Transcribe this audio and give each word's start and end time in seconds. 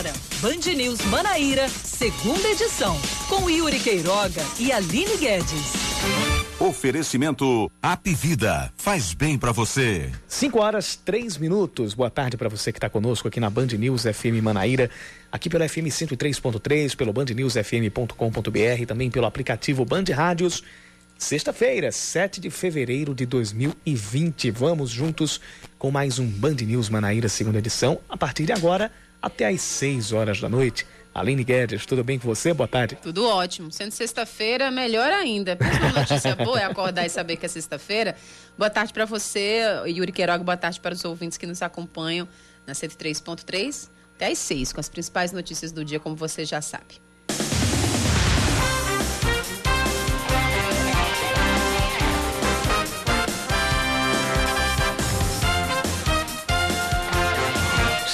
Agora, 0.00 0.14
Band 0.40 0.72
News 0.74 1.02
Manaíra, 1.06 1.68
segunda 1.68 2.48
edição, 2.48 2.98
com 3.28 3.50
Yuri 3.50 3.78
Queiroga 3.78 4.42
e 4.58 4.72
Aline 4.72 5.14
Guedes. 5.18 5.74
Oferecimento 6.58 7.70
App 7.82 8.14
Vida 8.14 8.72
faz 8.78 9.12
bem 9.12 9.36
para 9.36 9.52
você. 9.52 10.10
5 10.26 10.58
horas 10.58 10.96
3 10.96 11.36
minutos. 11.36 11.92
Boa 11.92 12.08
tarde 12.08 12.38
para 12.38 12.48
você 12.48 12.72
que 12.72 12.78
está 12.78 12.88
conosco 12.88 13.28
aqui 13.28 13.38
na 13.38 13.50
Band 13.50 13.66
News 13.78 14.04
FM 14.04 14.42
Manaíra, 14.42 14.88
aqui 15.30 15.50
pelo 15.50 15.68
FM 15.68 15.88
103.3, 15.88 16.96
pelo 16.96 17.12
bandnewsfm.com.br, 17.12 18.86
também 18.88 19.10
pelo 19.10 19.26
aplicativo 19.26 19.84
Band 19.84 20.04
Rádios. 20.14 20.64
Sexta-feira, 21.18 21.92
7 21.92 22.40
de 22.40 22.48
fevereiro 22.48 23.14
de 23.14 23.26
2020. 23.26 24.50
Vamos 24.50 24.88
juntos 24.88 25.42
com 25.78 25.90
mais 25.90 26.18
um 26.18 26.26
Band 26.26 26.54
News 26.54 26.88
Manaíra, 26.88 27.28
segunda 27.28 27.58
edição, 27.58 28.00
a 28.08 28.16
partir 28.16 28.46
de 28.46 28.52
agora 28.52 28.90
até 29.20 29.48
às 29.48 29.60
6 29.60 30.12
horas 30.12 30.40
da 30.40 30.48
noite. 30.48 30.86
Aline 31.12 31.42
Guedes, 31.42 31.84
tudo 31.86 32.04
bem 32.04 32.18
com 32.18 32.28
você? 32.28 32.54
Boa 32.54 32.68
tarde. 32.68 32.96
Tudo 33.02 33.26
ótimo. 33.26 33.72
Sendo 33.72 33.90
sexta-feira, 33.90 34.70
melhor 34.70 35.12
ainda. 35.12 35.58
Mas 35.60 35.76
uma 35.76 36.00
notícia 36.00 36.36
boa 36.36 36.60
é 36.60 36.64
acordar 36.64 37.04
e 37.04 37.08
saber 37.08 37.36
que 37.36 37.44
é 37.44 37.48
sexta-feira. 37.48 38.14
Boa 38.56 38.70
tarde 38.70 38.92
para 38.92 39.04
você, 39.04 39.62
Yuri 39.86 40.12
Queiroga. 40.12 40.44
Boa 40.44 40.56
tarde 40.56 40.78
para 40.80 40.94
os 40.94 41.04
ouvintes 41.04 41.36
que 41.36 41.46
nos 41.46 41.62
acompanham 41.62 42.28
na 42.64 42.74
103.3 42.74 43.90
até 44.14 44.28
às 44.28 44.38
6, 44.38 44.72
com 44.72 44.80
as 44.80 44.88
principais 44.88 45.32
notícias 45.32 45.72
do 45.72 45.84
dia, 45.84 45.98
como 45.98 46.14
você 46.14 46.44
já 46.44 46.60
sabe. 46.60 47.00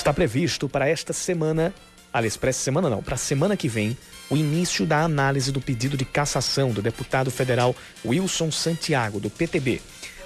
Está 0.07 0.15
previsto 0.15 0.69
para 0.69 0.89
esta 0.89 1.13
semana, 1.13 1.75
aliás, 2.13 2.37
para 2.37 2.53
semana 2.53 2.89
não, 2.89 3.03
para 3.03 3.17
a 3.17 3.19
semana 3.19 3.57
que 3.57 3.69
vem, 3.69 3.99
o 4.31 4.37
início 4.37 4.87
da 4.87 5.01
análise 5.01 5.51
do 5.51 5.61
pedido 5.61 5.97
de 5.97 6.05
cassação 6.05 6.71
do 6.71 6.81
deputado 6.81 7.29
federal 7.29 7.75
Wilson 8.05 8.53
Santiago, 8.53 9.19
do 9.19 9.29
PTB. 9.29 9.83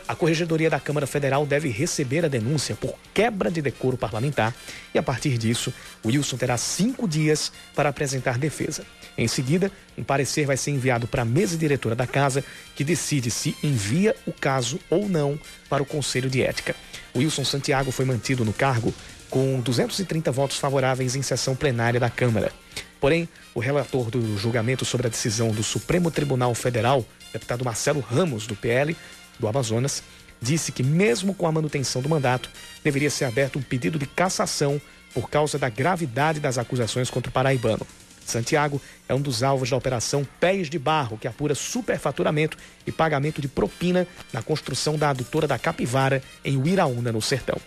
A 0.06 0.14
Corregedoria 0.14 0.69
da 0.69 0.78
Câmara 0.78 1.06
Federal 1.06 1.47
deve 1.47 1.70
receber 1.70 2.27
a 2.27 2.28
denúncia 2.28 2.75
por 2.75 2.95
quebra 3.14 3.50
de 3.50 3.62
decoro 3.62 3.97
parlamentar 3.97 4.55
e, 4.92 4.98
a 4.98 5.03
partir 5.03 5.39
disso, 5.39 5.72
Wilson 6.05 6.37
terá 6.37 6.59
cinco 6.59 7.09
dias 7.09 7.50
para 7.75 7.89
apresentar 7.89 8.37
defesa. 8.37 8.84
Em 9.17 9.27
seguida, 9.27 9.72
um 9.97 10.05
parecer 10.05 10.44
vai 10.44 10.59
ser 10.59 10.72
enviado 10.72 11.06
para 11.06 11.22
a 11.22 11.25
mesa 11.25 11.56
diretora 11.56 11.94
da 11.97 12.06
Casa, 12.06 12.44
que 12.77 12.84
decide 12.84 13.31
se 13.31 13.56
envia 13.62 14.15
o 14.27 14.33
caso 14.33 14.78
ou 14.91 15.09
não 15.09 15.41
para 15.70 15.83
o 15.83 15.87
Conselho 15.87 16.28
de 16.28 16.42
Ética. 16.42 16.77
Wilson 17.17 17.47
Santiago 17.47 17.91
foi 17.91 18.05
mantido 18.05 18.44
no 18.44 18.53
cargo 18.53 18.92
com 19.31 19.61
230 19.61 20.31
votos 20.33 20.59
favoráveis 20.59 21.14
em 21.14 21.23
sessão 21.23 21.55
plenária 21.55 22.00
da 22.00 22.11
Câmara. 22.11 22.53
Porém, 23.00 23.28
o 23.55 23.61
relator 23.61 24.11
do 24.11 24.37
julgamento 24.37 24.84
sobre 24.84 25.06
a 25.06 25.11
decisão 25.11 25.50
do 25.53 25.62
Supremo 25.62 26.11
Tribunal 26.11 26.55
Federal, 26.55 27.05
deputado 27.33 27.64
Marcelo 27.64 28.00
Ramos, 28.00 28.47
do 28.47 28.55
PL 28.55 28.95
do 29.39 29.48
Amazonas, 29.48 30.03
disse 30.41 30.72
que, 30.72 30.83
mesmo 30.83 31.33
com 31.34 31.47
a 31.47 31.53
manutenção 31.53 32.03
do 32.03 32.09
mandato, 32.09 32.50
deveria 32.84 33.11
ser 33.11 33.25
aberto 33.25 33.59
um 33.59 33.62
pedido 33.62 33.98
de 33.98 34.06
cassação 34.06 34.81
por 35.14 35.31
causa 35.31 35.59
da 35.59 35.69
gravidade 35.69 36.41
das 36.41 36.59
acusações 36.59 37.09
contra 37.09 37.31
o 37.31 37.33
paraibano. 37.33 37.87
Santiago 38.25 38.81
é 39.09 39.15
um 39.15 39.20
dos 39.20 39.42
alvos 39.42 39.70
da 39.70 39.77
Operação 39.77 40.27
Pés 40.39 40.69
de 40.70 40.78
Barro, 40.78 41.19
que 41.19 41.27
apura 41.27 41.55
superfaturamento 41.55 42.56
e 42.87 42.92
pagamento 42.92 43.41
de 43.41 43.48
propina 43.48 44.06
na 44.33 44.42
construção 44.42 44.97
da 44.97 45.11
adutora 45.11 45.48
da 45.48 45.59
Capivara, 45.59 46.22
em 46.44 46.56
Uiraúna, 46.56 47.11
no 47.11 47.20
Sertão. 47.20 47.59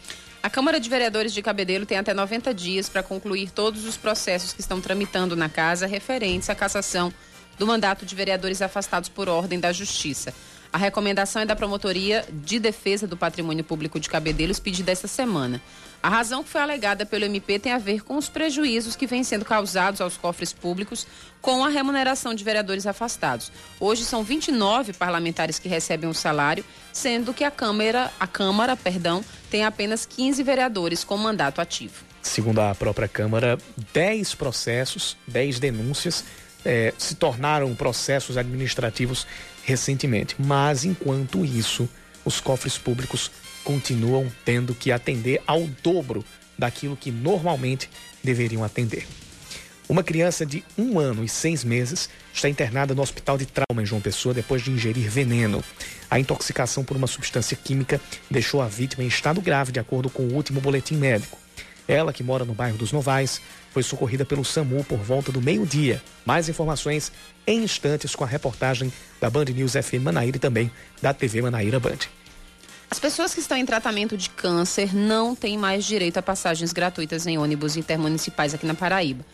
A 0.44 0.50
Câmara 0.50 0.78
de 0.78 0.90
Vereadores 0.90 1.34
de 1.34 1.42
Cabedelo 1.42 1.86
tem 1.86 1.98
até 1.98 2.14
90 2.14 2.54
dias 2.54 2.90
para 2.90 3.02
concluir 3.02 3.50
todos 3.50 3.86
os 3.86 3.96
processos 3.96 4.52
que 4.52 4.60
estão 4.60 4.82
tramitando 4.82 5.38
na 5.38 5.48
casa 5.48 5.88
referentes 5.88 6.50
à 6.50 6.54
cassação 6.54 7.14
do 7.58 7.66
mandato 7.66 8.06
de 8.06 8.14
vereadores 8.14 8.62
afastados 8.62 9.08
por 9.08 9.30
ordem 9.30 9.58
da 9.58 9.72
Justiça. 9.72 10.34
A 10.74 10.78
recomendação 10.78 11.44
é 11.44 11.46
da 11.46 11.56
Promotoria 11.56 12.26
de 12.30 12.60
Defesa 12.60 13.08
do 13.08 13.16
Patrimônio 13.16 13.64
Público 13.64 14.02
de 14.02 14.10
Cabedelo, 14.10 14.52
expedida 14.52 14.92
esta 14.92 15.08
semana. 15.08 15.62
A 16.04 16.10
razão 16.10 16.44
que 16.44 16.50
foi 16.50 16.60
alegada 16.60 17.06
pelo 17.06 17.24
MP 17.24 17.58
tem 17.58 17.72
a 17.72 17.78
ver 17.78 18.04
com 18.04 18.18
os 18.18 18.28
prejuízos 18.28 18.94
que 18.94 19.08
vêm 19.08 19.24
sendo 19.24 19.46
causados 19.46 20.02
aos 20.02 20.18
cofres 20.18 20.52
públicos 20.52 21.08
com 21.42 21.64
a 21.64 21.70
remuneração 21.70 22.34
de 22.34 22.44
vereadores 22.44 22.86
afastados. 22.86 23.50
Hoje 23.80 24.04
são 24.04 24.22
29 24.22 24.92
parlamentares 24.92 25.60
que 25.60 25.70
recebem 25.70 26.10
o 26.10 26.14
salário, 26.14 26.66
sendo 26.92 27.34
que 27.34 27.46
a 27.46 27.50
Câmara, 27.50 28.12
a 28.20 28.28
Câmara, 28.28 28.76
perdão, 28.76 29.24
tem 29.50 29.64
apenas 29.64 30.06
15 30.06 30.44
vereadores 30.44 31.06
com 31.06 31.16
mandato 31.16 31.62
ativo. 31.62 32.04
Segundo 32.22 32.60
a 32.60 32.76
própria 32.76 33.08
Câmara, 33.08 33.58
10 33.94 34.36
processos, 34.36 35.16
10 35.26 35.58
denúncias 35.58 36.26
eh, 36.66 36.94
se 36.98 37.16
tornaram 37.16 37.74
processos 37.74 38.38
administrativos 38.38 39.26
recentemente. 39.64 40.36
Mas, 40.38 40.84
enquanto 40.84 41.46
isso, 41.46 41.88
os 42.26 42.42
cofres 42.42 42.78
públicos 42.78 43.32
continuam 43.64 44.32
tendo 44.46 44.76
que 44.76 44.92
atender 44.92 45.42
ao 45.48 45.68
dobro 45.82 46.24
daquilo 46.58 46.96
que 46.96 47.12
normalmente 47.12 47.90
deveriam 48.24 48.64
atender. 48.64 49.08
Uma 49.88 50.02
criança 50.02 50.46
de 50.46 50.64
um 50.78 50.98
ano 50.98 51.24
e 51.24 51.30
seis 51.30 51.64
meses 51.64 52.10
está 52.34 52.48
internada 52.48 52.96
no 52.96 53.02
hospital 53.02 53.38
de 53.38 53.46
trauma 53.46 53.82
em 53.82 53.86
João 53.86 54.02
Pessoa 54.02 54.34
depois 54.34 54.62
de 54.62 54.72
ingerir 54.72 55.10
veneno. 55.10 55.64
A 56.10 56.20
intoxicação 56.20 56.84
por 56.84 56.96
uma 56.96 57.06
substância 57.06 57.58
química 57.58 58.00
deixou 58.32 58.62
a 58.62 58.68
vítima 58.68 59.04
em 59.04 59.08
estado 59.08 59.42
grave, 59.42 59.72
de 59.72 59.80
acordo 59.80 60.10
com 60.10 60.24
o 60.24 60.34
último 60.34 60.62
boletim 60.62 60.96
médico. 60.96 61.38
Ela, 61.86 62.14
que 62.14 62.24
mora 62.24 62.46
no 62.46 62.54
bairro 62.54 62.78
dos 62.78 62.94
Novais, 62.94 63.42
foi 63.72 63.84
socorrida 63.84 64.24
pelo 64.24 64.46
SAMU 64.46 64.86
por 64.86 65.00
volta 65.00 65.32
do 65.32 65.42
meio-dia. 65.42 66.02
Mais 66.26 66.48
informações 66.48 67.12
em 67.46 67.64
instantes 67.64 68.16
com 68.16 68.24
a 68.24 68.28
reportagem 68.28 68.92
da 69.20 69.30
Band 69.30 69.46
News 69.46 69.74
FM 69.74 70.02
Manaíra 70.02 70.38
e 70.38 70.40
também 70.40 70.72
da 71.02 71.14
TV 71.14 71.42
Manaíra 71.42 71.80
Band. 71.80 72.00
As 72.90 73.00
pessoas 73.00 73.34
que 73.34 73.40
estão 73.40 73.58
em 73.58 73.66
tratamento 73.66 74.16
de 74.16 74.30
câncer 74.30 74.96
não 74.96 75.36
têm 75.36 75.58
mais 75.58 75.84
direito 75.84 76.18
a 76.18 76.22
passagens 76.22 76.72
gratuitas 76.72 77.26
em 77.26 77.38
ônibus 77.38 77.76
intermunicipais 77.76 78.54
aqui 78.54 78.66
na 78.66 78.76
Paraíba. 78.76 79.26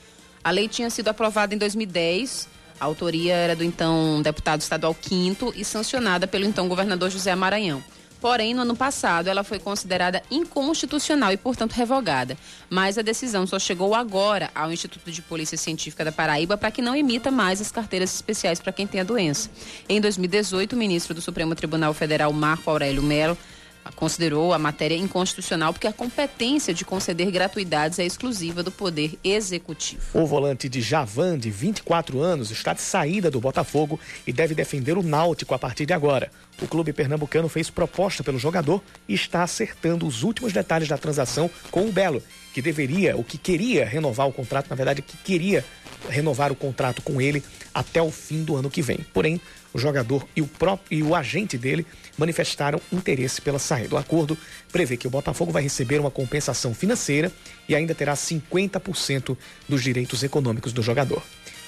A 0.43 0.51
lei 0.51 0.67
tinha 0.67 0.89
sido 0.89 1.09
aprovada 1.09 1.53
em 1.53 1.57
2010, 1.57 2.47
a 2.79 2.85
autoria 2.85 3.35
era 3.35 3.55
do 3.55 3.63
então 3.63 4.21
deputado 4.21 4.61
estadual 4.61 4.95
Quinto 4.95 5.53
e 5.55 5.65
sancionada 5.65 6.25
pelo 6.25 6.45
então 6.45 6.69
governador 6.69 7.09
José 7.09 7.35
Maranhão. 7.35 7.83
Porém, 8.21 8.53
no 8.53 8.63
ano 8.63 8.75
passado, 8.75 9.27
ela 9.27 9.43
foi 9.43 9.59
considerada 9.59 10.21
inconstitucional 10.29 11.31
e, 11.31 11.37
portanto, 11.37 11.71
revogada. 11.71 12.37
Mas 12.69 12.97
a 12.97 13.01
decisão 13.01 13.47
só 13.47 13.57
chegou 13.57 13.95
agora 13.95 14.49
ao 14.53 14.71
Instituto 14.71 15.09
de 15.09 15.21
Polícia 15.21 15.57
Científica 15.57 16.03
da 16.03 16.11
Paraíba 16.11 16.57
para 16.57 16.71
que 16.71 16.81
não 16.81 16.95
emita 16.95 17.31
mais 17.31 17.61
as 17.61 17.71
carteiras 17.71 18.13
especiais 18.13 18.59
para 18.59 18.73
quem 18.73 18.85
tem 18.85 18.99
a 18.99 19.05
doença. 19.05 19.49
Em 19.87 20.01
2018, 20.01 20.73
o 20.73 20.77
ministro 20.77 21.13
do 21.13 21.21
Supremo 21.21 21.55
Tribunal 21.55 21.93
Federal, 21.93 22.33
Marco 22.33 22.69
Aurélio 22.69 23.01
Mello, 23.01 23.37
considerou 23.95 24.53
a 24.53 24.59
matéria 24.59 24.95
inconstitucional 24.95 25.73
porque 25.73 25.87
a 25.87 25.93
competência 25.93 26.73
de 26.73 26.85
conceder 26.85 27.31
gratuidades 27.31 27.99
é 27.99 28.05
exclusiva 28.05 28.63
do 28.63 28.71
Poder 28.71 29.17
Executivo. 29.23 30.01
O 30.13 30.25
volante 30.25 30.69
de 30.69 30.81
Javan, 30.81 31.37
de 31.37 31.49
24 31.49 32.21
anos, 32.21 32.51
está 32.51 32.73
de 32.73 32.81
saída 32.81 33.29
do 33.29 33.39
Botafogo 33.39 33.99
e 34.25 34.33
deve 34.33 34.55
defender 34.55 34.97
o 34.97 35.03
Náutico 35.03 35.53
a 35.53 35.59
partir 35.59 35.85
de 35.85 35.93
agora. 35.93 36.31
O 36.61 36.67
clube 36.67 36.91
pernambucano 36.91 37.47
fez 37.47 37.69
proposta 37.69 38.23
pelo 38.23 38.37
jogador 38.37 38.81
e 39.07 39.13
está 39.13 39.43
acertando 39.43 40.05
os 40.05 40.23
últimos 40.23 40.51
detalhes 40.51 40.89
da 40.89 40.97
transação 40.97 41.49
com 41.71 41.87
o 41.87 41.91
Belo, 41.91 42.21
que 42.53 42.61
deveria, 42.61 43.15
o 43.15 43.23
que 43.23 43.37
queria 43.37 43.85
renovar 43.85 44.27
o 44.27 44.33
contrato, 44.33 44.69
na 44.69 44.75
verdade, 44.75 45.01
que 45.01 45.15
queria 45.17 45.63
renovar 46.07 46.51
o 46.51 46.55
contrato 46.55 47.01
com 47.01 47.21
ele 47.21 47.43
até 47.73 48.01
o 48.01 48.11
fim 48.11 48.43
do 48.43 48.55
ano 48.55 48.69
que 48.69 48.81
vem. 48.81 49.05
Porém, 49.13 49.41
o 49.73 49.79
jogador 49.79 50.27
e 50.35 50.41
o 50.41 50.47
próprio 50.47 50.97
e 50.97 51.03
o 51.03 51.13
agente 51.13 51.57
dele 51.57 51.85
manifestaram 52.17 52.81
interesse 52.91 53.41
pela 53.41 53.59
saída. 53.59 53.95
O 53.95 53.97
acordo 53.97 54.37
prevê 54.71 54.97
que 54.97 55.07
o 55.07 55.09
Botafogo 55.09 55.51
vai 55.51 55.61
receber 55.61 55.99
uma 55.99 56.11
compensação 56.11 56.73
financeira 56.73 57.31
e 57.67 57.75
ainda 57.75 57.93
terá 57.93 58.13
50% 58.13 59.37
dos 59.67 59.83
direitos 59.83 60.23
econômicos 60.23 60.73
do 60.73 60.81
jogador. 60.81 61.21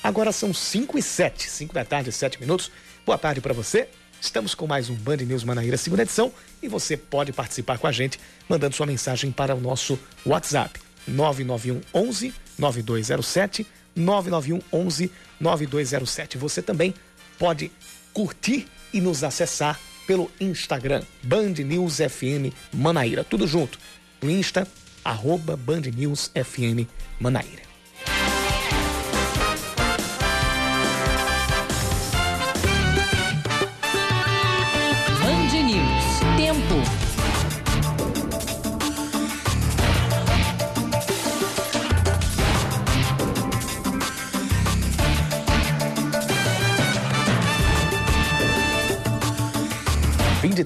Agora 0.04 0.32
são 0.32 0.54
5 0.54 0.98
e 0.98 1.02
7, 1.02 1.50
5 1.50 1.74
da 1.74 1.86
tarde, 1.86 2.12
7 2.12 2.40
minutos. 2.40 2.72
Boa 3.06 3.18
tarde 3.18 3.40
para 3.40 3.54
você. 3.54 3.88
Estamos 4.20 4.54
com 4.54 4.68
mais 4.68 4.90
um 4.90 4.96
Band 4.96 5.18
News 5.18 5.44
Manaíra, 5.44 5.78
segunda 5.78 6.04
edição, 6.04 6.32
e 6.62 6.68
você 6.68 6.96
pode 6.96 7.34
participar 7.34 7.80
com 7.80 7.88
a 7.88 7.92
gente 7.92 8.20
mandando 8.48 8.76
sua 8.76 8.86
mensagem 8.86 9.32
para 9.32 9.56
o 9.56 9.60
nosso 9.60 9.98
WhatsApp 10.24 10.80
991 11.08 11.82
11 11.94 12.34
9207 12.58 13.66
991 13.96 14.62
11 14.72 15.12
9207. 15.40 16.38
Você 16.38 16.62
também 16.62 16.94
pode 17.38 17.72
curtir 18.14 18.68
e 18.94 19.00
nos 19.02 19.24
acessar 19.24 19.80
pelo 20.06 20.30
Instagram, 20.40 21.04
Band 21.24 21.54
News 21.64 21.98
FM 21.98 22.54
Manaíra. 22.74 23.24
Tudo 23.24 23.48
junto. 23.48 23.80
No 24.22 24.30
Insta, 24.30 24.68
arroba 25.04 25.56
Band 25.56 25.84
News 25.96 26.32
FM 26.36 26.88
Manaíra. 27.20 27.71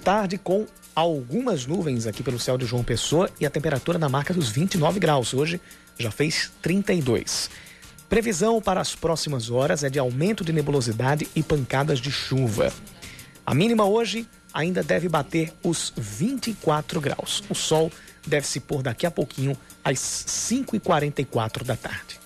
Tarde 0.05 0.37
com 0.37 0.67
algumas 0.93 1.65
nuvens 1.65 2.05
aqui 2.05 2.21
pelo 2.21 2.37
céu 2.37 2.59
de 2.59 2.65
João 2.67 2.83
Pessoa 2.83 3.27
e 3.39 3.45
a 3.45 3.49
temperatura 3.49 3.97
na 3.97 4.07
marca 4.07 4.35
dos 4.35 4.49
29 4.49 4.99
graus. 4.99 5.33
Hoje 5.33 5.59
já 5.97 6.11
fez 6.11 6.51
32. 6.61 7.49
Previsão 8.07 8.61
para 8.61 8.79
as 8.79 8.93
próximas 8.95 9.49
horas 9.49 9.83
é 9.83 9.89
de 9.89 9.97
aumento 9.97 10.45
de 10.45 10.53
nebulosidade 10.53 11.27
e 11.35 11.41
pancadas 11.41 11.99
de 11.99 12.11
chuva. 12.11 12.71
A 13.43 13.55
mínima 13.55 13.83
hoje 13.83 14.27
ainda 14.53 14.83
deve 14.83 15.09
bater 15.09 15.51
os 15.63 15.91
24 15.97 17.01
graus. 17.01 17.41
O 17.49 17.55
sol 17.55 17.91
deve 18.27 18.45
se 18.45 18.59
pôr 18.59 18.83
daqui 18.83 19.07
a 19.07 19.11
pouquinho 19.11 19.57
às 19.83 19.97
5h44 19.97 21.63
da 21.63 21.75
tarde. 21.75 22.19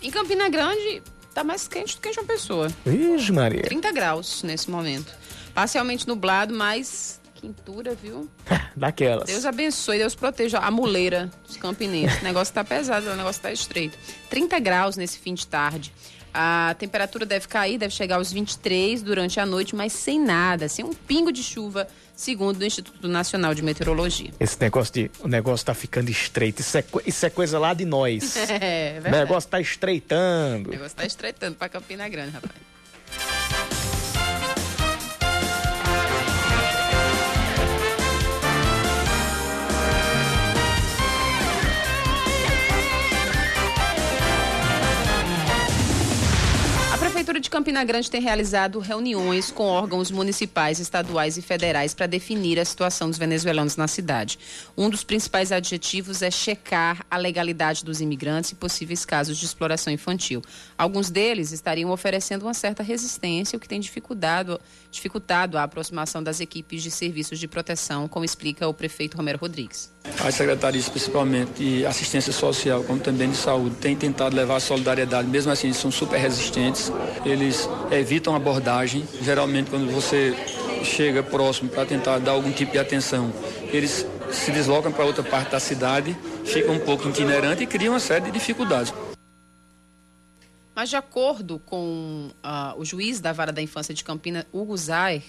Em 0.00 0.12
Campina 0.12 0.48
Grande, 0.48 1.02
tá 1.34 1.42
mais 1.42 1.66
quente 1.66 1.96
do 1.96 2.00
que 2.00 2.10
em 2.10 2.14
João 2.14 2.28
Pessoa. 2.28 2.68
Vixe, 2.86 3.32
Maria. 3.32 3.62
30 3.62 3.90
graus 3.90 4.44
nesse 4.44 4.70
momento. 4.70 5.12
Parcialmente 5.54 6.06
nublado, 6.06 6.54
mas 6.54 7.20
quintura, 7.34 7.94
viu? 7.94 8.28
Daquelas. 8.76 9.26
Deus 9.26 9.44
abençoe, 9.44 9.98
Deus 9.98 10.14
proteja 10.14 10.58
a 10.58 10.70
muleira 10.70 11.30
dos 11.46 11.56
campinenses. 11.56 12.20
O 12.20 12.24
negócio 12.24 12.52
tá 12.52 12.64
pesado, 12.64 13.08
o 13.10 13.16
negócio 13.16 13.40
tá 13.40 13.52
estreito. 13.52 13.96
30 14.28 14.58
graus 14.58 14.96
nesse 14.96 15.18
fim 15.18 15.34
de 15.34 15.46
tarde. 15.46 15.92
A 16.32 16.76
temperatura 16.78 17.24
deve 17.24 17.48
cair, 17.48 17.78
deve 17.78 17.92
chegar 17.92 18.16
aos 18.16 18.30
23 18.30 19.02
durante 19.02 19.40
a 19.40 19.46
noite, 19.46 19.74
mas 19.74 19.92
sem 19.92 20.20
nada, 20.20 20.68
sem 20.68 20.84
um 20.84 20.92
pingo 20.92 21.32
de 21.32 21.42
chuva, 21.42 21.88
segundo 22.14 22.60
o 22.60 22.64
Instituto 22.64 23.08
Nacional 23.08 23.54
de 23.54 23.62
Meteorologia. 23.62 24.30
Esse 24.38 24.60
negócio 24.60 24.92
de. 24.92 25.10
O 25.20 25.26
negócio 25.26 25.64
tá 25.64 25.74
ficando 25.74 26.10
estreito. 26.10 26.60
Isso 26.60 26.76
é, 26.76 26.84
isso 27.06 27.24
é 27.26 27.30
coisa 27.30 27.58
lá 27.58 27.72
de 27.72 27.84
nós. 27.84 28.36
É, 28.60 28.96
o 28.98 29.02
verdade. 29.02 29.24
negócio 29.24 29.48
tá 29.48 29.60
estreitando. 29.60 30.68
O 30.68 30.72
negócio 30.72 30.96
tá 30.96 31.06
estreitando 31.06 31.56
pra 31.56 31.68
Campina 31.68 32.08
Grande, 32.08 32.32
rapaz. 32.32 32.54
Prefeitura 47.28 47.40
de 47.42 47.50
Campina 47.50 47.84
Grande 47.84 48.10
tem 48.10 48.22
realizado 48.22 48.78
reuniões 48.78 49.50
com 49.50 49.64
órgãos 49.64 50.10
municipais, 50.10 50.78
estaduais 50.78 51.36
e 51.36 51.42
federais 51.42 51.92
para 51.92 52.06
definir 52.06 52.58
a 52.58 52.64
situação 52.64 53.10
dos 53.10 53.18
venezuelanos 53.18 53.76
na 53.76 53.86
cidade. 53.86 54.38
Um 54.74 54.88
dos 54.88 55.04
principais 55.04 55.52
adjetivos 55.52 56.22
é 56.22 56.30
checar 56.30 57.04
a 57.10 57.18
legalidade 57.18 57.84
dos 57.84 58.00
imigrantes 58.00 58.52
e 58.52 58.54
possíveis 58.54 59.04
casos 59.04 59.36
de 59.36 59.44
exploração 59.44 59.92
infantil. 59.92 60.40
Alguns 60.78 61.10
deles 61.10 61.52
estariam 61.52 61.90
oferecendo 61.90 62.46
uma 62.46 62.54
certa 62.54 62.82
resistência, 62.82 63.58
o 63.58 63.60
que 63.60 63.68
tem 63.68 63.78
dificultado, 63.78 64.58
dificultado 64.90 65.58
a 65.58 65.64
aproximação 65.64 66.22
das 66.22 66.40
equipes 66.40 66.82
de 66.82 66.90
serviços 66.90 67.38
de 67.38 67.46
proteção, 67.46 68.08
como 68.08 68.24
explica 68.24 68.66
o 68.66 68.72
prefeito 68.72 69.18
Romero 69.18 69.36
Rodrigues. 69.38 69.92
As 70.24 70.34
secretarias, 70.34 70.88
principalmente 70.88 71.62
de 71.62 71.86
assistência 71.86 72.32
social, 72.32 72.82
como 72.82 72.98
também 72.98 73.30
de 73.30 73.36
saúde, 73.36 73.76
têm 73.76 73.94
tentado 73.94 74.34
levar 74.34 74.56
a 74.56 74.60
solidariedade, 74.60 75.28
mesmo 75.28 75.52
assim, 75.52 75.68
eles 75.68 75.76
são 75.76 75.90
super 75.90 76.18
resistentes. 76.18 76.92
Eles 77.24 77.68
evitam 77.90 78.34
abordagem. 78.34 79.06
Geralmente, 79.22 79.70
quando 79.70 79.90
você 79.92 80.34
chega 80.82 81.22
próximo 81.22 81.70
para 81.70 81.86
tentar 81.86 82.18
dar 82.18 82.32
algum 82.32 82.50
tipo 82.50 82.72
de 82.72 82.78
atenção, 82.78 83.32
eles 83.72 84.06
se 84.32 84.50
deslocam 84.50 84.92
para 84.92 85.04
outra 85.04 85.22
parte 85.22 85.50
da 85.50 85.60
cidade, 85.60 86.16
ficam 86.44 86.74
um 86.74 86.80
pouco 86.80 87.08
itinerante 87.08 87.62
e 87.62 87.66
criam 87.66 87.94
uma 87.94 88.00
série 88.00 88.26
de 88.26 88.30
dificuldades. 88.32 88.92
Mas, 90.74 90.90
de 90.90 90.96
acordo 90.96 91.58
com 91.58 92.30
ah, 92.42 92.74
o 92.76 92.84
juiz 92.84 93.20
da 93.20 93.32
Vara 93.32 93.50
da 93.50 93.60
Infância 93.60 93.92
de 93.92 94.04
Campina, 94.04 94.46
Hugo 94.52 94.76
Zair, 94.76 95.22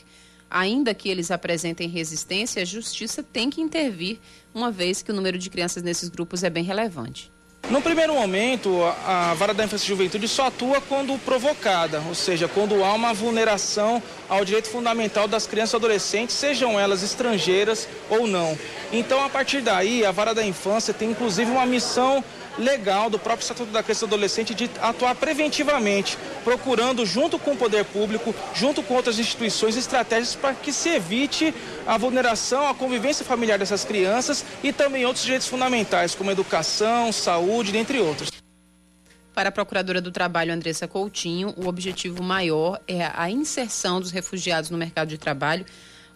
ainda 0.50 0.94
que 0.94 1.10
eles 1.10 1.32
apresentem 1.32 1.88
resistência, 1.88 2.62
a 2.62 2.66
justiça 2.66 3.22
tem 3.22 3.50
que 3.50 3.62
intervir, 3.62 4.20
uma 4.54 4.72
vez 4.72 5.02
que 5.02 5.12
o 5.12 5.16
número 5.16 5.38
de 5.38 5.50
crianças 5.50 5.84
nesses 5.84 6.10
grupos 6.10 6.44
é 6.44 6.50
bem 6.50 6.64
relevante. 6.64 7.32
No 7.70 7.84
primeiro 7.84 8.16
momento, 8.16 8.84
a 9.06 9.36
Vara 9.36 9.54
da 9.54 9.64
Infância 9.64 9.86
e 9.86 9.90
Juventude 9.90 10.28
só 10.28 10.48
atua 10.48 10.82
quando 10.82 11.20
provocada, 11.20 12.02
ou 12.08 12.16
seja, 12.16 12.48
quando 12.48 12.84
há 12.84 12.94
uma 12.94 13.14
vulneração 13.14 14.02
ao 14.28 14.44
direito 14.44 14.70
fundamental 14.70 15.28
das 15.28 15.46
crianças 15.46 15.74
e 15.74 15.76
adolescentes, 15.76 16.36
sejam 16.36 16.80
elas 16.80 17.04
estrangeiras 17.04 17.88
ou 18.10 18.26
não. 18.26 18.58
Então, 18.92 19.24
a 19.24 19.30
partir 19.30 19.62
daí, 19.62 20.04
a 20.04 20.12
Vara 20.12 20.34
da 20.34 20.44
Infância 20.44 20.96
tem 20.96 21.12
inclusive 21.12 21.52
uma 21.52 21.66
missão 21.66 22.24
legal 22.60 23.10
do 23.10 23.18
próprio 23.18 23.44
Estatuto 23.44 23.72
da 23.72 23.82
Criança 23.82 24.06
e 24.06 24.08
do 24.08 24.14
Adolescente 24.14 24.54
de 24.54 24.70
atuar 24.82 25.16
preventivamente, 25.16 26.18
procurando, 26.44 27.06
junto 27.06 27.40
com 27.40 27.54
o 27.54 27.58
poder 27.58 27.86
público, 27.86 28.36
junto 28.54 28.84
com 28.84 28.94
outras 28.94 29.18
instituições, 29.18 29.78
estratégias 29.78 30.36
para 30.36 30.54
que 30.54 30.74
se 30.74 30.90
evite 30.90 31.54
a 31.88 31.98
vulneração, 31.98 32.68
a 32.68 32.76
convivência 32.76 33.26
familiar 33.26 33.58
dessas 33.58 33.86
crianças 33.86 34.46
e 34.62 34.74
também 34.74 35.06
outros 35.06 35.24
direitos 35.24 35.48
fundamentais, 35.48 36.14
como 36.14 36.30
educação, 36.30 37.12
saúde, 37.12 37.72
dentre 37.72 38.00
outros. 38.00 38.30
Para 39.34 39.50
a 39.50 39.52
Procuradora 39.52 40.02
do 40.02 40.12
Trabalho, 40.12 40.54
Andressa 40.54 40.86
Coutinho, 40.86 41.54
o 41.56 41.68
objetivo 41.68 42.22
maior 42.22 42.82
é 42.86 43.10
a 43.16 43.30
inserção 43.30 44.02
dos 44.02 44.12
refugiados 44.12 44.70
no 44.70 44.78
mercado 44.78 45.08
de 45.08 45.18
trabalho, 45.18 45.66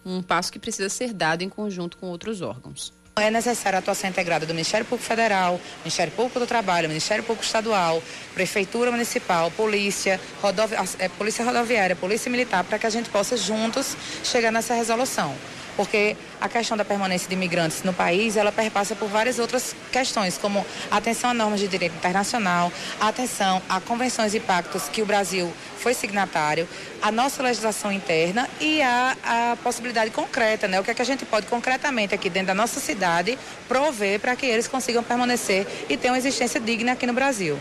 um 0.04 0.22
passo 0.22 0.52
que 0.52 0.58
precisa 0.58 0.90
ser 0.90 1.14
dado 1.14 1.40
em 1.40 1.48
conjunto 1.48 1.96
com 1.96 2.08
outros 2.08 2.42
órgãos. 2.42 2.92
É 3.16 3.30
necessária 3.30 3.76
a 3.76 3.78
atuação 3.78 4.10
integrada 4.10 4.44
do 4.44 4.52
Ministério 4.52 4.84
Público 4.84 5.08
Federal, 5.08 5.60
Ministério 5.84 6.12
Público 6.12 6.40
do 6.40 6.48
Trabalho, 6.48 6.88
Ministério 6.88 7.22
Público 7.22 7.44
Estadual, 7.44 8.02
Prefeitura 8.34 8.90
Municipal, 8.90 9.52
Polícia, 9.52 10.20
rodovi... 10.42 10.74
eh, 10.98 11.08
Polícia 11.10 11.44
Rodoviária, 11.44 11.94
Polícia 11.94 12.28
Militar, 12.28 12.64
para 12.64 12.76
que 12.76 12.86
a 12.88 12.90
gente 12.90 13.08
possa 13.10 13.36
juntos 13.36 13.96
chegar 14.24 14.50
nessa 14.50 14.74
resolução. 14.74 15.32
Porque 15.76 16.16
a 16.40 16.48
questão 16.48 16.76
da 16.76 16.84
permanência 16.84 17.28
de 17.28 17.34
imigrantes 17.34 17.82
no 17.82 17.92
país, 17.92 18.36
ela 18.36 18.52
perpassa 18.52 18.94
por 18.94 19.08
várias 19.08 19.38
outras 19.38 19.74
questões, 19.90 20.38
como 20.38 20.64
atenção 20.90 21.30
a 21.30 21.34
normas 21.34 21.60
de 21.60 21.68
direito 21.68 21.96
internacional, 21.96 22.72
atenção 23.00 23.60
a 23.68 23.80
convenções 23.80 24.34
e 24.34 24.40
pactos 24.40 24.88
que 24.88 25.02
o 25.02 25.06
Brasil 25.06 25.52
foi 25.78 25.92
signatário, 25.92 26.66
a 27.02 27.12
nossa 27.12 27.42
legislação 27.42 27.92
interna 27.92 28.48
e 28.58 28.80
a, 28.80 29.16
a 29.22 29.56
possibilidade 29.62 30.10
concreta, 30.10 30.66
né? 30.66 30.80
O 30.80 30.84
que, 30.84 30.90
é 30.90 30.94
que 30.94 31.02
a 31.02 31.04
gente 31.04 31.26
pode 31.26 31.46
concretamente 31.46 32.14
aqui 32.14 32.30
dentro 32.30 32.48
da 32.48 32.54
nossa 32.54 32.80
cidade 32.80 33.38
prover 33.68 34.18
para 34.18 34.34
que 34.34 34.46
eles 34.46 34.66
consigam 34.66 35.02
permanecer 35.02 35.66
e 35.88 35.96
ter 35.96 36.08
uma 36.08 36.16
existência 36.16 36.58
digna 36.58 36.92
aqui 36.92 37.06
no 37.06 37.12
Brasil. 37.12 37.58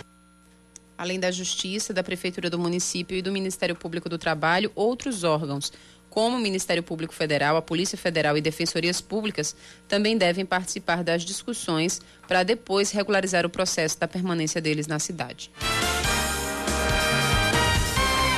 Além 0.97 1.19
da 1.19 1.31
Justiça, 1.31 1.93
da 1.93 2.01
Prefeitura 2.01 2.49
do 2.49 2.57
município 2.57 3.17
e 3.17 3.21
do 3.21 3.31
Ministério 3.31 3.75
Público 3.75 4.07
do 4.07 4.17
Trabalho, 4.17 4.71
outros 4.73 5.25
órgãos, 5.25 5.73
como 6.13 6.37
o 6.37 6.39
Ministério 6.39 6.83
Público 6.83 7.11
Federal, 7.11 7.57
a 7.57 7.61
Polícia 7.61 7.97
Federal 7.97 8.37
e 8.37 8.41
Defensorias 8.41 9.01
Públicas, 9.01 9.55
também 9.87 10.15
devem 10.15 10.45
participar 10.45 11.03
das 11.03 11.23
discussões 11.23 11.99
para 12.27 12.43
depois 12.43 12.91
regularizar 12.91 13.47
o 13.47 13.49
processo 13.49 13.99
da 13.99 14.07
permanência 14.07 14.61
deles 14.61 14.85
na 14.85 14.99
cidade. 14.99 15.49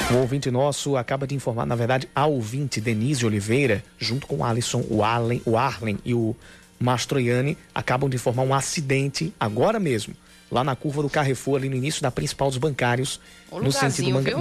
Um 0.10 0.20
ouvinte 0.20 0.50
nosso 0.50 0.96
acaba 0.96 1.27
de 1.27 1.36
informar, 1.36 1.65
na 1.65 1.75
verdade, 1.75 2.08
a 2.15 2.25
ouvinte 2.25 2.79
Denise 2.79 3.25
Oliveira, 3.25 3.84
junto 4.00 4.25
com 4.25 4.38
o 4.38 4.44
Alisson, 4.46 4.82
o, 4.89 5.03
Allen, 5.03 5.41
o 5.46 5.58
Arlen 5.58 5.98
e 6.05 6.13
o 6.13 6.34
Mastroianni, 6.79 7.58
acabam 7.74 8.10
de 8.10 8.15
informar 8.15 8.44
um 8.44 8.53
acidente 8.53 9.34
agora 9.38 9.82
mesmo, 9.82 10.15
lá 10.50 10.63
na 10.63 10.77
curva 10.77 11.01
do 11.01 11.10
Carrefour, 11.10 11.58
ali 11.58 11.67
no 11.67 11.75
início 11.75 12.01
da 12.01 12.10
principal 12.10 12.48
dos 12.48 12.58
bancários, 12.58 13.20
no 13.51 13.70
sentido 13.70 13.82
lugarzinho, 14.08 14.13
Manga- 14.15 14.29
viu? 14.29 14.39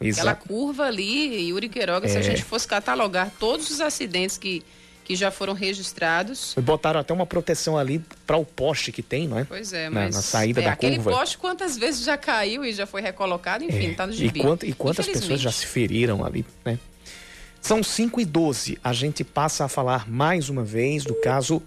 Mangabeira. 0.00 0.14
Aquela 0.20 0.30
Exato. 0.32 0.48
curva 0.48 0.84
ali, 0.84 1.48
Yuri 1.48 1.68
Queiroga, 1.68 2.08
se 2.08 2.16
a 2.16 2.20
É. 2.20 2.22
gente 2.22 2.42
fosse 2.42 2.66
catalogar 2.68 3.30
todos 3.38 3.70
os 3.70 3.80
acidentes 3.80 4.36
que, 4.36 4.62
que 5.04 5.14
já 5.16 5.30
foram 5.30 5.52
registrados. 5.52 6.54
E 6.56 6.60
botaram 6.60 7.00
até 7.00 7.12
uma 7.14 7.24
proteção 7.26 7.78
ali 7.78 8.02
para 8.26 8.36
o 8.36 8.44
poste 8.44 8.90
que 8.92 9.02
tem, 9.02 9.26
não 9.28 9.38
é? 9.38 9.44
Pois 9.44 9.72
é, 9.72 9.88
Na- 9.88 10.02
mas. 10.02 10.14
na 10.16 10.22
saída 10.22 10.60
é, 10.60 10.64
da 10.64 10.72
aquele 10.72 10.96
curva. 10.96 11.12
poste 11.12 11.38
quantas 11.38 11.76
vezes 11.78 12.04
já 12.04 12.16
caiu 12.16 12.64
e 12.64 12.72
já 12.72 12.86
foi 12.86 13.00
recolocado, 13.00 13.64
enfim, 13.64 13.90
É, 13.92 13.94
tá 13.94 14.06
no 14.06 14.12
e, 14.12 14.16
gibi. 14.16 14.40
quant- 14.40 14.62
e 14.64 14.72
quantas 14.72 15.06
pessoas 15.06 15.40
já 15.40 15.50
se 15.52 15.64
feriram 15.66 16.24
ali, 16.24 16.44
né? 16.64 16.78
São 17.60 17.82
5 17.82 18.20
e 18.20 18.24
12. 18.24 18.78
A 18.84 18.92
gente 18.92 19.24
passa 19.24 19.64
a 19.64 19.68
falar 19.68 20.08
mais 20.08 20.48
uma 20.48 20.62
vez 20.62 21.04
do 21.04 21.14
caso. 21.14 21.62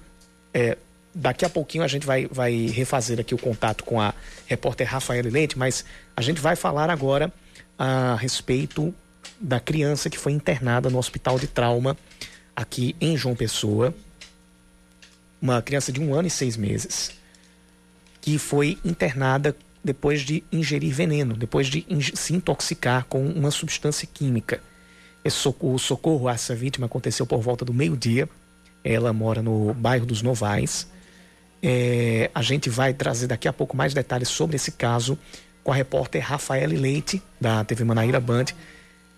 é, 0.53 0.77
daqui 1.13 1.43
a 1.45 1.50
pouquinho 1.50 1.83
a 1.83 1.88
gente 1.88 2.05
vai, 2.07 2.25
vai 2.31 2.67
refazer 2.67 3.19
aqui 3.19 3.36
o 3.36 3.38
contato 3.38 3.83
com 3.83 4.00
a 4.01 4.13
repórter 4.48 4.88
Rafaela 4.88 5.29
Leite, 5.29 5.57
mas 5.59 5.83
a 6.15 6.21
gente 6.21 6.39
vai 6.41 6.55
falar 6.55 6.89
agora 6.89 7.31
a 7.79 8.15
respeito 8.15 8.93
da 9.39 9.57
criança 9.57 10.09
que 10.09 10.19
foi 10.19 10.33
internada 10.33 10.89
no 10.89 10.98
hospital 10.98 11.39
de 11.39 11.48
trauma 11.48 11.98
aqui 12.53 12.93
em 13.00 13.15
João 13.15 13.36
Pessoa. 13.36 13.95
Uma 15.41 15.62
criança 15.62 15.89
de 15.89 16.01
um 16.01 16.13
ano 16.13 16.27
e 16.27 16.31
seis 16.31 16.57
meses 16.57 17.17
que 18.21 18.38
foi 18.38 18.77
internada 18.83 19.55
depois 19.81 20.21
de 20.21 20.43
ingerir 20.51 20.93
veneno, 20.93 21.38
depois 21.38 21.67
de 21.67 21.86
se 22.13 22.33
intoxicar 22.33 23.05
com 23.05 23.25
uma 23.25 23.50
substância 23.50 24.05
química. 24.13 24.62
O 25.59 25.77
socorro 25.77 26.27
a 26.27 26.33
essa 26.33 26.53
vítima 26.53 26.86
aconteceu 26.86 27.25
por 27.25 27.39
volta 27.39 27.63
do 27.63 27.74
meio-dia. 27.74 28.27
Ela 28.83 29.13
mora 29.13 29.41
no 29.41 29.74
bairro 29.74 30.05
dos 30.05 30.21
Novais. 30.21 30.88
É, 31.63 32.29
a 32.36 32.41
gente 32.41 32.69
vai 32.69 32.93
trazer 32.93 33.27
daqui 33.27 33.48
a 33.48 33.53
pouco 33.53 33.75
mais 33.75 33.93
detalhes 33.93 34.27
sobre 34.27 34.57
esse 34.57 34.74
caso 34.74 35.17
com 35.63 35.72
a 35.72 35.75
repórter 35.75 36.22
Rafaela 36.22 36.74
Leite, 36.74 37.22
da 37.39 37.63
TV 37.63 37.84
Manaíra 37.84 38.20
Band, 38.20 38.46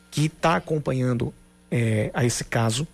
que 0.10 0.26
está 0.26 0.56
acompanhando 0.56 1.34
é, 1.70 2.12
a 2.14 2.26
esse 2.26 2.44
caso, 2.44 2.88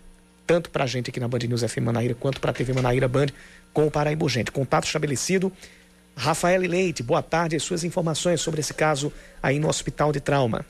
tanto 0.46 0.70
para 0.70 0.84
a 0.84 0.88
gente 0.88 1.10
aqui 1.10 1.20
na 1.20 1.28
Band 1.28 1.40
News 1.40 1.64
FM 1.64 1.80
Manaíra 1.80 2.16
quanto 2.16 2.40
para 2.40 2.52
a 2.52 2.54
TV 2.54 2.74
Manaíra 2.74 3.08
Band 3.08 3.28
com 3.74 3.88
o 3.88 3.92
Paraíba 3.92 4.24
Urgente. 4.24 4.52
Contato 4.52 4.86
estabelecido. 4.86 5.52
Rafael 6.16 6.62
Leite, 6.62 7.04
boa 7.04 7.22
tarde. 7.22 7.56
As 7.56 7.64
suas 7.64 7.84
informações 7.84 8.42
sobre 8.42 8.60
esse 8.60 8.74
caso 8.74 9.12
aí 9.42 9.60
no 9.60 9.68
Hospital 9.68 10.12
de 10.12 10.20
Trauma. 10.20 10.66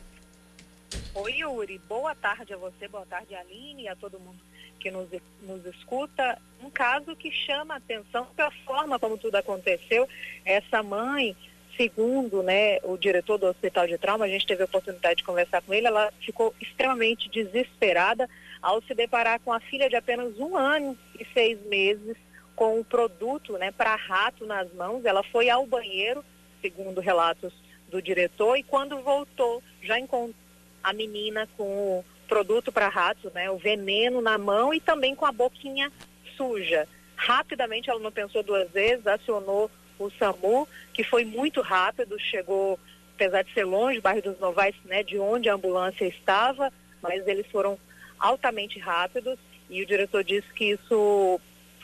Oi, 1.14 1.34
Yuri. 1.34 1.80
Boa 1.88 2.16
tarde 2.16 2.54
a 2.54 2.58
você, 2.58 2.88
boa 2.88 3.06
tarde, 3.06 3.36
Aline, 3.36 3.84
e 3.84 3.88
a 3.88 3.96
todo 3.96 4.20
mundo 4.20 4.40
que 4.80 4.92
nos, 4.92 5.08
nos 5.42 5.66
escuta. 5.66 6.38
Um 6.64 6.70
caso 6.70 7.16
que 7.16 7.32
chama 7.32 7.76
a 7.76 7.78
atenção 7.78 8.26
pela 8.36 8.52
forma 8.66 9.00
como 9.00 9.18
tudo 9.18 9.36
aconteceu. 9.36 10.08
Essa 10.46 10.82
mãe 10.82 11.36
segundo 11.78 12.42
né, 12.42 12.80
o 12.84 12.98
diretor 12.98 13.38
do 13.38 13.46
Hospital 13.46 13.88
de 13.88 13.98
Trauma, 13.98 14.26
a 14.26 14.28
gente 14.28 14.48
teve 14.48 14.64
a 14.64 14.66
oportunidade 14.66 15.18
de 15.18 15.24
conversar 15.24 15.62
com 15.62 15.74
ele, 15.74 15.88
ela 15.88 16.12
ficou 16.20 16.54
extremamente 16.60 17.30
desesperada 17.30 18.28
ao 18.62 18.82
se 18.82 18.94
deparar 18.96 19.40
com 19.40 19.54
a 19.54 19.60
filha 19.60 19.88
de 19.88 19.96
apenas 19.96 20.38
um 20.40 20.58
ano 20.58 20.98
e 21.20 21.26
seis 21.34 21.62
meses 21.68 22.18
com 22.56 22.76
o 22.76 22.80
um 22.80 22.84
produto 22.84 23.54
né, 23.54 23.72
para 23.72 23.96
rato 23.96 24.46
nas 24.46 24.74
mãos. 24.74 25.06
Ela 25.06 25.24
foi 25.24 25.48
ao 25.50 25.66
banheiro, 25.68 26.26
segundo 26.60 27.00
relatos 27.00 27.54
do 27.90 28.02
diretor, 28.02 28.58
e 28.58 28.64
quando 28.64 29.00
voltou, 29.00 29.64
já 29.82 30.00
encontrou 30.00 30.34
a 30.84 30.92
menina 30.92 31.48
com 31.56 31.64
o 31.64 32.06
produto 32.28 32.72
para 32.72 32.90
rato, 32.90 33.32
né, 33.34 33.50
o 33.50 33.58
veneno 33.58 34.22
na 34.22 34.38
mão 34.38 34.74
e 34.74 34.80
também 34.80 35.16
com 35.16 35.26
a 35.26 35.32
boquinha 35.32 35.92
suja. 36.36 36.88
Rapidamente 37.16 37.90
ela 37.90 38.00
não 38.00 38.12
pensou 38.12 38.44
duas 38.44 38.70
vezes, 38.72 39.06
acionou 39.06 39.70
o 40.00 40.12
SAMU, 40.12 40.68
que 40.94 41.04
foi 41.04 41.26
muito 41.26 41.62
rápido, 41.62 42.20
chegou, 42.20 42.80
apesar 43.16 43.44
de 43.44 43.54
ser 43.54 43.66
longe, 43.66 44.02
bairro 44.02 44.22
dos 44.22 44.40
Novais, 44.40 44.76
né, 44.86 45.04
de 45.04 45.18
onde 45.18 45.50
a 45.50 45.56
ambulância 45.56 46.06
estava, 46.06 46.72
mas 47.02 47.28
eles 47.28 47.48
foram 47.48 47.78
altamente 48.20 48.80
rápidos 48.80 49.38
e 49.70 49.82
o 49.82 49.86
diretor 49.86 50.24
disse 50.24 50.48
que 50.54 50.72
isso 50.72 51.40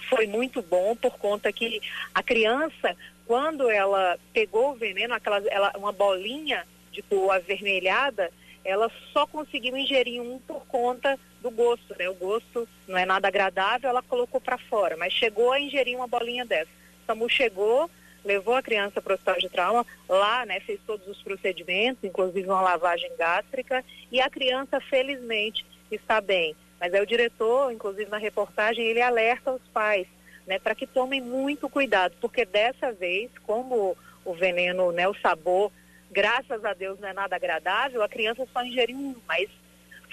foi 0.10 0.27
muito 0.27 0.62
bom 0.62 0.96
por 0.96 1.17
conta 1.17 1.51
que 1.51 1.82
a 2.13 2.22
criança, 2.22 2.96
quando 3.25 3.70
ela 3.70 4.17
pegou 4.34 4.72
o 4.72 4.75
veneno, 4.75 5.13
aquela, 5.13 5.38
ela, 5.48 5.72
uma 5.77 5.91
bolinha 5.91 6.65
de 6.91 7.01
cor 7.01 7.32
avermelhada, 7.32 8.32
ela 8.63 8.89
só 9.12 9.27
conseguiu 9.27 9.75
ingerir 9.75 10.22
um 10.22 10.39
por 10.39 10.65
conta 10.67 11.20
do 11.41 11.51
gosto, 11.51 11.96
né? 11.98 12.10
O 12.10 12.13
gosto 12.13 12.67
não 12.88 12.98
é 12.98 13.05
nada 13.05 13.27
agradável, 13.27 13.89
ela 13.89 14.01
colocou 14.01 14.39
para 14.39 14.58
fora, 14.58 14.96
mas 14.96 15.12
chegou 15.12 15.51
a 15.51 15.60
ingerir 15.60 15.98
uma 15.98 16.08
bolinha 16.08 16.46
dessa. 16.46 16.70
O 17.03 17.05
SAMU 17.05 17.29
chegou, 17.29 17.89
levou 18.24 18.56
a 18.56 18.63
criança 18.63 19.01
para 19.01 19.12
o 19.12 19.15
hospital 19.15 19.38
de 19.38 19.50
trauma, 19.50 19.86
lá, 20.08 20.46
né, 20.46 20.60
fez 20.62 20.80
todos 20.86 21.08
os 21.08 21.22
procedimentos, 21.22 22.03
inclusive 22.03 22.48
uma 22.48 22.62
lavagem 22.62 23.12
gástrica, 23.18 23.84
e 24.12 24.22
a 24.22 24.30
criança, 24.30 24.80
felizmente, 24.80 25.65
está 25.92 26.22
bem. 26.22 26.56
Mas 26.80 26.94
é 26.94 27.01
o 27.01 27.06
diretor, 27.06 27.72
inclusive 27.72 28.10
na 28.10 28.18
reportagem, 28.18 28.86
ele 28.86 29.01
alerta 29.01 29.51
os 29.51 29.62
pais, 29.74 30.08
né, 30.48 30.60
para 30.60 30.75
que 30.75 30.88
tomem 30.88 31.22
muito 31.22 31.70
cuidado, 31.70 32.15
porque 32.20 32.46
dessa 32.46 32.92
vez, 32.92 33.30
como 33.46 33.98
o 34.25 34.34
veneno, 34.34 34.92
né, 34.92 35.08
o 35.08 35.15
sabor, 35.15 35.72
graças 36.12 36.63
a 36.63 36.74
Deus 36.74 37.00
não 37.00 37.10
é 37.10 37.13
nada 37.13 37.36
agradável, 37.36 38.01
a 38.01 38.10
criança 38.10 38.48
só 38.51 38.63
ingeriu 38.63 38.98
um, 38.98 39.15
mas 39.27 39.50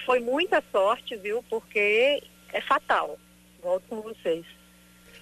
foi 0.05 0.19
muita 0.19 0.63
sorte, 0.71 1.15
viu, 1.15 1.43
porque 1.49 2.23
é 2.51 2.61
fatal. 2.61 3.17
Volto 3.61 3.83
com 3.87 4.01
vocês. 4.01 4.45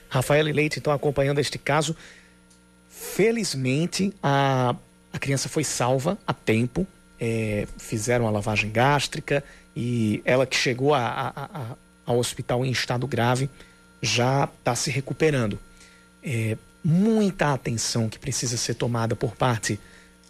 Rafael 0.10 0.46
Leite, 0.46 0.80
então, 0.80 0.92
acompanhando 0.92 1.40
este 1.40 1.60
caso. 1.60 1.96
Felizmente, 3.02 4.14
a, 4.22 4.76
a 5.14 5.18
criança 5.18 5.48
foi 5.48 5.64
salva 5.64 6.18
a 6.28 6.34
tempo, 6.34 6.86
é, 7.18 7.66
fizeram 7.78 8.28
a 8.28 8.30
lavagem 8.30 8.70
gástrica 8.70 9.42
e 9.74 10.22
ela 10.26 10.46
que 10.46 10.58
chegou 10.58 10.94
a, 10.94 11.32
a, 11.34 11.76
ao 12.06 12.20
hospital 12.20 12.66
em 12.66 12.72
estado 12.72 13.08
grave 13.08 13.50
já 14.02 14.44
está 14.44 14.76
se 14.76 14.92
recuperando. 14.92 15.58
É, 16.22 16.58
muita 16.84 17.54
atenção 17.54 18.10
que 18.10 18.20
precisa 18.20 18.58
ser 18.58 18.74
tomada 18.74 19.16
por 19.16 19.34
parte 19.34 19.80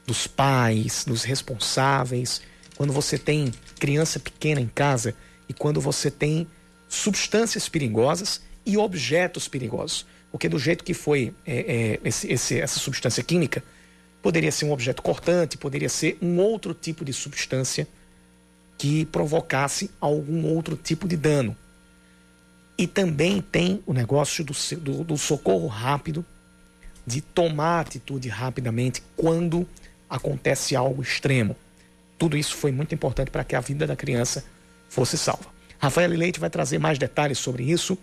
dos 0.06 0.28
pais, 0.28 1.04
dos 1.04 1.24
responsáveis, 1.24 2.40
quando 2.78 2.94
você 2.94 3.18
tem 3.18 3.52
criança 3.80 4.20
pequena 4.20 4.62
em 4.62 4.68
casa 4.68 5.16
e 5.50 5.54
quando 5.54 5.82
você 5.82 6.12
tem 6.12 6.48
substâncias 6.88 7.68
perigosas 7.68 8.42
e 8.64 8.78
objetos 8.78 9.48
perigosos. 9.48 10.06
Porque 10.32 10.48
do 10.48 10.60
jeito 10.60 10.84
que 10.84 10.94
foi 10.94 11.34
é, 11.46 11.58
é, 11.58 12.00
esse, 12.04 12.32
esse, 12.32 12.60
essa 12.60 12.80
substância 12.80 13.24
química, 13.24 13.64
poderia 14.22 14.52
ser 14.52 14.66
um 14.66 14.72
objeto 14.72 15.02
cortante, 15.02 15.58
poderia 15.58 15.90
ser 15.90 16.18
um 16.22 16.38
outro 16.40 16.74
tipo 16.74 17.04
de 17.04 17.14
substância 17.14 17.88
que 18.78 19.06
provocasse 19.06 19.90
algum 20.00 20.46
outro 20.46 20.76
tipo 20.76 21.08
de 21.08 21.18
dano. 21.18 21.56
E 22.78 22.88
também 22.88 23.42
tem 23.42 23.84
o 23.86 23.94
negócio 23.94 24.44
do, 24.44 24.54
do, 24.78 25.04
do 25.04 25.18
socorro 25.18 25.68
rápido, 25.68 26.26
de 27.06 27.22
tomar 27.22 27.82
atitude 27.82 28.30
rapidamente 28.30 29.02
quando 29.18 29.68
acontece 30.10 30.76
algo 30.76 31.02
extremo. 31.02 31.56
Tudo 32.18 32.38
isso 32.38 32.56
foi 32.56 32.72
muito 32.72 32.94
importante 32.94 33.32
para 33.32 33.44
que 33.44 33.56
a 33.56 33.60
vida 33.60 33.88
da 33.88 33.96
criança 33.96 34.46
fosse 34.90 35.18
salva. 35.18 35.46
Rafael 35.80 36.10
Leite 36.10 36.40
vai 36.40 36.50
trazer 36.50 36.78
mais 36.78 36.98
detalhes 36.98 37.38
sobre 37.38 37.64
isso 37.64 37.98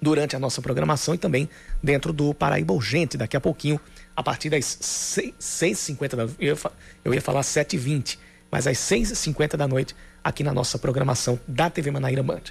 durante 0.00 0.36
a 0.36 0.38
nossa 0.38 0.62
programação 0.62 1.14
e 1.14 1.18
também 1.18 1.48
dentro 1.82 2.12
do 2.12 2.32
Paraíba 2.32 2.72
Urgente, 2.72 3.16
daqui 3.16 3.36
a 3.36 3.40
pouquinho, 3.40 3.80
a 4.16 4.22
partir 4.22 4.50
das 4.50 4.64
6h50 4.64 6.16
da 6.16 6.22
eu 6.38 6.54
ia, 6.54 6.56
eu 7.04 7.14
ia 7.14 7.20
falar 7.20 7.42
7h20, 7.42 8.18
mas 8.50 8.66
às 8.66 8.78
6h50 8.78 9.56
da 9.56 9.68
noite, 9.68 9.94
aqui 10.22 10.42
na 10.42 10.52
nossa 10.52 10.78
programação 10.78 11.38
da 11.46 11.70
TV 11.70 11.90
Manaíra 11.90 12.22
Band. 12.22 12.42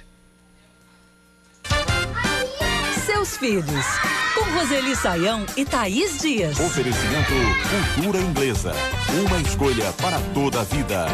Seus 3.04 3.36
filhos, 3.36 3.84
com 4.34 4.44
Roseli 4.58 4.96
Saião 4.96 5.44
e 5.56 5.64
Thaís 5.64 6.18
Dias. 6.18 6.58
Oferecimento 6.58 7.32
Cultura 7.94 8.18
Inglesa. 8.18 8.72
Uma 9.26 9.40
escolha 9.40 9.92
para 9.94 10.20
toda 10.32 10.60
a 10.60 10.64
vida. 10.64 11.06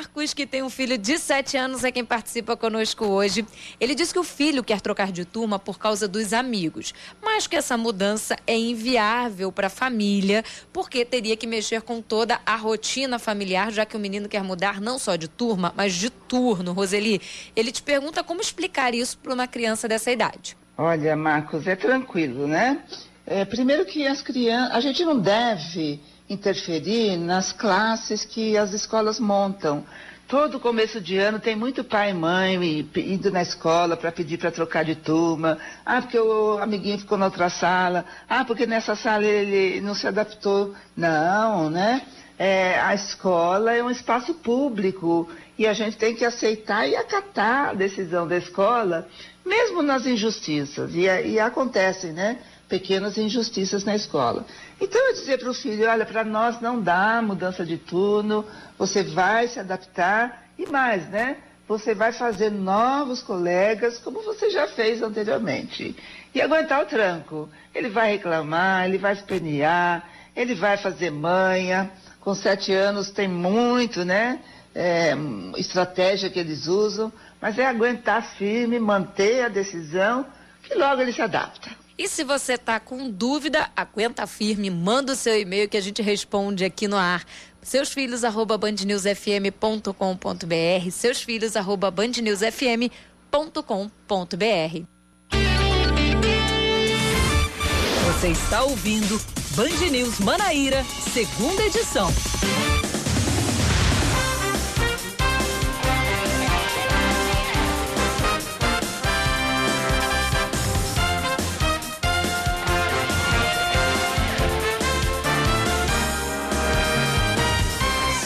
Marcos, 0.00 0.32
que 0.32 0.46
tem 0.46 0.62
um 0.62 0.70
filho 0.70 0.96
de 0.96 1.18
7 1.18 1.58
anos, 1.58 1.84
é 1.84 1.92
quem 1.92 2.06
participa 2.06 2.56
conosco 2.56 3.04
hoje. 3.04 3.44
Ele 3.78 3.94
diz 3.94 4.10
que 4.10 4.18
o 4.18 4.24
filho 4.24 4.64
quer 4.64 4.80
trocar 4.80 5.12
de 5.12 5.26
turma 5.26 5.58
por 5.58 5.78
causa 5.78 6.08
dos 6.08 6.32
amigos, 6.32 6.94
mas 7.22 7.46
que 7.46 7.54
essa 7.54 7.76
mudança 7.76 8.34
é 8.46 8.56
inviável 8.56 9.52
para 9.52 9.66
a 9.66 9.70
família, 9.70 10.42
porque 10.72 11.04
teria 11.04 11.36
que 11.36 11.46
mexer 11.46 11.82
com 11.82 12.00
toda 12.00 12.40
a 12.46 12.56
rotina 12.56 13.18
familiar, 13.18 13.70
já 13.70 13.84
que 13.84 13.94
o 13.94 14.00
menino 14.00 14.26
quer 14.26 14.42
mudar 14.42 14.80
não 14.80 14.98
só 14.98 15.16
de 15.16 15.28
turma, 15.28 15.70
mas 15.76 15.92
de 15.92 16.08
turno. 16.08 16.72
Roseli, 16.72 17.20
ele 17.54 17.70
te 17.70 17.82
pergunta 17.82 18.24
como 18.24 18.40
explicar 18.40 18.94
isso 18.94 19.18
para 19.18 19.34
uma 19.34 19.46
criança 19.46 19.86
dessa 19.86 20.10
idade. 20.10 20.56
Olha, 20.78 21.14
Marcos, 21.14 21.66
é 21.66 21.76
tranquilo, 21.76 22.46
né? 22.46 22.82
É, 23.26 23.44
primeiro 23.44 23.84
que 23.84 24.06
as 24.06 24.22
crianças, 24.22 24.74
a 24.74 24.80
gente 24.80 25.04
não 25.04 25.18
deve 25.20 26.00
interferir 26.30 27.16
nas 27.16 27.52
classes 27.52 28.24
que 28.24 28.56
as 28.56 28.72
escolas 28.72 29.18
montam. 29.18 29.84
Todo 30.28 30.60
começo 30.60 31.00
de 31.00 31.18
ano 31.18 31.40
tem 31.40 31.56
muito 31.56 31.82
pai 31.82 32.10
e 32.10 32.14
mãe 32.14 32.88
indo 32.94 33.32
na 33.32 33.42
escola 33.42 33.96
para 33.96 34.12
pedir 34.12 34.38
para 34.38 34.52
trocar 34.52 34.84
de 34.84 34.94
turma. 34.94 35.58
Ah, 35.84 36.00
porque 36.00 36.16
o 36.20 36.56
amiguinho 36.58 37.00
ficou 37.00 37.18
na 37.18 37.24
outra 37.24 37.50
sala. 37.50 38.04
Ah, 38.28 38.44
porque 38.44 38.64
nessa 38.64 38.94
sala 38.94 39.24
ele 39.24 39.80
não 39.80 39.92
se 39.92 40.06
adaptou. 40.06 40.72
Não, 40.96 41.68
né? 41.68 42.02
É, 42.38 42.78
a 42.78 42.94
escola 42.94 43.74
é 43.74 43.82
um 43.82 43.90
espaço 43.90 44.32
público 44.34 45.28
e 45.58 45.66
a 45.66 45.72
gente 45.72 45.96
tem 45.96 46.14
que 46.14 46.24
aceitar 46.24 46.88
e 46.88 46.94
acatar 46.94 47.70
a 47.70 47.74
decisão 47.74 48.26
da 48.26 48.38
escola, 48.38 49.08
mesmo 49.44 49.82
nas 49.82 50.06
injustiças. 50.06 50.94
E, 50.94 51.00
e 51.00 51.40
acontecem, 51.40 52.12
né? 52.12 52.38
Pequenas 52.70 53.18
injustiças 53.18 53.84
na 53.84 53.96
escola. 53.96 54.46
Então 54.80 55.08
eu 55.08 55.12
dizer 55.12 55.40
para 55.40 55.50
o 55.50 55.54
filho, 55.54 55.90
olha, 55.90 56.06
para 56.06 56.24
nós 56.24 56.60
não 56.60 56.80
dá 56.80 57.20
mudança 57.20 57.66
de 57.66 57.76
turno, 57.76 58.46
você 58.78 59.02
vai 59.02 59.48
se 59.48 59.58
adaptar 59.58 60.44
e 60.56 60.66
mais, 60.66 61.08
né? 61.10 61.38
Você 61.66 61.94
vai 61.94 62.12
fazer 62.12 62.50
novos 62.50 63.22
colegas, 63.22 63.98
como 63.98 64.22
você 64.22 64.50
já 64.50 64.68
fez 64.68 65.02
anteriormente. 65.02 65.96
E 66.32 66.40
aguentar 66.40 66.82
o 66.82 66.86
tranco. 66.86 67.48
Ele 67.74 67.88
vai 67.88 68.12
reclamar, 68.12 68.86
ele 68.86 68.98
vai 68.98 69.14
espernear, 69.14 70.08
ele 70.36 70.54
vai 70.54 70.76
fazer 70.76 71.10
manha. 71.10 71.90
Com 72.20 72.34
sete 72.34 72.72
anos 72.72 73.10
tem 73.10 73.26
muito, 73.26 74.04
né? 74.04 74.40
É, 74.72 75.12
estratégia 75.56 76.30
que 76.30 76.38
eles 76.38 76.68
usam, 76.68 77.12
mas 77.40 77.58
é 77.58 77.66
aguentar 77.66 78.22
firme, 78.22 78.78
manter 78.78 79.44
a 79.44 79.48
decisão, 79.48 80.24
que 80.62 80.74
logo 80.76 81.02
ele 81.02 81.12
se 81.12 81.20
adapta. 81.20 81.79
E 82.00 82.08
se 82.08 82.24
você 82.24 82.54
está 82.54 82.80
com 82.80 83.10
dúvida, 83.10 83.70
aguenta 83.76 84.26
firme, 84.26 84.70
manda 84.70 85.12
o 85.12 85.14
seu 85.14 85.38
e-mail 85.38 85.68
que 85.68 85.76
a 85.76 85.82
gente 85.82 86.00
responde 86.00 86.64
aqui 86.64 86.88
no 86.88 86.96
ar. 86.96 87.26
seus 87.60 87.92
filhos 87.92 88.24
arroba 88.24 88.56
bandnewsfm.com.br, 88.56 90.90
seus 90.90 91.20
filhos 91.20 91.56
arroba 91.56 91.90
bandnewsfm.com.br. 91.90 94.84
Você 98.06 98.28
está 98.28 98.62
ouvindo 98.62 99.20
Band 99.54 99.90
News 99.90 100.18
Manaíra, 100.20 100.82
segunda 101.12 101.64
edição. 101.64 102.10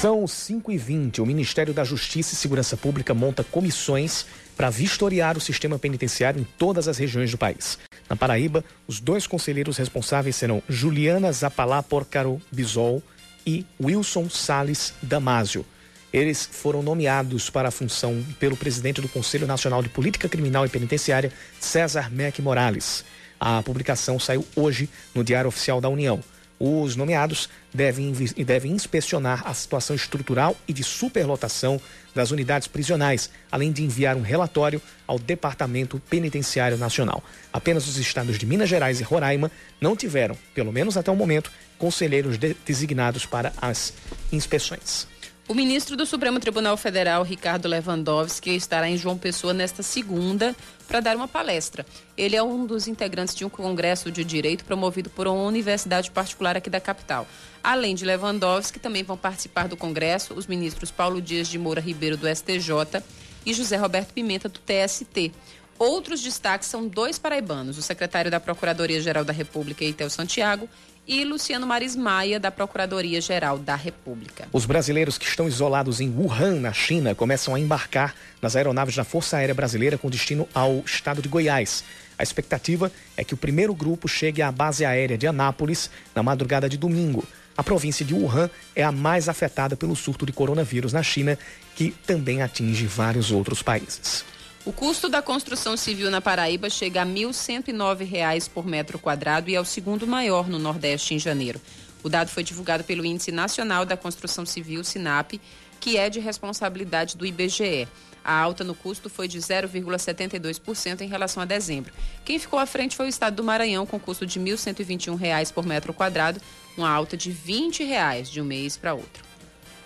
São 0.05 0.27
5 0.27 0.71
e 0.71 0.77
20 0.77 1.23
O 1.23 1.25
Ministério 1.25 1.73
da 1.73 1.83
Justiça 1.83 2.35
e 2.35 2.37
Segurança 2.37 2.77
Pública 2.77 3.15
monta 3.15 3.43
comissões 3.43 4.27
para 4.55 4.69
vistoriar 4.69 5.35
o 5.35 5.41
sistema 5.41 5.79
penitenciário 5.79 6.43
em 6.43 6.47
todas 6.59 6.89
as 6.89 6.99
regiões 6.99 7.31
do 7.31 7.39
país. 7.39 7.79
Na 8.07 8.15
Paraíba, 8.15 8.63
os 8.87 9.01
dois 9.01 9.27
conselheiros 9.27 9.79
responsáveis 9.79 10.37
serão 10.37 10.63
Juliana 10.69 11.33
Zapalá 11.33 11.83
Porcaro 11.83 12.39
Bisol 12.53 13.03
e 13.47 13.65
Wilson 13.83 14.29
Sales 14.29 14.93
Damásio. 15.01 15.65
Eles 16.13 16.47
foram 16.53 16.83
nomeados 16.83 17.49
para 17.49 17.69
a 17.69 17.73
função 17.73 18.23
pelo 18.39 18.59
presidente 18.59 19.01
do 19.01 19.09
Conselho 19.09 19.47
Nacional 19.47 19.83
de 19.83 19.89
Política 19.89 20.29
Criminal 20.29 20.67
e 20.67 20.69
Penitenciária, 20.69 21.33
César 21.59 22.11
Meck 22.11 22.43
Morales. 22.43 23.07
A 23.41 23.63
publicação 23.63 24.19
saiu 24.19 24.45
hoje 24.55 24.87
no 25.15 25.25
Diário 25.25 25.49
Oficial 25.49 25.81
da 25.81 25.89
União. 25.89 26.23
Os 26.59 26.95
nomeados 26.95 27.49
devem, 27.73 28.13
devem 28.13 28.73
inspecionar 28.73 29.43
a 29.47 29.53
situação 29.53 29.97
estrutural 29.97 30.57
e 30.69 30.73
de 30.73 30.85
superlotação 30.85 31.81
das 32.15 32.31
unidades 32.31 32.69
prisionais, 32.69 33.29
além 33.51 33.73
de 33.73 33.83
enviar 33.83 34.17
um 34.17 34.23
relatório 34.23 34.81
ao 35.07 35.19
Departamento 35.19 36.01
Penitenciário 36.09 36.79
Nacional. 36.79 37.23
Apenas 37.53 37.89
os 37.89 37.97
estados 37.97 38.39
de 38.39 38.47
Minas 38.47 38.69
Gerais 38.69 39.01
e 39.01 39.03
Roraima 39.03 39.51
não 39.81 39.97
tiveram, 39.97 40.37
pelo 40.55 40.73
menos 40.73 40.97
até 40.97 41.11
o 41.11 41.17
momento, 41.17 41.51
conselheiros 41.77 42.39
de 42.39 42.55
designados 42.65 43.27
para 43.27 43.53
as 43.61 43.93
inspeções. 44.33 45.09
O 45.47 45.53
ministro 45.53 45.95
do 45.95 46.07
Supremo 46.07 46.41
Tribunal 46.41 46.75
Federal, 46.75 47.23
Ricardo 47.23 47.69
Lewandowski, 47.69 48.57
estará 48.57 48.89
em 48.89 48.97
João 48.97 49.19
Pessoa 49.19 49.53
nesta 49.53 49.83
segunda 49.83 50.57
para 50.89 51.01
dar 51.01 51.15
uma 51.15 51.29
palestra. 51.29 51.85
Ele 52.17 52.35
é 52.35 52.43
um 52.43 52.65
dos 52.65 52.89
integrantes 52.89 53.35
de 53.35 53.45
um 53.45 53.51
congresso 53.51 54.11
de 54.11 54.25
direito 54.25 54.65
promovido 54.65 55.11
por 55.11 55.27
uma 55.27 55.43
universidade 55.43 56.11
particular 56.11 56.57
aqui 56.57 56.71
da 56.71 56.81
capital. 56.81 57.27
Além 57.63 57.95
de 57.95 58.07
Lewandowski, 58.07 58.79
também 58.79 59.03
vão 59.03 59.19
participar 59.19 59.69
do 59.69 59.77
congresso 59.77 60.33
os 60.33 60.47
ministros 60.47 60.91
Paulo 60.91 61.21
Dias 61.21 61.47
de 61.47 61.59
Moura 61.59 61.81
Ribeiro 61.81 62.17
do 62.17 62.27
STJ 62.27 63.03
e 63.45 63.53
José 63.53 63.77
Roberto 63.77 64.15
Pimenta 64.15 64.49
do 64.49 64.59
TST. 64.61 65.31
Outros 65.79 66.23
destaques 66.23 66.69
são 66.69 66.89
dois 66.89 67.19
paraibanos, 67.19 67.77
o 67.77 67.83
secretário 67.83 68.31
da 68.31 68.41
Procuradoria-Geral 68.41 69.25
da 69.25 69.33
República, 69.33 69.85
Itel 69.85 70.09
Santiago, 70.09 70.71
e 71.07 71.25
Luciano 71.25 71.67
Maris 71.67 71.95
Maia, 71.95 72.41
da 72.41 72.51
Procuradoria-Geral 72.51 73.59
da 73.59 73.77
República. 73.77 74.49
Os 74.53 74.65
brasileiros 74.65 75.19
que 75.19 75.27
estão 75.27 75.47
isolados 75.47 76.01
em 76.01 76.09
Wuhan, 76.09 76.61
na 76.61 76.73
China, 76.73 77.15
começam 77.15 77.55
a 77.55 77.61
embarcar 77.61 78.15
nas 78.41 78.57
aeronaves 78.57 78.97
da 78.97 79.05
Força 79.05 79.37
Aérea 79.37 79.55
Brasileira 79.55 79.99
com 79.99 80.09
destino 80.09 80.49
ao 80.55 80.83
estado 80.87 81.21
de 81.21 81.29
Goiás. 81.29 81.85
A 82.19 82.23
expectativa 82.23 82.91
é 83.17 83.25
que 83.25 83.35
o 83.35 83.37
primeiro 83.37 83.75
grupo 83.75 84.09
chegue 84.09 84.41
à 84.41 84.51
base 84.51 84.85
aérea 84.85 85.19
de 85.19 85.27
Anápolis 85.27 85.91
na 86.15 86.23
madrugada 86.23 86.69
de 86.69 86.79
domingo. 86.79 87.25
A 87.57 87.63
província 87.63 88.05
de 88.05 88.15
Wuhan 88.15 88.51
é 88.75 88.83
a 88.83 88.91
mais 88.91 89.29
afetada 89.29 89.77
pelo 89.77 89.95
surto 89.95 90.27
de 90.27 90.33
coronavírus 90.33 90.93
na 90.93 91.03
China, 91.03 91.39
que 91.77 91.91
também 92.07 92.43
atinge 92.43 92.87
vários 92.87 93.31
outros 93.31 93.63
países. 93.63 94.25
O 94.67 94.73
custo 94.73 95.11
da 95.11 95.21
construção 95.21 95.77
civil 95.77 96.11
na 96.11 96.23
Paraíba 96.23 96.71
chega 96.71 97.03
a 97.03 97.05
R$ 97.05 97.11
1.109 97.11 98.49
por 98.49 98.65
metro 98.67 98.99
quadrado 98.99 99.51
e 99.51 99.55
é 99.55 99.61
o 99.61 99.65
segundo 99.65 100.07
maior 100.07 100.49
no 100.49 100.59
Nordeste 100.59 101.13
em 101.13 101.19
janeiro. 101.19 101.61
O 102.03 102.09
dado 102.09 102.31
foi 102.31 102.43
divulgado 102.43 102.83
pelo 102.83 103.05
Índice 103.05 103.31
Nacional 103.31 103.85
da 103.85 103.95
Construção 103.95 104.47
Civil, 104.47 104.83
SINAP, 104.83 105.39
que 105.79 105.99
é 105.99 106.09
de 106.09 106.19
responsabilidade 106.19 107.15
do 107.15 107.27
IBGE. 107.27 107.87
A 108.25 108.41
alta 108.41 108.65
no 108.65 108.75
custo 108.75 109.11
foi 109.11 109.29
de 109.29 109.39
0,72% 109.39 111.03
em 111.03 111.09
relação 111.09 111.43
a 111.43 111.47
dezembro. 111.47 111.93
Quem 112.25 112.39
ficou 112.39 112.59
à 112.59 112.65
frente 112.65 112.97
foi 112.97 113.05
o 113.05 113.09
estado 113.11 113.37
do 113.37 113.45
Maranhão, 113.45 113.85
com 113.85 114.01
custo 114.01 114.25
de 114.25 114.39
R$ 114.39 114.47
1.121 114.47 115.53
por 115.53 115.67
metro 115.67 115.93
quadrado, 115.93 116.41
uma 116.75 116.89
alta 116.89 117.19
de 117.19 117.31
20 117.31 117.85
reais 117.85 118.31
de 118.31 118.41
um 118.41 118.45
mês 118.47 118.79
para 118.79 118.95
outro. 118.95 119.34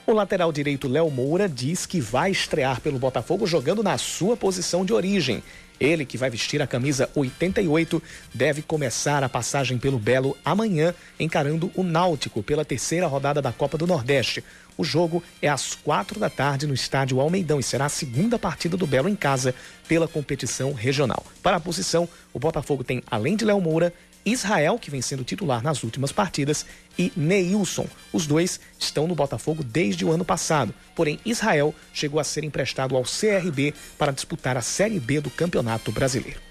O 0.09 0.15
lateral 0.15 0.51
direito 0.51 0.89
Léo 0.89 1.11
Moura 1.11 1.47
diz 1.47 1.85
que 1.85 2.01
vai 2.01 2.31
estrear 2.31 2.81
pelo 2.81 2.99
Botafogo 2.99 3.47
jogando 3.47 3.83
na 3.83 3.99
sua 3.99 4.39
posição 4.39 4.83
de 4.83 4.95
origem. 4.95 5.43
Ele, 5.79 6.07
que 6.07 6.17
vai 6.17 6.31
vestir 6.31 6.63
a 6.63 6.67
camisa 6.67 7.11
88, 7.15 8.03
deve 8.33 8.63
começar 8.63 9.23
a 9.23 9.29
passagem 9.29 9.77
pelo 9.77 9.99
Belo 9.99 10.35
amanhã, 10.43 10.95
encarando 11.21 11.71
o 11.75 11.83
Náutico 11.83 12.43
pela 12.43 12.65
terceira 12.65 13.07
rodada 13.07 13.43
da 13.43 13.53
Copa 13.53 13.77
do 13.77 13.87
Nordeste. 13.87 14.43
O 14.79 14.83
jogo 14.83 15.23
é 15.43 15.49
às 15.49 15.75
quatro 15.75 16.19
da 16.19 16.31
tarde 16.31 16.67
no 16.67 16.73
estádio 16.73 17.21
Almeidão 17.21 17.61
e 17.61 17.63
será 17.63 17.85
a 17.85 17.91
segunda 17.91 18.39
partida 18.39 18.79
do 18.79 18.87
Belo 18.87 19.11
em 19.11 19.15
casa 19.15 19.55
pela 19.87 20.09
competição 20.09 20.73
regional. 20.73 21.23
Para 21.43 21.59
a 21.59 21.61
posição, 21.61 22.09
o 22.33 22.39
Botafogo 22.39 22.83
tem, 22.83 23.03
além 23.11 23.37
de 23.37 23.45
Léo 23.45 23.61
Moura, 23.61 23.93
Israel, 24.33 24.79
que 24.79 24.91
vem 24.91 25.03
sendo 25.03 25.25
titular 25.25 25.63
nas 25.63 25.83
últimas 25.83 26.13
partidas, 26.13 26.67
e 26.99 27.13
Neilson. 27.17 27.87
Os 28.13 28.27
dois 28.27 28.61
estão 28.79 29.07
no 29.07 29.15
Botafogo 29.15 29.63
desde 29.63 30.05
o 30.05 30.11
ano 30.11 30.25
passado. 30.25 30.75
Porém, 30.95 31.21
Israel 31.25 31.75
chegou 31.93 32.19
a 32.19 32.25
ser 32.25 32.45
emprestado 32.45 32.97
ao 32.97 33.05
CRB 33.05 33.75
para 33.97 34.13
disputar 34.13 34.57
a 34.57 34.63
Série 34.63 34.99
B 34.99 35.21
do 35.21 35.31
Campeonato 35.31 35.93
Brasileiro. 35.93 36.48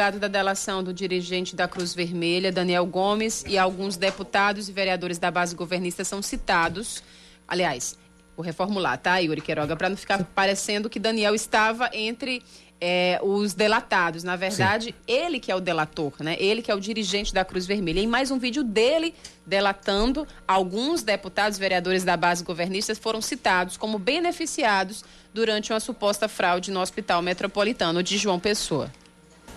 Divulgado 0.00 0.18
da 0.18 0.28
delação 0.28 0.82
do 0.82 0.94
dirigente 0.94 1.54
da 1.54 1.68
Cruz 1.68 1.94
Vermelha, 1.94 2.50
Daniel 2.50 2.86
Gomes, 2.86 3.44
e 3.46 3.58
alguns 3.58 3.98
deputados 3.98 4.66
e 4.66 4.72
vereadores 4.72 5.18
da 5.18 5.30
base 5.30 5.54
governista 5.54 6.04
são 6.04 6.22
citados. 6.22 7.02
Aliás, 7.46 7.98
vou 8.34 8.42
reformular, 8.42 8.96
tá, 8.96 9.18
Yuri 9.18 9.42
Queiroga, 9.42 9.76
para 9.76 9.90
não 9.90 9.98
ficar 9.98 10.24
parecendo 10.34 10.88
que 10.88 10.98
Daniel 10.98 11.34
estava 11.34 11.90
entre 11.92 12.42
é, 12.80 13.20
os 13.22 13.52
delatados. 13.52 14.24
Na 14.24 14.36
verdade, 14.36 14.86
Sim. 14.86 14.94
ele 15.06 15.38
que 15.38 15.52
é 15.52 15.54
o 15.54 15.60
delator, 15.60 16.14
né? 16.20 16.34
Ele 16.40 16.62
que 16.62 16.70
é 16.70 16.74
o 16.74 16.80
dirigente 16.80 17.34
da 17.34 17.44
Cruz 17.44 17.66
Vermelha. 17.66 18.00
E 18.00 18.06
mais 18.06 18.30
um 18.30 18.38
vídeo 18.38 18.64
dele 18.64 19.14
delatando 19.44 20.26
alguns 20.48 21.02
deputados 21.02 21.58
e 21.58 21.60
vereadores 21.60 22.04
da 22.04 22.16
base 22.16 22.42
governista 22.42 22.94
foram 22.94 23.20
citados 23.20 23.76
como 23.76 23.98
beneficiados 23.98 25.04
durante 25.34 25.74
uma 25.74 25.80
suposta 25.80 26.26
fraude 26.26 26.70
no 26.70 26.80
Hospital 26.80 27.20
Metropolitano 27.20 28.02
de 28.02 28.16
João 28.16 28.40
Pessoa. 28.40 28.90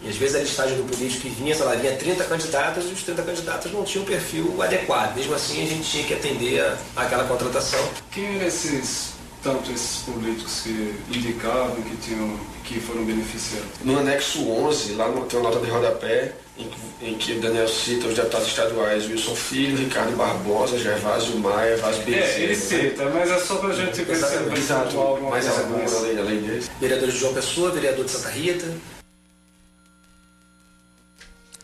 E 0.04 0.10
às 0.10 0.18
vezes 0.18 0.36
a 0.36 0.40
listagem 0.40 0.76
do 0.76 0.84
político 0.84 1.22
que 1.22 1.30
vinha, 1.30 1.56
sei 1.56 1.66
lá, 1.66 1.76
vinha 1.76 1.96
30 1.96 2.24
candidatos 2.26 2.84
e 2.90 2.94
os 2.94 3.04
30 3.04 3.22
candidatos 3.24 3.72
não 3.72 3.84
tinham 3.84 4.04
o 4.04 4.08
perfil 4.08 4.62
adequado. 4.62 5.16
Mesmo 5.16 5.34
assim, 5.34 5.64
a 5.64 5.66
gente 5.66 5.90
tinha 5.90 6.04
que 6.04 6.14
atender 6.14 6.62
àquela 6.96 7.24
contratação. 7.24 7.80
Quem 8.12 8.44
esses, 8.46 9.14
tanto 9.42 9.72
esses 9.72 10.04
políticos 10.04 10.62
que 10.62 10.96
indicavam, 11.10 11.76
que, 11.84 11.96
tinham, 11.98 12.38
que 12.66 12.82
foram 12.82 13.06
beneficiados? 13.06 13.70
No 13.82 14.00
anexo 14.00 14.46
11, 14.46 14.94
lá 14.96 15.08
no, 15.08 15.26
tem 15.26 15.40
uma 15.40 15.50
nota 15.50 15.64
de 15.64 15.72
rodapé, 15.72 16.34
em, 16.58 16.70
em 17.02 17.16
que 17.16 17.36
Daniel 17.36 17.68
cita 17.68 18.08
os 18.08 18.14
deputados 18.14 18.48
estaduais 18.48 19.08
Wilson 19.08 19.36
Filho, 19.36 19.78
Ricardo 19.78 20.18
Barbosa, 20.18 20.78
Gervásio 20.78 21.38
Maia, 21.38 21.78
Vaz 21.78 21.98
Bezerra. 22.00 22.26
É, 22.26 22.40
ele 22.42 22.56
cita, 22.56 23.06
mas 23.06 23.32
é 23.32 23.40
só 23.40 23.56
pra 23.56 23.72
gente 23.72 24.04
perceber. 24.04 24.58
Exato, 24.58 24.96
mais 25.22 25.48
alguma 25.48 25.98
além, 25.98 26.20
além 26.20 26.42
disso. 26.42 26.70
Vereador 26.80 27.10
de 27.10 27.18
João 27.18 27.34
Pessoa, 27.34 27.72
vereador 27.72 28.04
de 28.04 28.12
Santa 28.12 28.30
Rita, 28.30 28.68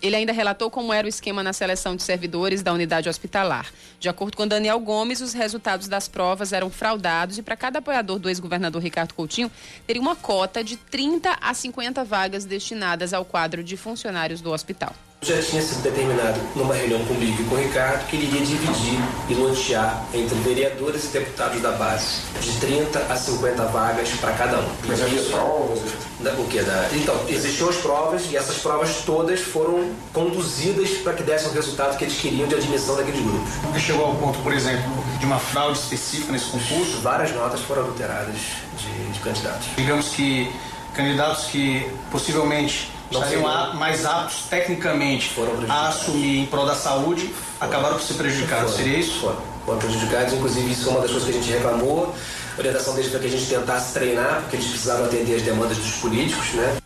ele 0.02 0.16
ainda 0.16 0.32
relatou 0.32 0.70
como 0.70 0.94
era 0.94 1.06
o 1.06 1.10
esquema 1.10 1.44
na 1.44 1.54
seleção 1.54 1.96
de 1.96 2.04
servidores 2.04 2.62
da 2.62 2.74
unidade 2.74 3.10
hospitalar. 3.10 3.72
De 4.00 4.08
acordo 4.10 4.38
com 4.38 4.48
Daniel 4.48 4.80
Gomes, 4.80 5.22
os 5.22 5.34
resultados 5.34 5.88
das 5.88 6.08
provas 6.08 6.54
eram 6.54 6.70
fraudados 6.70 7.38
e 7.38 7.42
para 7.42 7.56
cada 7.56 7.80
apoiador 7.80 8.20
do 8.20 8.30
ex-governador 8.30 8.82
Ricardo 8.82 9.14
Coutinho 9.14 9.52
teria 9.86 10.02
uma 10.02 10.16
cota 10.16 10.64
de 10.64 10.78
30 10.78 11.38
a 11.42 11.54
50 11.54 12.04
vagas 12.04 12.46
destinadas 12.46 13.14
ao 13.14 13.26
quadro 13.26 13.64
de 13.64 13.76
funcionários 13.76 14.42
do 14.42 14.52
hospital. 14.52 14.94
Já 15.22 15.42
tinha 15.42 15.62
sido 15.62 15.82
determinado 15.84 16.40
numa 16.56 16.74
reunião 16.74 17.04
comigo 17.06 17.42
e 17.42 17.46
com 17.46 17.56
o 17.56 17.58
Ricardo 17.58 18.08
que 18.08 18.16
ele 18.16 18.28
iria 18.28 18.46
dividir 18.46 19.00
e 19.30 19.34
lotear 19.34 20.06
entre 20.14 20.34
vereadores 20.40 21.04
e 21.06 21.08
deputados 21.08 21.62
da 21.62 21.74
base 21.74 22.22
de 22.40 22.58
30 22.62 23.00
a 23.00 23.18
50 23.18 23.66
vagas 23.66 24.10
para 24.12 24.32
cada 24.34 24.60
um. 24.60 24.76
Mas 24.88 25.02
havia 25.02 25.22
provas? 25.24 26.09
Da, 26.20 26.32
o 26.34 26.48
quê? 26.48 26.62
Da, 26.62 26.90
então, 26.94 27.16
existiam 27.30 27.70
as 27.70 27.78
provas 27.78 28.24
e 28.30 28.36
essas 28.36 28.58
provas 28.58 29.04
todas 29.06 29.40
foram 29.40 29.90
conduzidas 30.14 30.90
para 30.98 31.14
que 31.14 31.24
dessem 31.24 31.50
o 31.50 31.54
resultado 31.54 31.98
que 31.98 32.04
eles 32.04 32.20
queriam 32.20 32.48
de 32.48 32.56
admissão 32.56 32.98
daqueles 32.98 33.22
grupos. 33.22 33.50
Nunca 33.64 33.80
chegou 33.80 34.06
ao 34.06 34.16
ponto, 34.16 34.38
por 34.40 34.54
exemplo, 34.54 34.84
de 35.18 35.26
uma 35.26 35.40
fraude 35.40 35.80
específica 35.80 36.34
nesse 36.34 36.46
concurso? 36.46 37.00
Várias 37.02 37.32
notas 37.32 37.62
foram 37.62 37.84
adulteradas 37.84 38.36
de, 38.78 39.12
de 39.14 39.20
candidatos. 39.20 39.68
Digamos 39.78 40.10
que 40.10 40.52
candidatos 40.94 41.46
que 41.46 41.90
possivelmente 42.12 42.92
não 43.12 43.22
estariam 43.22 43.48
a, 43.48 43.74
mais 43.74 44.06
aptos 44.06 44.44
tecnicamente 44.50 45.32
a 45.68 45.88
assumir 45.88 46.40
em 46.40 46.46
prol 46.46 46.66
da 46.66 46.76
saúde 46.76 47.34
acabaram 47.60 47.96
por 47.96 48.04
ser 48.04 48.16
prejudicados. 48.16 48.72
Foram, 48.72 48.84
Seria 48.84 49.00
isso? 49.00 49.20
Foram, 49.20 49.38
foram 49.66 49.80
prejudicados, 49.80 50.34
inclusive 50.34 50.72
isso 50.72 50.90
é 50.90 50.92
uma 50.92 51.02
das 51.02 51.12
coisas 51.12 51.30
que 51.30 51.38
a 51.38 51.42
gente 51.42 51.52
reclamou. 51.52 52.14
Orientação 52.58 52.94
deles 52.96 53.10
para 53.10 53.20
que 53.20 53.28
a 53.28 53.30
gente 53.30 53.48
tentasse 53.48 53.94
treinar, 53.94 54.42
porque 54.42 54.58
eles 54.58 54.68
precisavam 54.68 55.06
atender 55.06 55.36
as 55.36 55.42
demandas 55.42 55.78
dos 55.78 55.96
políticos, 55.98 56.54
né? 56.54 56.78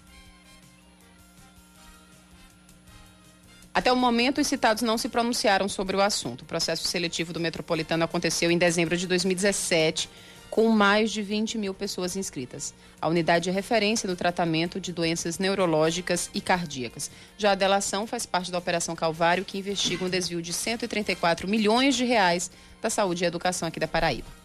Até 3.73 3.91
o 3.91 3.95
momento, 3.95 4.39
os 4.39 4.45
citados 4.45 4.83
não 4.83 4.99
se 4.99 5.09
pronunciaram 5.09 5.67
sobre 5.67 5.97
o 5.97 6.01
assunto. 6.01 6.43
O 6.43 6.45
processo 6.45 6.87
seletivo 6.87 7.33
do 7.33 7.39
Metropolitano 7.39 8.03
aconteceu 8.03 8.51
em 8.51 8.57
dezembro 8.57 8.95
de 8.95 9.07
2017, 9.07 10.07
com 10.47 10.69
mais 10.69 11.11
de 11.11 11.23
20 11.23 11.57
mil 11.57 11.73
pessoas 11.73 12.15
inscritas. 12.15 12.71
A 13.01 13.07
unidade 13.07 13.49
é 13.49 13.51
referência 13.51 14.07
no 14.07 14.15
tratamento 14.15 14.79
de 14.79 14.93
doenças 14.93 15.39
neurológicas 15.39 16.29
e 16.35 16.39
cardíacas. 16.39 17.09
Já 17.35 17.53
a 17.53 17.55
delação 17.55 18.05
faz 18.05 18.27
parte 18.27 18.51
da 18.51 18.59
Operação 18.59 18.95
Calvário, 18.95 19.43
que 19.43 19.57
investiga 19.57 20.05
um 20.05 20.09
desvio 20.09 20.39
de 20.39 20.53
134 20.53 21.47
milhões 21.47 21.95
de 21.95 22.05
reais 22.05 22.51
da 22.79 22.91
saúde 22.91 23.23
e 23.23 23.27
educação 23.27 23.67
aqui 23.67 23.79
da 23.79 23.87
Paraíba. 23.87 24.42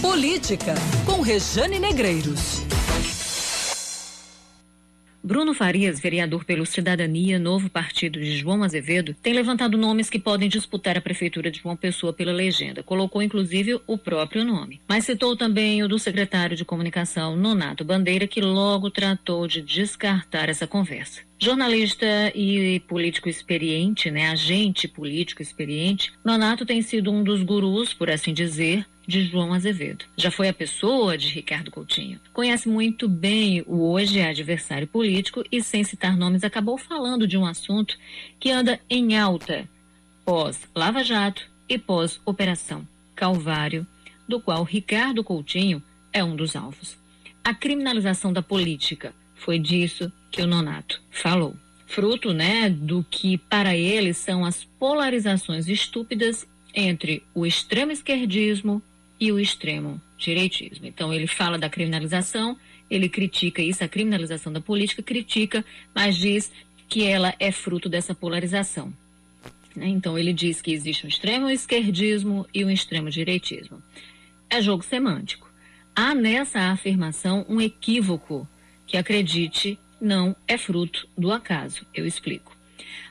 Política, 0.00 0.74
com 1.06 1.20
Rejane 1.22 1.78
Negreiros. 1.78 2.62
Bruno 5.24 5.54
Farias, 5.54 5.98
vereador 5.98 6.44
pelo 6.44 6.66
Cidadania, 6.66 7.38
novo 7.38 7.70
partido 7.70 8.20
de 8.20 8.36
João 8.36 8.62
Azevedo, 8.62 9.16
tem 9.22 9.32
levantado 9.32 9.78
nomes 9.78 10.10
que 10.10 10.18
podem 10.18 10.50
disputar 10.50 10.98
a 10.98 11.00
prefeitura 11.00 11.50
de 11.50 11.60
João 11.60 11.74
Pessoa 11.74 12.12
pela 12.12 12.30
legenda. 12.30 12.82
Colocou 12.82 13.22
inclusive 13.22 13.80
o 13.86 13.96
próprio 13.96 14.44
nome. 14.44 14.82
Mas 14.86 15.06
citou 15.06 15.34
também 15.34 15.82
o 15.82 15.88
do 15.88 15.98
secretário 15.98 16.54
de 16.54 16.62
comunicação, 16.62 17.36
Nonato 17.36 17.86
Bandeira, 17.86 18.26
que 18.26 18.42
logo 18.42 18.90
tratou 18.90 19.48
de 19.48 19.62
descartar 19.62 20.50
essa 20.50 20.66
conversa. 20.66 21.22
Jornalista 21.38 22.06
e 22.34 22.80
político 22.80 23.28
experiente, 23.28 24.10
né, 24.10 24.28
agente 24.28 24.86
político 24.86 25.40
experiente, 25.40 26.12
Nonato 26.22 26.66
tem 26.66 26.82
sido 26.82 27.10
um 27.10 27.24
dos 27.24 27.42
gurus, 27.42 27.94
por 27.94 28.10
assim 28.10 28.34
dizer, 28.34 28.86
de 29.06 29.26
João 29.26 29.52
Azevedo. 29.52 30.04
Já 30.16 30.30
foi 30.30 30.48
a 30.48 30.54
pessoa 30.54 31.16
de 31.16 31.28
Ricardo 31.28 31.70
Coutinho. 31.70 32.20
Conhece 32.32 32.68
muito 32.68 33.08
bem 33.08 33.62
o 33.66 33.90
hoje 33.90 34.20
adversário 34.20 34.86
político 34.86 35.44
e, 35.50 35.62
sem 35.62 35.84
citar 35.84 36.16
nomes, 36.16 36.44
acabou 36.44 36.78
falando 36.78 37.26
de 37.26 37.36
um 37.36 37.46
assunto 37.46 37.96
que 38.40 38.50
anda 38.50 38.80
em 38.88 39.16
alta 39.16 39.68
pós-Lava 40.24 41.04
Jato 41.04 41.48
e 41.68 41.78
pós-Operação 41.78 42.86
Calvário, 43.14 43.86
do 44.28 44.40
qual 44.40 44.62
Ricardo 44.62 45.22
Coutinho 45.22 45.82
é 46.12 46.24
um 46.24 46.34
dos 46.34 46.56
alvos. 46.56 46.96
A 47.42 47.54
criminalização 47.54 48.32
da 48.32 48.42
política 48.42 49.14
foi 49.34 49.58
disso 49.58 50.10
que 50.30 50.40
o 50.40 50.46
Nonato 50.46 51.02
falou. 51.10 51.54
Fruto, 51.86 52.32
né, 52.32 52.70
do 52.70 53.04
que 53.08 53.36
para 53.36 53.76
ele 53.76 54.14
são 54.14 54.44
as 54.44 54.64
polarizações 54.64 55.68
estúpidas 55.68 56.46
entre 56.74 57.22
o 57.34 57.46
extremo 57.46 57.92
esquerdismo 57.92 58.82
e 59.20 59.30
o 59.32 59.38
extremo 59.38 60.00
direitismo. 60.18 60.86
Então, 60.86 61.12
ele 61.12 61.26
fala 61.26 61.58
da 61.58 61.68
criminalização, 61.68 62.56
ele 62.90 63.08
critica 63.08 63.62
isso, 63.62 63.82
a 63.84 63.88
criminalização 63.88 64.52
da 64.52 64.60
política, 64.60 65.02
critica, 65.02 65.64
mas 65.94 66.16
diz 66.16 66.52
que 66.88 67.04
ela 67.04 67.34
é 67.38 67.50
fruto 67.50 67.88
dessa 67.88 68.14
polarização. 68.14 68.92
Né? 69.74 69.86
Então, 69.88 70.18
ele 70.18 70.32
diz 70.32 70.60
que 70.60 70.72
existe 70.72 71.04
um 71.04 71.08
extremo 71.08 71.48
esquerdismo 71.48 72.46
e 72.52 72.64
um 72.64 72.70
extremo 72.70 73.10
direitismo. 73.10 73.82
É 74.48 74.60
jogo 74.60 74.84
semântico. 74.84 75.50
Há 75.96 76.14
nessa 76.14 76.70
afirmação 76.70 77.46
um 77.48 77.60
equívoco 77.60 78.48
que, 78.86 78.96
acredite, 78.96 79.78
não 80.00 80.36
é 80.46 80.58
fruto 80.58 81.08
do 81.16 81.32
acaso. 81.32 81.86
Eu 81.94 82.06
explico. 82.06 82.53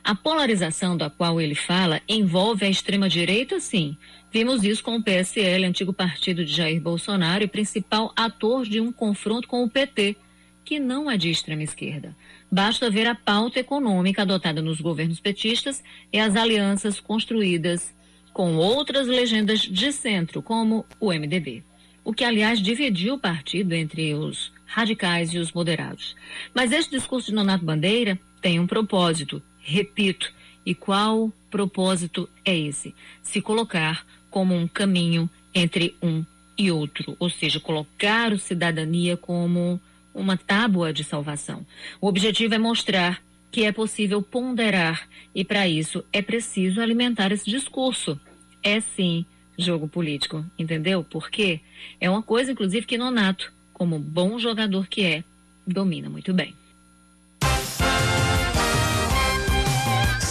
A 0.04 0.14
polarização 0.14 0.96
da 0.96 1.08
qual 1.08 1.40
ele 1.40 1.54
fala 1.54 2.00
envolve 2.06 2.66
a 2.66 2.68
extrema-direita, 2.68 3.58
sim, 3.58 3.96
Vimos 4.34 4.64
isso 4.64 4.82
com 4.82 4.96
o 4.96 5.02
PSL, 5.02 5.64
antigo 5.64 5.92
partido 5.92 6.44
de 6.44 6.52
Jair 6.52 6.80
Bolsonaro 6.80 7.44
e 7.44 7.46
principal 7.46 8.12
ator 8.16 8.66
de 8.66 8.80
um 8.80 8.90
confronto 8.90 9.46
com 9.46 9.62
o 9.62 9.70
PT, 9.70 10.16
que 10.64 10.80
não 10.80 11.08
é 11.08 11.16
de 11.16 11.30
extrema 11.30 11.62
esquerda. 11.62 12.16
Basta 12.50 12.90
ver 12.90 13.06
a 13.06 13.14
pauta 13.14 13.60
econômica 13.60 14.22
adotada 14.22 14.60
nos 14.60 14.80
governos 14.80 15.20
petistas 15.20 15.84
e 16.12 16.18
as 16.18 16.34
alianças 16.34 16.98
construídas 16.98 17.94
com 18.32 18.56
outras 18.56 19.06
legendas 19.06 19.60
de 19.60 19.92
centro, 19.92 20.42
como 20.42 20.84
o 20.98 21.12
MDB. 21.12 21.62
O 22.02 22.12
que, 22.12 22.24
aliás, 22.24 22.58
dividiu 22.60 23.14
o 23.14 23.20
partido 23.20 23.72
entre 23.72 24.14
os 24.14 24.52
radicais 24.66 25.32
e 25.32 25.38
os 25.38 25.52
moderados. 25.52 26.16
Mas 26.52 26.72
esse 26.72 26.90
discurso 26.90 27.28
de 27.28 27.36
Nonato 27.36 27.64
Bandeira 27.64 28.18
tem 28.42 28.58
um 28.58 28.66
propósito, 28.66 29.40
repito. 29.64 30.30
E 30.64 30.74
qual 30.74 31.32
propósito 31.50 32.28
é 32.44 32.56
esse? 32.56 32.94
Se 33.22 33.40
colocar 33.40 34.06
como 34.30 34.54
um 34.54 34.68
caminho 34.68 35.28
entre 35.54 35.96
um 36.02 36.24
e 36.56 36.70
outro, 36.70 37.16
ou 37.18 37.28
seja, 37.28 37.58
colocar 37.58 38.32
o 38.32 38.38
cidadania 38.38 39.16
como 39.16 39.80
uma 40.14 40.36
tábua 40.36 40.92
de 40.92 41.02
salvação. 41.02 41.66
O 42.00 42.06
objetivo 42.06 42.54
é 42.54 42.58
mostrar 42.58 43.20
que 43.50 43.64
é 43.64 43.72
possível 43.72 44.22
ponderar 44.22 45.08
e 45.34 45.44
para 45.44 45.68
isso 45.68 46.04
é 46.12 46.22
preciso 46.22 46.80
alimentar 46.80 47.32
esse 47.32 47.50
discurso. 47.50 48.18
É 48.62 48.80
sim 48.80 49.26
jogo 49.58 49.88
político, 49.88 50.44
entendeu? 50.58 51.04
Porque 51.04 51.60
é 52.00 52.08
uma 52.08 52.22
coisa, 52.22 52.52
inclusive, 52.52 52.86
que 52.86 52.98
Nonato, 52.98 53.52
como 53.72 53.98
bom 53.98 54.38
jogador 54.38 54.86
que 54.86 55.02
é, 55.02 55.24
domina 55.66 56.08
muito 56.08 56.32
bem. 56.32 56.54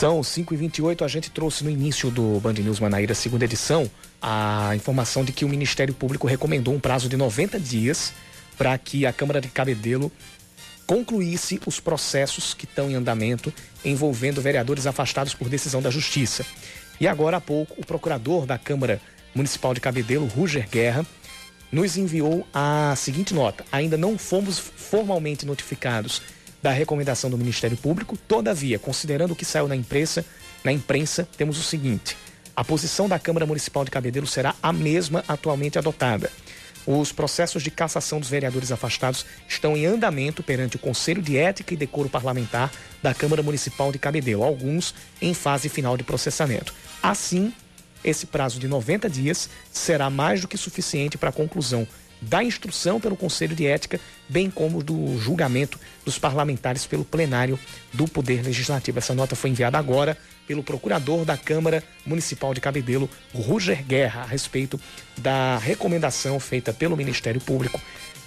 São 0.03 0.19
5h28, 0.19 1.01
a 1.01 1.07
gente 1.07 1.31
trouxe 1.31 1.63
no 1.63 1.69
início 1.69 2.11
do 2.11 2.37
Band 2.41 2.55
News 2.55 2.77
Manaíra, 2.77 3.15
segunda 3.15 3.45
edição, 3.45 3.89
a 4.21 4.75
informação 4.75 5.23
de 5.23 5.31
que 5.31 5.45
o 5.45 5.47
Ministério 5.47 5.93
Público 5.93 6.27
recomendou 6.27 6.73
um 6.73 6.79
prazo 6.81 7.07
de 7.07 7.15
90 7.15 7.57
dias 7.57 8.11
para 8.57 8.77
que 8.77 9.05
a 9.05 9.13
Câmara 9.13 9.39
de 9.39 9.47
Cabedelo 9.47 10.11
concluísse 10.85 11.57
os 11.65 11.79
processos 11.79 12.53
que 12.53 12.65
estão 12.65 12.91
em 12.91 12.95
andamento 12.95 13.53
envolvendo 13.85 14.41
vereadores 14.41 14.85
afastados 14.85 15.33
por 15.33 15.47
decisão 15.47 15.81
da 15.81 15.89
Justiça. 15.89 16.45
E 16.99 17.07
agora 17.07 17.37
há 17.37 17.41
pouco, 17.41 17.73
o 17.77 17.85
procurador 17.85 18.45
da 18.45 18.57
Câmara 18.57 18.99
Municipal 19.33 19.73
de 19.73 19.79
Cabedelo, 19.79 20.25
Ruger 20.25 20.67
Guerra, 20.69 21.05
nos 21.71 21.95
enviou 21.95 22.45
a 22.53 22.93
seguinte 22.97 23.33
nota: 23.33 23.63
ainda 23.71 23.95
não 23.95 24.17
fomos 24.17 24.59
formalmente 24.59 25.45
notificados 25.45 26.21
da 26.63 26.71
recomendação 26.71 27.29
do 27.29 27.37
Ministério 27.37 27.75
Público. 27.75 28.17
Todavia, 28.17 28.79
considerando 28.79 29.31
o 29.31 29.35
que 29.35 29.43
saiu 29.43 29.67
na 29.67 29.75
imprensa, 29.75 30.25
na 30.63 30.71
imprensa, 30.71 31.27
temos 31.37 31.59
o 31.59 31.61
seguinte: 31.61 32.17
a 32.55 32.63
posição 32.63 33.09
da 33.09 33.19
Câmara 33.19 33.45
Municipal 33.45 33.83
de 33.83 33.91
Cabedelo 33.91 34.25
será 34.25 34.55
a 34.63 34.71
mesma 34.71 35.23
atualmente 35.27 35.77
adotada. 35.77 36.31
Os 36.85 37.11
processos 37.11 37.63
de 37.63 37.71
cassação 37.71 38.19
dos 38.19 38.29
vereadores 38.29 38.71
afastados 38.71 39.25
estão 39.47 39.77
em 39.77 39.85
andamento 39.85 40.43
perante 40.43 40.75
o 40.75 40.79
Conselho 40.79 41.21
de 41.21 41.37
Ética 41.37 41.73
e 41.73 41.77
Decoro 41.77 42.09
Parlamentar 42.09 42.71
da 43.01 43.13
Câmara 43.13 43.43
Municipal 43.43 43.91
de 43.91 43.99
Cabedelo, 43.99 44.43
alguns 44.43 44.93
em 45.21 45.33
fase 45.33 45.69
final 45.69 45.95
de 45.95 46.03
processamento. 46.03 46.73
Assim, 47.01 47.53
esse 48.03 48.25
prazo 48.25 48.59
de 48.59 48.67
90 48.67 49.09
dias 49.09 49.49
será 49.71 50.09
mais 50.09 50.41
do 50.41 50.47
que 50.47 50.57
suficiente 50.57 51.17
para 51.17 51.29
a 51.29 51.33
conclusão 51.33 51.87
da 52.23 52.43
instrução 52.43 52.99
pelo 52.99 53.15
Conselho 53.15 53.55
de 53.55 53.65
Ética, 53.65 53.99
bem 54.27 54.49
como 54.49 54.83
do 54.83 55.17
julgamento 55.19 55.79
dos 56.05 56.17
parlamentares 56.17 56.85
pelo 56.85 57.05
plenário 57.05 57.59
do 57.91 58.07
Poder 58.07 58.43
Legislativo. 58.43 58.97
Essa 58.97 59.13
nota 59.13 59.35
foi 59.35 59.49
enviada 59.49 59.77
agora 59.77 60.17
pelo 60.47 60.63
procurador 60.63 61.25
da 61.25 61.37
Câmara 61.37 61.83
Municipal 62.05 62.53
de 62.53 62.61
Cabedelo, 62.61 63.09
Roger 63.33 63.83
Guerra, 63.83 64.21
a 64.21 64.25
respeito 64.25 64.79
da 65.17 65.57
recomendação 65.57 66.39
feita 66.39 66.73
pelo 66.73 66.97
Ministério 66.97 67.41
Público 67.41 67.79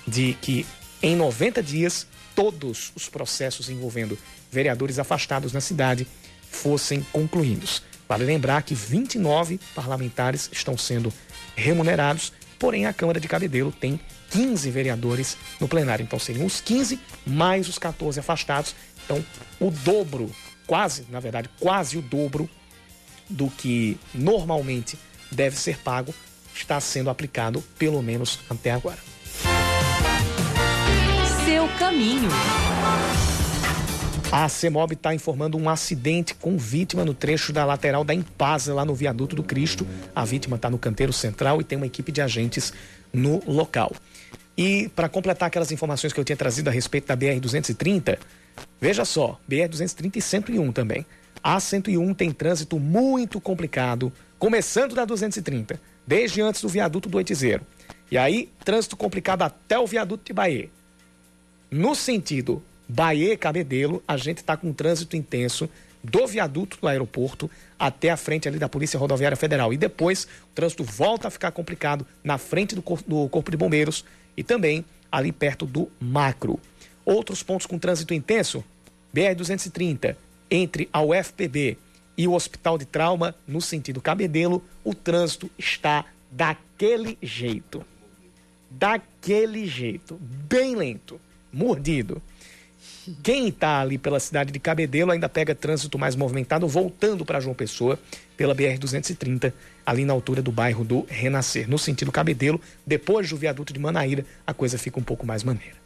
de 0.06 0.34
que 0.40 0.66
em 1.02 1.16
90 1.16 1.62
dias 1.62 2.06
todos 2.34 2.92
os 2.94 3.08
processos 3.08 3.68
envolvendo 3.68 4.18
vereadores 4.50 4.98
afastados 4.98 5.52
na 5.52 5.60
cidade 5.60 6.06
fossem 6.50 7.02
concluídos. 7.12 7.82
Vale 8.08 8.24
lembrar 8.24 8.62
que 8.62 8.74
29 8.74 9.58
parlamentares 9.74 10.48
estão 10.52 10.78
sendo 10.78 11.12
remunerados 11.56 12.32
Porém, 12.58 12.86
a 12.86 12.92
Câmara 12.92 13.20
de 13.20 13.28
Cabedelo 13.28 13.70
tem 13.70 14.00
15 14.30 14.70
vereadores 14.70 15.36
no 15.60 15.68
plenário. 15.68 16.02
Então, 16.02 16.18
seriam 16.18 16.46
os 16.46 16.60
15 16.60 16.98
mais 17.26 17.68
os 17.68 17.78
14 17.78 18.20
afastados. 18.20 18.74
Então, 19.04 19.24
o 19.60 19.70
dobro, 19.70 20.30
quase, 20.66 21.06
na 21.10 21.20
verdade, 21.20 21.50
quase 21.60 21.96
o 21.96 22.02
dobro 22.02 22.48
do 23.28 23.50
que 23.50 23.98
normalmente 24.14 24.98
deve 25.30 25.56
ser 25.56 25.78
pago 25.78 26.14
está 26.54 26.80
sendo 26.80 27.10
aplicado, 27.10 27.62
pelo 27.78 28.02
menos 28.02 28.40
até 28.48 28.70
agora. 28.70 28.98
Seu 31.44 31.68
caminho. 31.78 32.30
A 34.38 34.50
CEMOB 34.50 34.92
está 34.92 35.14
informando 35.14 35.56
um 35.56 35.66
acidente 35.66 36.34
com 36.34 36.58
vítima 36.58 37.06
no 37.06 37.14
trecho 37.14 37.54
da 37.54 37.64
lateral 37.64 38.04
da 38.04 38.12
Impasa, 38.12 38.74
lá 38.74 38.84
no 38.84 38.94
viaduto 38.94 39.34
do 39.34 39.42
Cristo. 39.42 39.86
A 40.14 40.26
vítima 40.26 40.56
está 40.56 40.68
no 40.68 40.76
canteiro 40.76 41.10
central 41.10 41.58
e 41.58 41.64
tem 41.64 41.78
uma 41.78 41.86
equipe 41.86 42.12
de 42.12 42.20
agentes 42.20 42.70
no 43.10 43.42
local. 43.46 43.90
E 44.54 44.90
para 44.94 45.08
completar 45.08 45.46
aquelas 45.46 45.72
informações 45.72 46.12
que 46.12 46.20
eu 46.20 46.24
tinha 46.24 46.36
trazido 46.36 46.68
a 46.68 46.70
respeito 46.70 47.06
da 47.06 47.16
BR-230, 47.16 48.18
veja 48.78 49.06
só, 49.06 49.40
BR-230 49.50 50.16
e 50.16 50.20
101 50.20 50.70
também. 50.70 51.06
A 51.42 51.58
101 51.58 52.12
tem 52.12 52.30
trânsito 52.30 52.78
muito 52.78 53.40
complicado, 53.40 54.12
começando 54.38 54.94
da 54.94 55.06
230, 55.06 55.80
desde 56.06 56.42
antes 56.42 56.60
do 56.60 56.68
viaduto 56.68 57.08
do 57.08 57.16
Oitizeiro. 57.16 57.62
E 58.10 58.18
aí, 58.18 58.50
trânsito 58.62 58.98
complicado 58.98 59.40
até 59.40 59.78
o 59.78 59.86
viaduto 59.86 60.26
de 60.26 60.34
Bahia. 60.34 60.68
No 61.70 61.94
sentido 61.94 62.62
Bahia 62.88 63.36
Cabedelo, 63.36 64.02
a 64.06 64.16
gente 64.16 64.38
está 64.38 64.56
com 64.56 64.68
um 64.68 64.72
trânsito 64.72 65.16
intenso 65.16 65.68
do 66.02 66.26
viaduto 66.26 66.78
do 66.80 66.86
aeroporto 66.86 67.50
até 67.78 68.10
a 68.10 68.16
frente 68.16 68.48
ali 68.48 68.58
da 68.58 68.68
Polícia 68.68 68.98
Rodoviária 68.98 69.36
Federal. 69.36 69.72
E 69.72 69.76
depois 69.76 70.24
o 70.24 70.54
trânsito 70.54 70.84
volta 70.84 71.28
a 71.28 71.30
ficar 71.30 71.50
complicado 71.50 72.06
na 72.22 72.38
frente 72.38 72.74
do, 72.74 72.82
cor 72.82 73.02
do 73.06 73.28
Corpo 73.28 73.50
de 73.50 73.56
Bombeiros 73.56 74.04
e 74.36 74.42
também 74.42 74.84
ali 75.10 75.32
perto 75.32 75.66
do 75.66 75.90
Macro. 76.00 76.60
Outros 77.04 77.42
pontos 77.42 77.66
com 77.66 77.78
trânsito 77.78 78.14
intenso, 78.14 78.64
BR-230, 79.14 80.16
entre 80.50 80.88
a 80.92 81.02
UFPB 81.02 81.78
e 82.16 82.26
o 82.26 82.32
Hospital 82.32 82.78
de 82.78 82.84
Trauma, 82.84 83.34
no 83.46 83.60
sentido 83.60 84.00
Cabedelo, 84.00 84.62
o 84.84 84.94
trânsito 84.94 85.50
está 85.58 86.04
daquele 86.30 87.18
jeito. 87.20 87.84
Daquele 88.70 89.66
jeito. 89.66 90.18
Bem 90.20 90.74
lento, 90.74 91.20
mordido. 91.52 92.22
Quem 93.22 93.48
está 93.48 93.80
ali 93.80 93.98
pela 93.98 94.18
cidade 94.18 94.50
de 94.50 94.58
Cabedelo 94.58 95.12
ainda 95.12 95.28
pega 95.28 95.54
trânsito 95.54 95.98
mais 95.98 96.16
movimentado, 96.16 96.66
voltando 96.66 97.24
para 97.24 97.40
João 97.40 97.54
Pessoa, 97.54 97.98
pela 98.36 98.54
BR-230, 98.54 99.52
ali 99.84 100.04
na 100.04 100.12
altura 100.12 100.42
do 100.42 100.50
bairro 100.50 100.84
do 100.84 101.06
Renascer. 101.08 101.68
No 101.68 101.78
sentido 101.78 102.10
Cabedelo, 102.10 102.60
depois 102.84 103.30
do 103.30 103.36
viaduto 103.36 103.72
de 103.72 103.78
Manaíra, 103.78 104.24
a 104.46 104.52
coisa 104.52 104.76
fica 104.76 104.98
um 104.98 105.04
pouco 105.04 105.24
mais 105.24 105.44
maneira. 105.44 105.76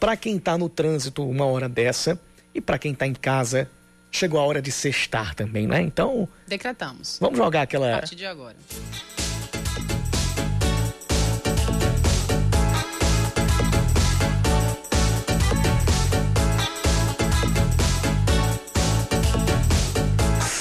Para 0.00 0.16
quem 0.16 0.36
está 0.36 0.58
no 0.58 0.68
trânsito 0.68 1.28
uma 1.28 1.44
hora 1.44 1.68
dessa, 1.68 2.18
e 2.54 2.60
para 2.60 2.78
quem 2.78 2.92
está 2.92 3.06
em 3.06 3.14
casa, 3.14 3.68
chegou 4.10 4.40
a 4.40 4.44
hora 4.44 4.60
de 4.60 4.72
sextar 4.72 5.34
também, 5.34 5.66
né? 5.66 5.80
Então. 5.80 6.28
Decretamos. 6.46 7.18
Vamos 7.20 7.38
jogar 7.38 7.62
aquela. 7.62 7.94
A 7.94 7.98
partir 8.00 8.16
de 8.16 8.26
agora. 8.26 8.56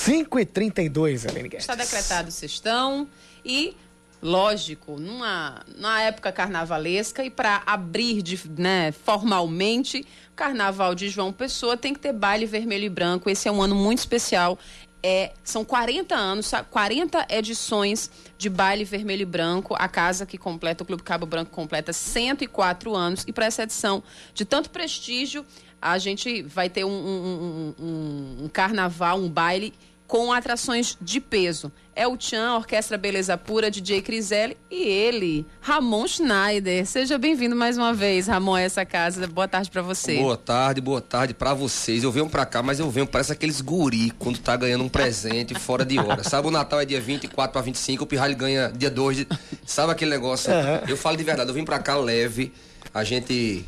Cinco 0.09 0.39
e 0.39 0.45
trinta 0.45 0.81
e 0.81 0.89
dois, 0.89 1.23
Aline 1.23 1.49
Guedes. 1.49 1.69
Está 1.69 1.75
decretado 1.75 2.31
sextão 2.31 3.07
e 3.45 3.77
lógico, 4.19 4.99
numa, 4.99 5.61
numa 5.77 6.01
época 6.01 6.31
carnavalesca 6.31 7.23
e 7.23 7.29
para 7.29 7.61
abrir 7.63 8.23
de, 8.23 8.41
né, 8.57 8.91
formalmente, 8.91 10.03
o 10.31 10.35
Carnaval 10.35 10.95
de 10.95 11.09
João 11.09 11.31
Pessoa 11.31 11.77
tem 11.77 11.93
que 11.93 11.99
ter 11.99 12.11
baile 12.11 12.47
vermelho 12.47 12.85
e 12.85 12.89
branco. 12.89 13.29
Esse 13.29 13.47
é 13.47 13.51
um 13.51 13.61
ano 13.61 13.75
muito 13.75 13.99
especial. 13.99 14.57
É, 15.03 15.31
são 15.43 15.63
40 15.63 16.15
anos, 16.15 16.51
40 16.71 17.27
edições 17.29 18.09
de 18.35 18.49
baile 18.49 18.85
vermelho 18.85 19.21
e 19.21 19.25
branco. 19.25 19.75
A 19.77 19.87
casa 19.87 20.25
que 20.25 20.39
completa, 20.39 20.83
o 20.83 20.87
Clube 20.87 21.03
Cabo 21.03 21.27
Branco 21.27 21.51
completa 21.51 21.93
104 21.93 22.95
anos. 22.95 23.23
E 23.27 23.31
para 23.31 23.45
essa 23.45 23.61
edição 23.61 24.01
de 24.33 24.43
tanto 24.43 24.71
prestígio, 24.71 25.45
a 25.79 25.99
gente 25.99 26.41
vai 26.41 26.67
ter 26.67 26.83
um, 26.83 26.89
um, 26.89 27.75
um, 27.79 28.45
um 28.45 28.49
carnaval, 28.49 29.19
um 29.19 29.29
baile 29.29 29.71
com 30.09 30.33
atrações 30.33 30.97
de 30.99 31.21
peso. 31.21 31.71
É 31.95 32.07
o 32.07 32.17
Tchan, 32.17 32.55
Orquestra 32.55 32.97
Beleza 32.97 33.37
Pura, 33.37 33.69
DJ 33.69 34.01
Criselli 34.01 34.57
e 34.71 34.81
ele, 34.81 35.45
Ramon 35.61 36.07
Schneider. 36.07 36.83
Seja 36.87 37.19
bem-vindo 37.19 37.55
mais 37.55 37.77
uma 37.77 37.93
vez, 37.93 38.25
Ramon, 38.25 38.55
a 38.55 38.61
essa 38.61 38.83
casa. 38.83 39.27
Boa 39.27 39.47
tarde 39.47 39.69
para 39.69 39.83
você. 39.83 40.17
Boa 40.17 40.35
tarde, 40.35 40.81
boa 40.81 40.99
tarde 40.99 41.35
para 41.35 41.53
vocês. 41.53 42.03
Eu 42.03 42.11
venho 42.11 42.27
para 42.27 42.43
cá, 42.43 42.63
mas 42.63 42.79
eu 42.79 42.89
venho 42.89 43.05
parece 43.05 43.31
aqueles 43.31 43.61
guri 43.61 44.09
quando 44.17 44.39
tá 44.39 44.57
ganhando 44.57 44.83
um 44.83 44.89
presente 44.89 45.53
fora 45.59 45.85
de 45.85 45.99
hora. 45.99 46.23
Sabe, 46.23 46.47
o 46.47 46.51
Natal 46.51 46.81
é 46.81 46.85
dia 46.85 46.99
24 46.99 47.53
para 47.53 47.61
25, 47.61 48.03
o 48.03 48.07
Pirralho 48.07 48.35
ganha 48.35 48.73
dia 48.75 48.89
2. 48.89 49.17
De... 49.17 49.27
Sabe 49.63 49.91
aquele 49.91 50.09
negócio? 50.09 50.51
Uhum. 50.51 50.87
Eu 50.87 50.97
falo 50.97 51.17
de 51.17 51.23
verdade, 51.23 51.51
eu 51.51 51.53
vim 51.53 51.63
para 51.63 51.77
cá 51.77 51.95
leve. 51.95 52.51
A 52.91 53.03
gente 53.03 53.63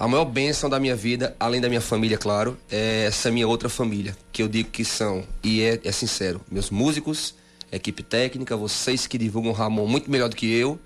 a 0.00 0.08
maior 0.08 0.24
bênção 0.24 0.70
da 0.70 0.80
minha 0.80 0.96
vida, 0.96 1.36
além 1.38 1.60
da 1.60 1.68
minha 1.68 1.80
família, 1.82 2.16
claro, 2.16 2.56
é 2.70 3.04
essa 3.04 3.30
minha 3.30 3.46
outra 3.46 3.68
família, 3.68 4.16
que 4.32 4.42
eu 4.42 4.48
digo 4.48 4.70
que 4.70 4.82
são, 4.82 5.22
e 5.44 5.60
é, 5.60 5.78
é 5.84 5.92
sincero, 5.92 6.40
meus 6.50 6.70
músicos, 6.70 7.34
equipe 7.70 8.02
técnica, 8.02 8.56
vocês 8.56 9.06
que 9.06 9.18
divulgam 9.18 9.52
Ramon 9.52 9.86
muito 9.86 10.10
melhor 10.10 10.30
do 10.30 10.36
que 10.36 10.50
eu, 10.50 10.80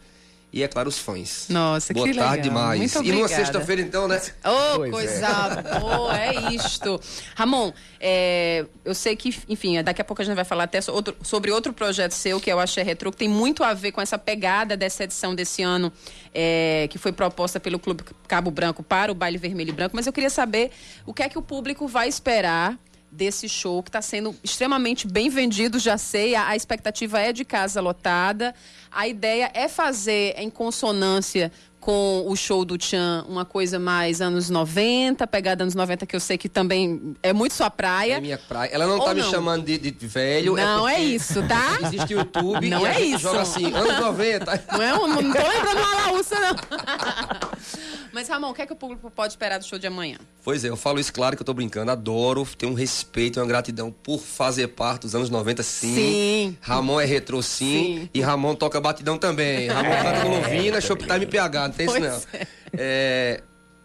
e 0.55 0.63
é 0.63 0.69
claro, 0.69 0.89
os 0.89 1.01
fãs. 1.01 1.47
Nossa, 1.49 1.93
boa 1.93 2.07
que 2.07 2.15
tarde 2.15 2.49
legal. 2.49 2.49
demais. 2.49 2.79
Muito 2.79 3.09
e 3.09 3.13
numa 3.13 3.27
sexta-feira, 3.27 3.83
então, 3.83 4.07
né? 4.07 4.23
Oh, 4.45 4.77
pois 4.77 4.91
coisa 4.93 5.27
é. 5.27 5.81
boa, 5.81 6.17
é 6.17 6.53
isto. 6.55 7.01
Ramon, 7.35 7.73
é, 7.99 8.65
eu 8.85 8.95
sei 8.95 9.17
que, 9.17 9.37
enfim, 9.49 9.83
daqui 9.83 10.01
a 10.01 10.05
pouco 10.05 10.23
a 10.23 10.25
gente 10.25 10.37
vai 10.37 10.45
falar 10.45 10.63
até 10.65 10.79
outro, 10.93 11.17
sobre 11.25 11.51
outro 11.51 11.73
projeto 11.73 12.13
seu, 12.13 12.41
que 12.41 12.49
é 12.49 12.55
o 12.55 12.61
Axé 12.61 12.85
Retro, 12.85 13.11
que 13.11 13.17
tem 13.17 13.29
muito 13.29 13.65
a 13.65 13.75
ver 13.75 13.91
com 13.91 14.01
essa 14.01 14.17
pegada 14.17 14.77
dessa 14.77 15.03
edição 15.03 15.35
desse 15.35 15.61
ano, 15.61 15.93
é, 16.33 16.87
que 16.89 16.99
foi 16.99 17.11
proposta 17.11 17.59
pelo 17.59 17.81
Clube 17.81 18.05
Cabo 18.29 18.53
Branco 18.53 18.81
para 18.81 19.11
o 19.11 19.15
Baile 19.15 19.39
Vermelho 19.39 19.71
e 19.71 19.73
Branco. 19.73 19.97
Mas 19.97 20.07
eu 20.07 20.13
queria 20.13 20.31
saber 20.31 20.71
o 21.05 21.13
que 21.13 21.25
é 21.25 21.29
que 21.29 21.37
o 21.37 21.43
público 21.43 21.89
vai 21.89 22.07
esperar 22.07 22.79
desse 23.15 23.49
show 23.49 23.83
que 23.83 23.89
está 23.89 24.03
sendo 24.03 24.35
extremamente 24.43 25.07
bem 25.07 25.29
vendido, 25.29 25.79
já 25.79 25.97
sei, 25.97 26.35
a, 26.35 26.49
a, 26.49 26.57
expectativa 26.57 27.21
é 27.21 27.33
de 27.33 27.45
casa 27.45 27.81
lotada. 27.81 28.55
A 28.91 29.07
ideia 29.07 29.51
é 29.55 29.69
fazer 29.69 30.35
em 30.37 30.51
consonância 30.51 31.51
com 31.85 32.25
o 32.27 32.35
show 32.35 32.65
do 32.65 32.79
Tchan 32.79 33.27
uma 33.29 33.45
coisa 33.45 33.79
mais 33.79 34.23
anos 34.23 34.49
90, 34.49 35.27
pegada 35.27 35.65
anos 35.65 35.75
90, 35.75 36.07
que 36.07 36.17
eu 36.17 36.21
sei 36.21 36.39
que 36.39 36.49
também 36.49 37.15
é 37.23 37.31
muito 37.33 37.53
sua 37.53 37.71
praia. 37.71 38.15
É 38.15 38.21
minha 38.21 38.39
praia. 38.39 38.71
Ela 38.73 38.87
não 38.87 38.99
Ou 38.99 39.05
tá 39.05 39.15
não? 39.15 39.23
me 39.23 39.31
chamando 39.31 39.65
de, 39.65 39.79
de 39.79 40.07
velho. 40.07 40.57
Não 40.57 40.89
é, 40.89 40.95
é, 40.95 41.01
isso, 41.01 41.47
tá? 41.47 41.79
Existe 41.85 42.15
o 42.15 42.21
YouTube 42.21 42.71
não 42.71 42.87
é 42.87 43.01
isso. 43.03 43.19
joga 43.19 43.43
assim, 43.43 43.67
anos 43.67 44.01
90. 44.01 44.65
Não, 44.73 44.83
é, 44.83 44.93
não, 44.93 45.09
não 45.09 45.17
tô 45.17 45.49
lembrando 45.49 45.79
uma 45.79 45.95
laúça, 46.07 46.37
não. 46.41 46.55
Mas, 48.15 48.29
Ramon, 48.29 48.51
o 48.51 48.55
que 48.55 48.63
é 48.63 48.67
que 48.67 48.73
o 48.73 48.77
público 48.77 49.11
pode 49.11 49.33
esperar 49.33 49.59
do 49.59 49.65
show 49.65 49.77
de 49.77 49.89
amanhã? 49.89 50.19
Pois 50.45 50.65
é, 50.65 50.69
eu 50.69 50.77
falo 50.77 51.01
isso 51.01 51.13
claro 51.13 51.35
que 51.35 51.43
eu 51.43 51.45
tô 51.45 51.53
brincando. 51.53 51.91
Adoro, 51.91 52.47
tenho 52.57 52.71
um 52.71 52.75
respeito 52.77 53.41
e 53.41 53.43
uma 53.43 53.47
gratidão 53.47 53.91
por 53.91 54.21
fazer 54.21 54.69
parte 54.69 55.03
dos 55.03 55.17
anos 55.17 55.29
90, 55.29 55.65
sim. 55.65 55.95
Sim. 55.95 56.59
Ramon 56.61 57.01
é 57.01 57.05
retrô, 57.05 57.43
sim. 57.43 58.03
sim. 58.03 58.11
E 58.15 58.21
Ramon 58.21 58.55
toca 58.55 58.81
batidão 58.81 59.19
também. 59.19 59.67
Ramon 59.67 59.91
canta 59.91 60.25
no 60.25 60.31
Lovina, 60.31 60.79
Shoptime 60.81 61.27
PH, 61.27 61.69
não 61.69 61.75
tem 61.75 61.87
pois 61.87 62.05
isso 62.05 62.29
não. 62.33 62.41
É. 62.41 62.47
É, 62.75 63.43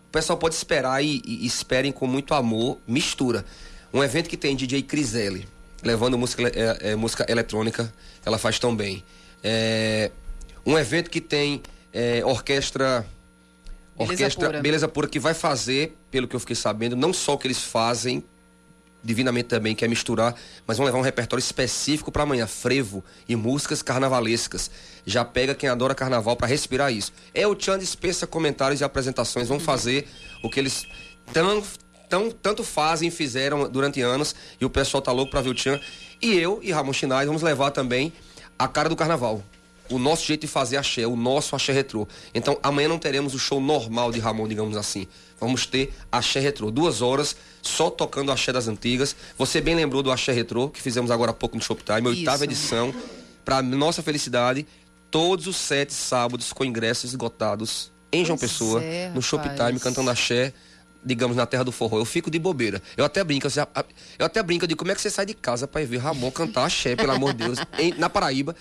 o 0.07 0.11
pessoal 0.11 0.37
pode 0.37 0.53
esperar 0.53 1.03
e, 1.03 1.23
e, 1.25 1.47
esperem 1.47 1.91
com 1.91 2.05
muito 2.05 2.35
amor, 2.35 2.77
mistura. 2.87 3.43
Um 3.91 4.03
evento 4.03 4.29
que 4.29 4.37
tem 4.37 4.55
DJ 4.55 4.83
Criselli, 4.83 5.47
levando 5.81 6.19
música, 6.19 6.43
é, 6.49 6.91
é, 6.91 6.95
música 6.95 7.25
eletrônica, 7.27 7.91
ela 8.23 8.37
faz 8.37 8.59
tão 8.59 8.75
bem. 8.75 9.03
É, 9.43 10.11
um 10.63 10.77
evento 10.77 11.09
que 11.09 11.19
tem 11.19 11.63
é, 11.91 12.23
orquestra 12.23 13.03
Beleza 13.99 14.23
orquestra 14.23 14.47
pura. 14.47 14.61
Beleza 14.61 14.87
Pura, 14.87 15.07
que 15.07 15.19
vai 15.19 15.33
fazer, 15.33 15.97
pelo 16.09 16.27
que 16.27 16.35
eu 16.35 16.39
fiquei 16.39 16.55
sabendo, 16.55 16.95
não 16.95 17.11
só 17.11 17.33
o 17.33 17.37
que 17.37 17.47
eles 17.47 17.61
fazem, 17.61 18.23
divinamente 19.03 19.47
também, 19.47 19.75
que 19.75 19.83
é 19.83 19.87
misturar, 19.87 20.35
mas 20.65 20.77
vão 20.77 20.85
levar 20.85 20.97
um 20.97 21.01
repertório 21.01 21.41
específico 21.41 22.11
para 22.11 22.23
amanhã, 22.23 22.47
frevo 22.47 23.03
e 23.27 23.35
músicas 23.35 23.81
carnavalescas. 23.81 24.69
Já 25.05 25.23
pega 25.23 25.55
quem 25.55 25.69
adora 25.69 25.95
carnaval 25.95 26.35
para 26.35 26.47
respirar 26.47 26.91
isso. 26.91 27.11
É 27.33 27.45
o 27.47 27.55
Tchan 27.55 27.77
dispensa 27.77 28.25
comentários 28.27 28.81
e 28.81 28.83
apresentações, 28.83 29.47
vão 29.47 29.59
fazer 29.59 30.07
o 30.43 30.49
que 30.49 30.59
eles 30.59 30.85
tão, 31.33 31.63
tão, 32.09 32.31
tanto 32.31 32.63
fazem 32.63 33.09
e 33.09 33.11
fizeram 33.11 33.69
durante 33.69 34.01
anos, 34.01 34.35
e 34.59 34.65
o 34.65 34.69
pessoal 34.69 35.01
tá 35.01 35.11
louco 35.11 35.31
para 35.31 35.41
ver 35.41 35.49
o 35.49 35.53
Tchan. 35.53 35.79
E 36.21 36.37
eu 36.37 36.59
e 36.61 36.71
Ramon 36.71 36.93
Chinais 36.93 37.27
vamos 37.27 37.41
levar 37.41 37.71
também 37.71 38.11
a 38.57 38.67
cara 38.67 38.89
do 38.89 38.95
carnaval 38.95 39.43
o 39.89 39.97
nosso 39.99 40.25
jeito 40.25 40.41
de 40.41 40.47
fazer 40.47 40.77
axé, 40.77 41.05
o 41.07 41.15
nosso 41.15 41.55
axé 41.55 41.71
retrô. 41.73 42.07
Então, 42.33 42.57
amanhã 42.61 42.87
não 42.87 42.99
teremos 42.99 43.33
o 43.33 43.39
show 43.39 43.59
normal 43.59 44.11
de 44.11 44.19
Ramon, 44.19 44.47
digamos 44.47 44.77
assim. 44.77 45.07
Vamos 45.39 45.65
ter 45.65 45.93
axé 46.11 46.39
retrô, 46.39 46.69
duas 46.69 47.01
horas 47.01 47.35
só 47.61 47.89
tocando 47.89 48.31
axé 48.31 48.51
das 48.51 48.67
antigas. 48.67 49.15
Você 49.37 49.59
bem 49.61 49.75
lembrou 49.75 50.03
do 50.03 50.11
axé 50.11 50.31
retrô, 50.31 50.69
que 50.69 50.81
fizemos 50.81 51.09
agora 51.11 51.31
há 51.31 51.33
pouco 51.33 51.55
no 51.55 51.61
Shoptime, 51.61 52.07
oitava 52.07 52.43
edição. 52.43 52.93
Para 53.45 53.61
nossa 53.61 54.03
felicidade, 54.03 54.67
todos 55.09 55.47
os 55.47 55.55
sete 55.57 55.93
sábados 55.93 56.53
com 56.53 56.63
ingressos 56.63 57.11
esgotados 57.11 57.91
em 58.11 58.23
João 58.25 58.37
Pois 58.37 58.51
Pessoa, 58.51 58.83
é, 58.83 59.09
no. 59.09 59.21
Shoptime, 59.21 59.79
cantando 59.79 60.09
axé 60.09 60.53
digamos, 61.01 61.37
na 61.37 61.45
terra 61.45 61.63
do 61.63 61.71
forró, 61.71 61.97
eu 61.97 62.03
fico 62.03 62.29
de 62.29 62.37
bobeira. 62.37 62.81
Eu 62.97 63.05
até 63.05 63.23
brinco, 63.23 63.47
a- 63.47 63.85
eu 64.19 64.25
até 64.25 64.43
brinco 64.43 64.67
de 64.67 64.75
como 64.75 64.91
é 64.91 64.95
que 64.95 64.99
você 64.99 65.09
sai 65.09 65.25
de 65.25 65.33
casa 65.33 65.65
ir 65.77 65.85
ver 65.85 65.95
Ramon 65.97 66.29
cantar 66.29 66.65
axé, 66.65 66.93
pelo 66.93 67.13
amor 67.13 67.33
de 67.33 67.45
Deus, 67.45 67.57
em- 67.79 67.93
na 67.93 68.09
Paraíba. 68.09 68.53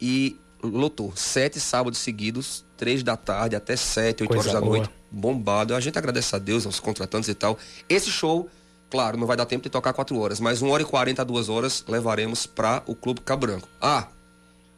E 0.00 0.36
lotou. 0.62 1.12
Sete 1.16 1.58
sábados 1.60 1.98
seguidos, 1.98 2.64
três 2.76 3.02
da 3.02 3.16
tarde 3.16 3.56
até 3.56 3.76
sete, 3.76 4.22
oito 4.22 4.28
Coisa 4.28 4.50
horas 4.50 4.52
da 4.52 4.60
boa. 4.60 4.76
noite. 4.78 4.90
Bombado. 5.10 5.74
A 5.74 5.80
gente 5.80 5.98
agradece 5.98 6.34
a 6.36 6.38
Deus, 6.38 6.66
aos 6.66 6.78
contratantes 6.80 7.28
e 7.28 7.34
tal. 7.34 7.58
Esse 7.88 8.10
show, 8.10 8.48
claro, 8.88 9.16
não 9.16 9.26
vai 9.26 9.36
dar 9.36 9.46
tempo 9.46 9.62
de 9.64 9.70
tocar 9.70 9.92
quatro 9.92 10.18
horas, 10.18 10.40
mas 10.40 10.62
uma 10.62 10.72
hora 10.72 10.82
e 10.82 10.86
quarenta 10.86 11.22
a 11.22 11.24
duas 11.24 11.48
horas 11.48 11.84
levaremos 11.88 12.46
para 12.46 12.82
o 12.86 12.94
Clube 12.94 13.20
Cabranco. 13.20 13.68
Ah, 13.80 14.08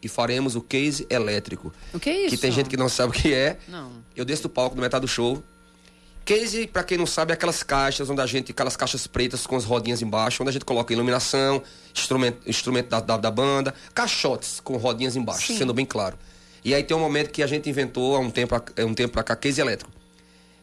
e 0.03 0.09
faremos 0.09 0.57
o 0.57 0.61
case 0.61 1.07
elétrico. 1.09 1.73
O 1.95 2.01
que 2.01 2.11
é 2.11 2.21
isso? 2.23 2.31
Que 2.31 2.37
tem 2.37 2.51
gente 2.51 2.69
que 2.69 2.77
não 2.77 2.89
sabe 2.89 3.11
o 3.11 3.13
que 3.13 3.33
é. 3.33 3.59
Não. 3.69 3.93
Eu 4.17 4.25
desço 4.25 4.43
do 4.45 4.49
palco 4.49 4.75
no 4.75 4.83
metade 4.83 5.03
do 5.03 5.09
show. 5.09 5.43
Case, 6.25 6.67
pra 6.69 6.85
quem 6.85 6.97
não 6.97 7.07
sabe, 7.07 7.33
é 7.33 7.35
aquelas 7.35 7.63
caixas 7.63 8.09
onde 8.09 8.21
a 8.21 8.27
gente, 8.27 8.53
aquelas 8.53 8.77
caixas 8.77 9.07
pretas 9.07 9.47
com 9.47 9.57
as 9.57 9.65
rodinhas 9.65 10.03
embaixo, 10.03 10.43
onde 10.43 10.51
a 10.51 10.53
gente 10.53 10.65
coloca 10.65 10.93
iluminação, 10.93 11.63
instrumento, 11.95 12.49
instrumento 12.49 12.89
da, 12.89 13.01
da, 13.01 13.17
da 13.17 13.31
banda, 13.31 13.75
caixotes 13.93 14.61
com 14.61 14.77
rodinhas 14.77 15.17
embaixo, 15.17 15.49
Sim. 15.49 15.59
sendo 15.59 15.75
bem 15.75 15.85
claro. 15.85 16.17
E 16.65 16.75
aí 16.75 16.85
tem 16.85 16.97
um 16.97 17.01
momento 17.01 17.31
que 17.31 17.43
a 17.43 17.47
gente 17.47 17.69
inventou 17.69 18.15
há 18.15 18.21
um 18.21 18.31
tempo, 18.31 18.55
há 18.55 18.85
um 18.85 18.95
tempo 18.95 19.13
pra 19.13 19.25
cá, 19.25 19.35
case 19.35 19.61
elétrico. 19.61 19.91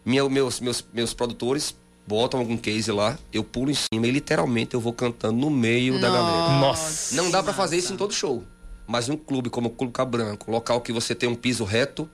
Minha, 0.05 0.27
meus, 0.29 0.61
meus, 0.61 0.85
meus 0.93 1.13
produtores 1.13 1.75
botam 2.07 2.39
algum 2.39 2.57
case 2.57 2.91
lá, 2.91 3.19
eu 3.31 3.43
pulo 3.43 3.69
em 3.69 3.75
cima 3.75 4.07
e 4.07 4.11
literalmente 4.11 4.73
eu 4.73 4.79
vou 4.79 4.93
cantando 4.93 5.37
no 5.37 5.49
meio 5.49 5.99
da 5.99 6.09
galera. 6.09 6.59
Nossa. 6.59 7.15
Não 7.15 7.29
dá 7.29 7.43
pra 7.43 7.53
fazer 7.53 7.77
isso 7.77 7.93
em 7.93 7.97
todo 7.97 8.13
show. 8.13 8.43
Mas 8.87 9.09
um 9.09 9.15
clube 9.15 9.49
como 9.49 9.67
o 9.67 9.71
Clube 9.71 9.93
Cabranco, 9.93 10.49
local 10.49 10.81
que 10.81 10.91
você 10.91 11.13
tem 11.13 11.29
um 11.29 11.35
piso 11.35 11.63
reto, 11.63 12.09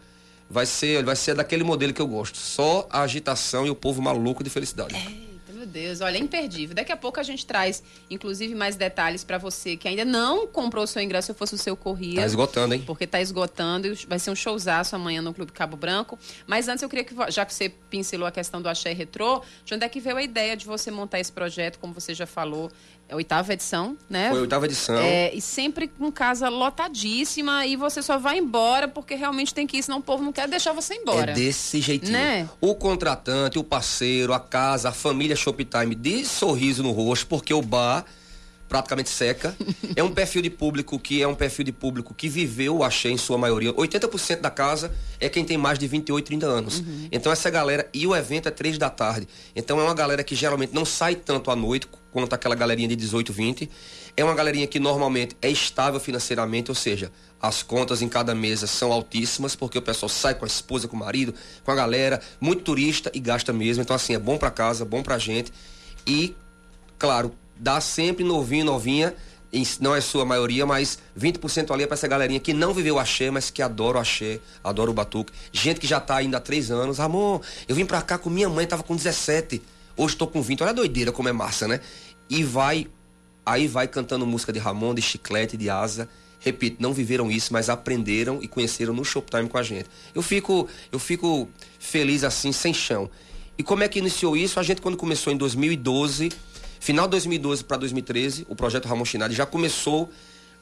vai 0.49 0.65
ser, 0.65 1.03
vai 1.03 1.15
ser 1.15 1.35
daquele 1.35 1.63
modelo 1.63 1.93
que 1.93 2.01
eu 2.01 2.07
gosto. 2.07 2.37
Só 2.37 2.87
a 2.89 3.01
agitação 3.01 3.65
e 3.65 3.69
o 3.69 3.75
povo 3.75 4.01
maluco 4.01 4.43
de 4.43 4.49
felicidade. 4.49 4.95
Eita, 4.95 5.53
Meu 5.53 5.65
Deus, 5.65 6.01
olha, 6.01 6.17
é 6.17 6.19
imperdível. 6.19 6.75
Daqui 6.75 6.91
a 6.91 6.97
pouco 6.97 7.19
a 7.19 7.23
gente 7.23 7.45
traz, 7.45 7.81
inclusive, 8.09 8.53
mais 8.53 8.75
detalhes 8.75 9.23
pra 9.23 9.37
você 9.37 9.75
que 9.75 9.87
ainda 9.87 10.05
não 10.05 10.47
comprou 10.47 10.83
o 10.83 10.87
seu 10.87 11.01
ingresso, 11.01 11.27
se 11.27 11.33
fosse 11.33 11.55
o 11.55 11.57
seu 11.57 11.75
corria. 11.75 12.21
Tá 12.21 12.25
esgotando, 12.25 12.73
hein? 12.73 12.83
Porque 12.85 13.07
tá 13.07 13.19
esgotando 13.19 13.87
e 13.87 13.95
vai 14.07 14.19
ser 14.19 14.31
um 14.31 14.35
showzaço 14.35 14.95
amanhã 14.95 15.21
no 15.21 15.33
Clube 15.33 15.51
Cabo 15.51 15.75
Branco. 15.75 16.17
Mas 16.45 16.67
antes 16.67 16.83
eu 16.83 16.89
queria 16.89 17.03
que, 17.03 17.15
já 17.31 17.45
que 17.45 17.53
você 17.53 17.69
pincelou 17.69 18.27
a 18.27 18.31
questão 18.31 18.61
do 18.61 18.69
Axé 18.69 18.93
Retrô, 18.93 19.41
de 19.63 19.73
onde 19.73 19.83
é 19.83 19.89
que 19.89 19.99
veio 19.99 20.17
a 20.17 20.23
ideia 20.23 20.55
de 20.55 20.65
você 20.65 20.91
montar 20.91 21.19
esse 21.19 21.31
projeto, 21.31 21.79
como 21.79 21.93
você 21.93 22.13
já 22.13 22.27
falou, 22.27 22.71
a 23.09 23.15
oitava 23.15 23.53
edição, 23.53 23.95
né? 24.09 24.29
Foi 24.29 24.39
a 24.39 24.41
oitava 24.41 24.65
edição. 24.65 24.97
É, 24.97 25.33
e 25.33 25.39
sempre 25.39 25.87
com 25.87 26.11
casa 26.11 26.49
lotadíssima 26.49 27.65
e 27.65 27.75
você 27.75 28.01
só 28.01 28.17
vai 28.17 28.37
embora 28.37 28.87
porque 28.87 29.15
realmente 29.15 29.53
tem 29.53 29.67
que 29.67 29.77
ir, 29.77 29.83
senão 29.83 29.99
o 29.99 30.01
povo 30.01 30.23
não 30.23 30.33
quer 30.33 30.47
deixar 30.47 30.73
você 30.73 30.95
embora. 30.95 31.31
É 31.31 31.35
desse 31.35 31.79
jeitinho. 31.81 32.13
Né? 32.13 32.49
O 32.59 32.73
contratante, 32.75 33.59
o 33.59 33.63
parceiro, 33.63 34.33
a 34.33 34.39
casa, 34.39 34.89
a 34.89 34.91
família 34.91 35.35
Shoptime 35.35 35.93
de 35.93 36.25
sorriso 36.25 36.81
no 36.81 36.91
rosto, 36.91 37.27
porque 37.27 37.53
o 37.53 37.61
bar 37.61 38.05
praticamente 38.67 39.09
seca. 39.09 39.55
é 39.95 40.03
um 40.03 40.11
perfil 40.11 40.41
de 40.41 40.49
público 40.49 40.97
que 40.99 41.21
é 41.21 41.27
um 41.27 41.35
perfil 41.35 41.65
de 41.65 41.71
público 41.71 42.13
que 42.13 42.27
viveu 42.27 42.83
axé 42.83 43.09
em 43.09 43.17
sua 43.17 43.37
maioria. 43.37 43.71
80% 43.73 44.41
da 44.41 44.49
casa 44.49 44.91
é 45.19 45.29
quem 45.29 45.45
tem 45.45 45.57
mais 45.57 45.77
de 45.77 45.87
28, 45.87 46.25
30 46.25 46.45
anos. 46.45 46.83
Então 47.11 47.31
essa 47.31 47.49
galera, 47.49 47.87
e 47.93 48.05
o 48.07 48.15
evento 48.15 48.47
é 48.47 48.51
3 48.51 48.77
da 48.77 48.89
tarde. 48.89 49.27
Então 49.55 49.79
é 49.79 49.83
uma 49.83 49.93
galera 49.93 50.23
que 50.23 50.35
geralmente 50.35 50.73
não 50.73 50.85
sai 50.85 51.15
tanto 51.15 51.51
à 51.51 51.55
noite 51.55 51.87
quanto 52.15 52.31
aquela 52.31 52.55
galerinha 52.55 52.87
de 52.87 52.95
18, 52.95 53.33
20. 53.33 53.69
É 54.15 54.23
uma 54.23 54.33
galerinha 54.33 54.65
que 54.65 54.79
normalmente 54.79 55.35
é 55.41 55.49
estável 55.49 55.99
financeiramente, 55.99 56.71
ou 56.71 56.75
seja, 56.75 57.11
as 57.41 57.61
contas 57.61 58.01
em 58.01 58.07
cada 58.07 58.33
mesa 58.33 58.67
são 58.67 58.93
altíssimas, 58.93 59.53
porque 59.53 59.77
o 59.77 59.81
pessoal 59.81 60.07
sai 60.07 60.33
com 60.33 60.45
a 60.45 60.47
esposa, 60.47 60.87
com 60.87 60.95
o 60.95 60.99
marido, 60.99 61.33
com 61.65 61.71
a 61.71 61.75
galera, 61.75 62.21
muito 62.39 62.63
turista 62.63 63.11
e 63.13 63.19
gasta 63.19 63.51
mesmo. 63.51 63.83
Então, 63.83 63.93
assim, 63.93 64.15
é 64.15 64.17
bom 64.17 64.37
pra 64.37 64.49
casa, 64.49 64.85
bom 64.85 65.03
pra 65.03 65.17
gente. 65.17 65.51
E, 66.07 66.33
claro, 66.97 67.33
dá 67.57 67.81
sempre 67.81 68.23
novinho, 68.23 68.63
novinha, 68.63 69.13
não 69.81 69.93
é 69.93 69.99
sua 69.99 70.23
maioria, 70.23 70.65
mas 70.65 70.97
20% 71.19 71.69
ali 71.71 71.83
é 71.83 71.85
pra 71.85 71.95
essa 71.95 72.07
galerinha 72.07 72.39
que 72.39 72.53
não 72.53 72.73
viveu 72.73 72.95
o 72.95 72.99
axé, 72.99 73.29
mas 73.29 73.49
que 73.49 73.61
adora 73.61 73.97
o 73.97 73.99
axé, 73.99 74.39
adora 74.63 74.89
o 74.89 74.93
batuque. 74.93 75.33
Gente 75.51 75.81
que 75.81 75.87
já 75.87 75.99
tá 75.99 76.15
ainda 76.15 76.37
há 76.37 76.39
três 76.39 76.71
anos. 76.71 76.97
Ramon, 76.97 77.41
eu 77.67 77.75
vim 77.75 77.85
pra 77.85 78.01
cá 78.01 78.17
com 78.17 78.29
minha 78.29 78.47
mãe, 78.47 78.65
tava 78.65 78.83
com 78.83 78.95
17. 78.95 79.61
Hoje 79.97 80.15
tô 80.17 80.27
com 80.27 80.41
20. 80.41 80.61
Olha 80.61 80.71
a 80.71 80.73
doideira 80.73 81.11
como 81.11 81.29
é 81.29 81.31
massa, 81.31 81.67
né? 81.67 81.79
E 82.29 82.43
vai, 82.43 82.87
aí 83.45 83.67
vai 83.67 83.87
cantando 83.87 84.25
música 84.25 84.51
de 84.51 84.59
Ramon, 84.59 84.93
de 84.93 85.01
Chiclete, 85.01 85.57
de 85.57 85.69
Asa. 85.69 86.09
Repito, 86.39 86.77
não 86.79 86.93
viveram 86.93 87.31
isso, 87.31 87.51
mas 87.51 87.69
aprenderam 87.69 88.39
e 88.41 88.47
conheceram 88.47 88.93
no 88.93 89.03
Showtime 89.03 89.49
com 89.49 89.57
a 89.57 89.63
gente. 89.63 89.89
Eu 90.13 90.21
fico, 90.21 90.67
eu 90.91 90.99
fico 90.99 91.49
feliz 91.79 92.23
assim, 92.23 92.51
sem 92.51 92.73
chão. 92.73 93.09
E 93.57 93.63
como 93.63 93.83
é 93.83 93.87
que 93.87 93.99
iniciou 93.99 94.35
isso? 94.35 94.59
A 94.59 94.63
gente, 94.63 94.81
quando 94.81 94.97
começou 94.97 95.31
em 95.31 95.37
2012, 95.37 96.31
final 96.79 97.07
de 97.07 97.11
2012 97.11 97.63
para 97.63 97.77
2013, 97.77 98.45
o 98.49 98.55
projeto 98.55 98.87
Ramon 98.87 99.05
Chinadi 99.05 99.33
já 99.33 99.45
começou 99.45 100.09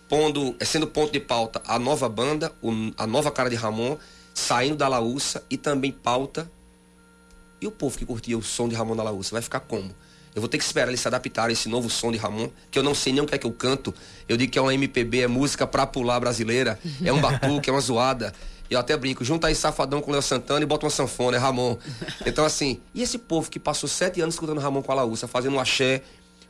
pondo, 0.08 0.56
eh, 0.60 0.66
sendo 0.66 0.88
ponto 0.88 1.12
de 1.12 1.20
pauta 1.20 1.62
a 1.66 1.80
nova 1.80 2.08
banda, 2.08 2.52
a 2.98 3.08
nova 3.08 3.32
cara 3.32 3.50
de 3.50 3.56
Ramon, 3.56 3.98
saindo 4.34 4.76
da 4.76 4.88
Laúça 4.88 5.44
e 5.50 5.58
também 5.58 5.92
pauta. 5.92 6.50
E 7.60 7.68
o 7.68 7.72
povo 7.72 7.98
que 7.98 8.06
curtia 8.06 8.38
o 8.38 8.44
som 8.44 8.68
de 8.68 8.76
Ramon 8.76 8.96
da 8.96 9.04
Laúça 9.04 9.32
vai 9.32 9.42
ficar 9.42 9.62
como? 9.62 9.94
Eu 10.36 10.42
vou 10.42 10.50
ter 10.50 10.58
que 10.58 10.64
esperar 10.64 10.88
eles 10.88 11.00
se 11.00 11.08
adaptarem 11.08 11.52
a 11.52 11.54
esse 11.54 11.70
novo 11.70 11.90
som 11.90 12.12
de 12.12 12.18
Ramon, 12.18 12.50
que 12.72 12.80
eu 12.80 12.84
não 12.84 12.96
sei 12.96 13.14
nem 13.14 13.22
o 13.22 13.26
que 13.26 13.36
é 13.36 13.38
que 13.38 13.46
eu 13.46 13.52
canto. 13.52 13.94
Eu 14.28 14.36
digo 14.36 14.52
que 14.52 14.58
é 14.58 14.62
uma 14.62 14.74
MPB, 14.74 15.22
é 15.22 15.28
música 15.28 15.68
pra 15.68 15.86
pular 15.86 16.20
brasileira, 16.20 16.80
é 17.04 17.14
um 17.14 17.22
batuque, 17.22 17.70
é 17.70 17.74
uma 17.74 17.82
zoada. 17.82 18.34
Eu 18.70 18.80
até 18.80 18.98
brinco, 18.98 19.24
junta 19.24 19.48
aí 19.48 19.56
Safadão 19.56 20.02
com 20.02 20.12
Léo 20.12 20.22
Santana 20.22 20.64
e 20.64 20.66
bota 20.66 20.86
uma 20.86 20.90
sanfona, 20.90 21.38
é 21.38 21.40
Ramon. 21.40 21.78
Então, 22.26 22.44
assim, 22.44 22.80
e 22.96 23.04
esse 23.04 23.20
povo 23.20 23.50
que 23.50 23.60
passou 23.60 23.88
sete 23.88 24.22
anos 24.22 24.34
escutando 24.34 24.60
Ramon 24.60 24.82
com 24.82 24.92
a 24.92 24.96
Laúça, 24.96 25.28
fazendo 25.28 25.56
um 25.56 25.60
axé 25.60 26.02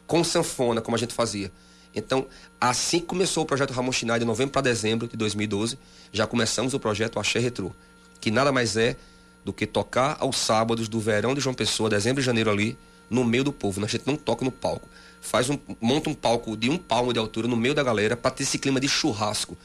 com 0.07 0.23
sanfona, 0.23 0.79
como 0.79 0.95
a 0.95 0.99
gente 0.99 1.13
fazia. 1.13 1.51
Então, 1.93 2.25
assim 2.59 2.99
que 2.99 3.05
começou 3.05 3.43
o 3.43 3.45
projeto 3.45 3.71
Ramon 3.71 3.91
Schneider, 3.91 4.19
de 4.19 4.25
novembro 4.25 4.51
para 4.51 4.61
dezembro 4.61 5.07
de 5.07 5.17
2012, 5.17 5.77
já 6.11 6.25
começamos 6.25 6.73
o 6.73 6.79
projeto 6.79 7.19
Axé 7.19 7.39
Retrô, 7.39 7.71
que 8.19 8.31
nada 8.31 8.51
mais 8.51 8.77
é 8.77 8.95
do 9.43 9.51
que 9.51 9.67
tocar 9.67 10.17
aos 10.19 10.37
sábados 10.37 10.87
do 10.87 10.99
verão 10.99 11.35
de 11.35 11.41
João 11.41 11.53
Pessoa, 11.53 11.89
dezembro 11.89 12.21
e 12.21 12.25
janeiro 12.25 12.49
ali, 12.49 12.77
no 13.13 13.23
meio 13.23 13.43
do 13.43 13.53
povo. 13.53 13.83
A 13.83 13.87
gente 13.87 14.05
não 14.05 14.15
toca 14.15 14.43
no 14.43 14.51
palco. 14.51 14.89
Faz 15.21 15.49
um, 15.49 15.57
monta 15.79 16.09
um 16.09 16.13
palco 16.13 16.57
de 16.57 16.69
um 16.69 16.77
palmo 16.77 17.13
de 17.13 17.19
altura 17.19 17.47
no 17.47 17.55
meio 17.55 17.73
da 17.73 17.83
galera 17.83 18.17
para 18.17 18.31
ter 18.31 18.43
esse 18.43 18.57
clima 18.57 18.79
de 18.79 18.89
churrasco. 18.89 19.57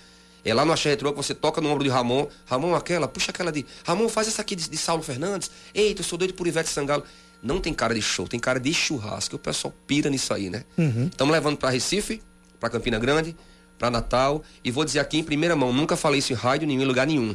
É 0.45 0.55
lá 0.55 0.65
no 0.65 0.73
Axé 0.73 0.91
Retrô 0.91 1.11
que 1.11 1.17
você 1.17 1.35
toca 1.35 1.61
no 1.61 1.69
ombro 1.69 1.83
de 1.83 1.91
Ramon. 1.91 2.29
Ramon, 2.47 2.75
aquela, 2.75 3.09
puxa 3.09 3.31
aquela 3.31 3.51
de. 3.51 3.67
Ramon, 3.85 4.09
faz 4.09 4.29
essa 4.29 4.43
aqui 4.43 4.55
de, 4.55 4.69
de 4.69 4.77
Saulo 4.77 5.03
Fernandes. 5.03 5.51
Eita, 5.75 6.01
eu 6.01 6.05
sou 6.05 6.17
doido 6.17 6.35
por 6.35 6.47
Ivete 6.47 6.69
Sangalo. 6.69 7.03
Não 7.43 7.61
tem 7.61 7.73
cara 7.73 7.95
de 7.95 8.03
show, 8.03 8.29
tem 8.29 8.39
cara 8.39 8.61
de 8.61 8.73
churrasco. 8.73 9.37
O 9.37 9.39
pessoal 9.39 9.75
pira 9.87 10.11
nisso 10.11 10.33
aí, 10.33 10.51
né? 10.51 10.65
Estamos 11.07 11.33
levando 11.33 11.57
para 11.57 11.71
Recife, 11.71 12.23
para 12.61 12.69
Campina 12.69 12.99
Grande, 12.99 13.35
para 13.79 13.91
Natal. 13.91 14.43
E 14.63 14.71
vou 14.71 14.85
dizer 14.85 15.01
aqui 15.01 15.19
em 15.19 15.25
primeira 15.25 15.57
mão, 15.57 15.73
nunca 15.73 15.97
falei 15.97 16.19
isso 16.19 16.33
em 16.33 16.37
rádio 16.37 16.69
nenhum, 16.69 16.83
em 16.83 16.87
lugar 16.87 17.07
nenhum. 17.07 17.35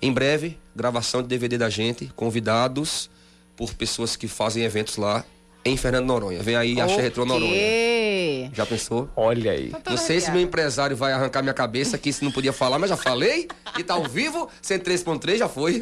Em 0.00 0.12
breve, 0.12 0.58
gravação 0.74 1.22
de 1.22 1.28
DVD 1.28 1.56
da 1.56 1.70
gente, 1.70 2.10
convidados 2.16 3.08
por 3.56 3.74
pessoas 3.74 4.16
que 4.16 4.26
fazem 4.28 4.64
eventos 4.64 4.96
lá 4.96 5.24
em 5.64 5.76
Fernando 5.76 6.06
Noronha. 6.06 6.42
Vem 6.42 6.56
aí, 6.56 6.80
Axé 6.80 7.00
Retrô 7.00 7.24
Noronha. 7.24 8.50
Já 8.52 8.66
pensou? 8.66 9.08
Olha 9.14 9.52
aí. 9.52 9.72
Não 9.88 9.96
sei 9.96 10.20
se 10.20 10.30
meu 10.30 10.40
empresário 10.40 10.96
vai 10.96 11.12
arrancar 11.12 11.40
minha 11.42 11.54
cabeça 11.54 11.96
que 11.96 12.08
isso 12.08 12.24
não 12.24 12.32
podia 12.32 12.52
falar, 12.52 12.78
mas 12.78 12.90
já 12.90 12.96
falei. 12.96 13.48
E 13.78 13.84
tá 13.84 13.94
ao 13.94 14.04
vivo, 14.04 14.48
103.3 14.62 15.36
já 15.38 15.48
foi. 15.48 15.80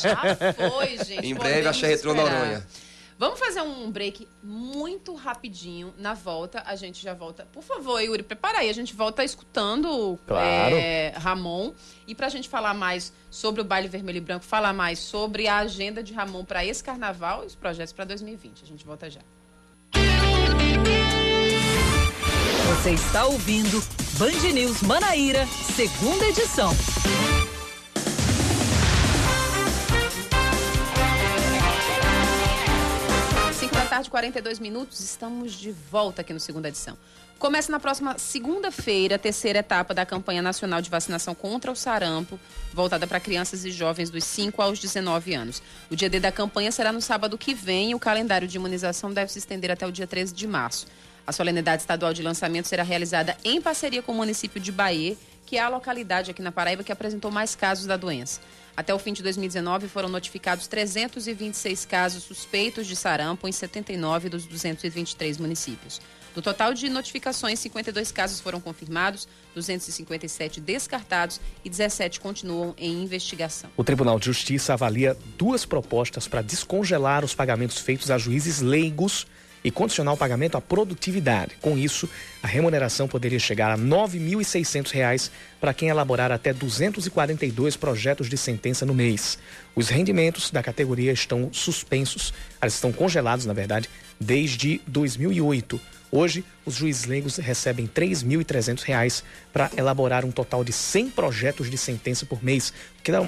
Já 0.00 0.70
foi, 0.70 0.98
gente. 1.04 1.26
em 1.26 1.34
breve, 1.34 1.54
podemos 1.62 1.66
Axé 1.66 1.88
Retrô. 1.88 2.14
Noronha. 2.14 2.64
Vamos 3.16 3.38
fazer 3.38 3.62
um 3.62 3.90
break 3.90 4.26
muito 4.42 5.14
rapidinho. 5.14 5.94
Na 5.98 6.14
volta, 6.14 6.62
a 6.66 6.74
gente 6.74 7.02
já 7.02 7.14
volta. 7.14 7.46
Por 7.52 7.62
favor, 7.62 8.00
Yuri, 8.00 8.22
prepara 8.24 8.58
aí. 8.58 8.68
A 8.68 8.72
gente 8.72 8.94
volta 8.94 9.22
escutando 9.24 10.18
Claro. 10.26 10.74
é, 10.76 11.12
Ramon. 11.16 11.72
E 12.06 12.14
pra 12.14 12.28
gente 12.28 12.48
falar 12.48 12.74
mais 12.74 13.12
sobre 13.30 13.60
o 13.60 13.64
Baile 13.64 13.88
Vermelho 13.88 14.18
e 14.18 14.20
Branco, 14.20 14.44
falar 14.44 14.72
mais 14.72 14.98
sobre 14.98 15.48
a 15.48 15.58
agenda 15.58 16.02
de 16.02 16.12
Ramon 16.12 16.44
para 16.44 16.64
esse 16.64 16.82
carnaval 16.82 17.44
e 17.44 17.46
os 17.46 17.54
projetos 17.54 17.92
para 17.92 18.04
2020. 18.04 18.62
A 18.62 18.66
gente 18.66 18.84
volta 18.84 19.10
já. 19.10 19.20
Você 22.66 22.90
está 22.90 23.24
ouvindo 23.24 23.82
Band 24.18 24.52
News 24.52 24.82
Manaíra, 24.82 25.46
segunda 25.46 26.26
edição. 26.26 26.70
Tarde, 33.94 34.10
42 34.10 34.58
minutos. 34.58 34.98
Estamos 34.98 35.52
de 35.52 35.70
volta 35.70 36.22
aqui 36.22 36.32
no 36.32 36.40
segunda 36.40 36.66
edição. 36.66 36.98
Começa 37.38 37.70
na 37.70 37.78
próxima 37.78 38.18
segunda-feira 38.18 39.14
a 39.14 39.18
terceira 39.20 39.60
etapa 39.60 39.94
da 39.94 40.04
campanha 40.04 40.42
nacional 40.42 40.82
de 40.82 40.90
vacinação 40.90 41.32
contra 41.32 41.70
o 41.70 41.76
sarampo, 41.76 42.40
voltada 42.72 43.06
para 43.06 43.20
crianças 43.20 43.64
e 43.64 43.70
jovens 43.70 44.10
dos 44.10 44.24
5 44.24 44.60
aos 44.60 44.80
19 44.80 45.34
anos. 45.34 45.62
O 45.88 45.94
dia 45.94 46.10
D 46.10 46.18
da 46.18 46.32
campanha 46.32 46.72
será 46.72 46.90
no 46.90 47.00
sábado 47.00 47.38
que 47.38 47.54
vem 47.54 47.92
e 47.92 47.94
o 47.94 48.00
calendário 48.00 48.48
de 48.48 48.56
imunização 48.56 49.12
deve 49.12 49.30
se 49.30 49.38
estender 49.38 49.70
até 49.70 49.86
o 49.86 49.92
dia 49.92 50.08
13 50.08 50.34
de 50.34 50.48
março. 50.48 50.88
A 51.24 51.30
solenidade 51.30 51.82
estadual 51.82 52.12
de 52.12 52.20
lançamento 52.20 52.66
será 52.66 52.82
realizada 52.82 53.36
em 53.44 53.62
parceria 53.62 54.02
com 54.02 54.10
o 54.10 54.16
município 54.16 54.60
de 54.60 54.72
Bahia, 54.72 55.16
que 55.46 55.56
é 55.56 55.60
a 55.60 55.68
localidade 55.68 56.32
aqui 56.32 56.42
na 56.42 56.50
Paraíba 56.50 56.82
que 56.82 56.90
apresentou 56.90 57.30
mais 57.30 57.54
casos 57.54 57.86
da 57.86 57.96
doença. 57.96 58.40
Até 58.76 58.92
o 58.92 58.98
fim 58.98 59.12
de 59.12 59.22
2019 59.22 59.88
foram 59.88 60.08
notificados 60.08 60.66
326 60.66 61.84
casos 61.84 62.24
suspeitos 62.24 62.86
de 62.86 62.96
sarampo 62.96 63.46
em 63.46 63.52
79 63.52 64.28
dos 64.28 64.46
223 64.46 65.38
municípios. 65.38 66.00
Do 66.34 66.42
total 66.42 66.74
de 66.74 66.88
notificações, 66.88 67.60
52 67.60 68.10
casos 68.10 68.40
foram 68.40 68.60
confirmados, 68.60 69.28
257 69.54 70.60
descartados 70.60 71.40
e 71.64 71.70
17 71.70 72.18
continuam 72.18 72.74
em 72.76 73.04
investigação. 73.04 73.70
O 73.76 73.84
Tribunal 73.84 74.18
de 74.18 74.26
Justiça 74.26 74.72
avalia 74.72 75.16
duas 75.38 75.64
propostas 75.64 76.26
para 76.26 76.42
descongelar 76.42 77.24
os 77.24 77.34
pagamentos 77.34 77.78
feitos 77.78 78.10
a 78.10 78.18
juízes 78.18 78.60
leigos 78.60 79.28
e 79.64 79.70
condicionar 79.70 80.12
o 80.12 80.16
pagamento 80.16 80.56
à 80.56 80.60
produtividade. 80.60 81.56
Com 81.62 81.78
isso, 81.78 82.06
a 82.42 82.46
remuneração 82.46 83.08
poderia 83.08 83.38
chegar 83.38 83.70
a 83.70 83.76
R$ 83.76 83.82
9.600 83.82 85.30
para 85.58 85.72
quem 85.72 85.88
elaborar 85.88 86.30
até 86.30 86.52
242 86.52 87.74
projetos 87.74 88.28
de 88.28 88.36
sentença 88.36 88.84
no 88.84 88.92
mês. 88.92 89.38
Os 89.74 89.88
rendimentos 89.88 90.50
da 90.50 90.62
categoria 90.62 91.12
estão 91.12 91.48
suspensos, 91.50 92.34
eles 92.60 92.74
estão 92.74 92.92
congelados, 92.92 93.46
na 93.46 93.54
verdade, 93.54 93.88
desde 94.20 94.82
2008. 94.86 95.80
Hoje, 96.16 96.44
os 96.64 96.76
juízes 96.76 97.06
leigos 97.06 97.38
recebem 97.38 97.86
R$ 97.86 98.06
3.300 98.06 99.24
para 99.52 99.68
elaborar 99.76 100.24
um 100.24 100.30
total 100.30 100.62
de 100.62 100.72
100 100.72 101.10
projetos 101.10 101.68
de 101.68 101.76
sentença 101.76 102.24
por 102.24 102.40
mês, 102.40 102.72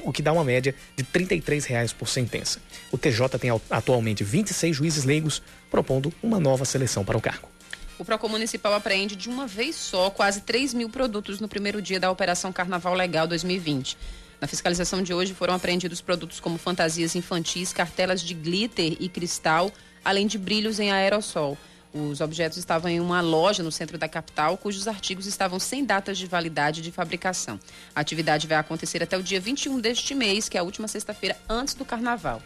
o 0.04 0.12
que 0.12 0.22
dá, 0.22 0.32
uma 0.32 0.44
média 0.44 0.72
de 0.94 1.02
R$ 1.02 1.26
33,00 1.26 1.92
por 1.94 2.08
sentença. 2.08 2.60
O 2.92 2.96
TJ 2.96 3.40
tem 3.40 3.50
atualmente 3.68 4.22
26 4.22 4.76
juízes 4.76 5.02
leigos, 5.02 5.42
propondo 5.76 6.10
uma 6.22 6.40
nova 6.40 6.64
seleção 6.64 7.04
para 7.04 7.18
o 7.18 7.20
cargo. 7.20 7.50
O 7.98 8.04
Procon 8.04 8.28
Municipal 8.28 8.72
apreende 8.72 9.14
de 9.14 9.28
uma 9.28 9.46
vez 9.46 9.76
só 9.76 10.08
quase 10.08 10.40
3 10.40 10.72
mil 10.72 10.88
produtos 10.88 11.38
no 11.38 11.48
primeiro 11.48 11.82
dia 11.82 12.00
da 12.00 12.10
Operação 12.10 12.50
Carnaval 12.50 12.94
Legal 12.94 13.26
2020. 13.26 13.98
Na 14.40 14.46
fiscalização 14.46 15.02
de 15.02 15.12
hoje 15.12 15.34
foram 15.34 15.52
apreendidos 15.52 16.00
produtos 16.00 16.40
como 16.40 16.56
fantasias 16.56 17.14
infantis, 17.14 17.74
cartelas 17.74 18.22
de 18.22 18.32
glitter 18.32 18.96
e 18.98 19.06
cristal, 19.06 19.70
além 20.02 20.26
de 20.26 20.38
brilhos 20.38 20.80
em 20.80 20.90
aerossol. 20.90 21.58
Os 21.92 22.22
objetos 22.22 22.56
estavam 22.56 22.90
em 22.90 22.98
uma 22.98 23.20
loja 23.20 23.62
no 23.62 23.70
centro 23.70 23.98
da 23.98 24.08
capital, 24.08 24.56
cujos 24.56 24.88
artigos 24.88 25.26
estavam 25.26 25.58
sem 25.58 25.84
datas 25.84 26.16
de 26.16 26.26
validade 26.26 26.80
de 26.80 26.90
fabricação. 26.90 27.60
A 27.94 28.00
atividade 28.00 28.46
vai 28.46 28.56
acontecer 28.56 29.02
até 29.02 29.18
o 29.18 29.22
dia 29.22 29.40
21 29.40 29.78
deste 29.78 30.14
mês, 30.14 30.48
que 30.48 30.56
é 30.56 30.60
a 30.60 30.64
última 30.64 30.88
sexta-feira 30.88 31.36
antes 31.50 31.74
do 31.74 31.84
carnaval. 31.84 32.40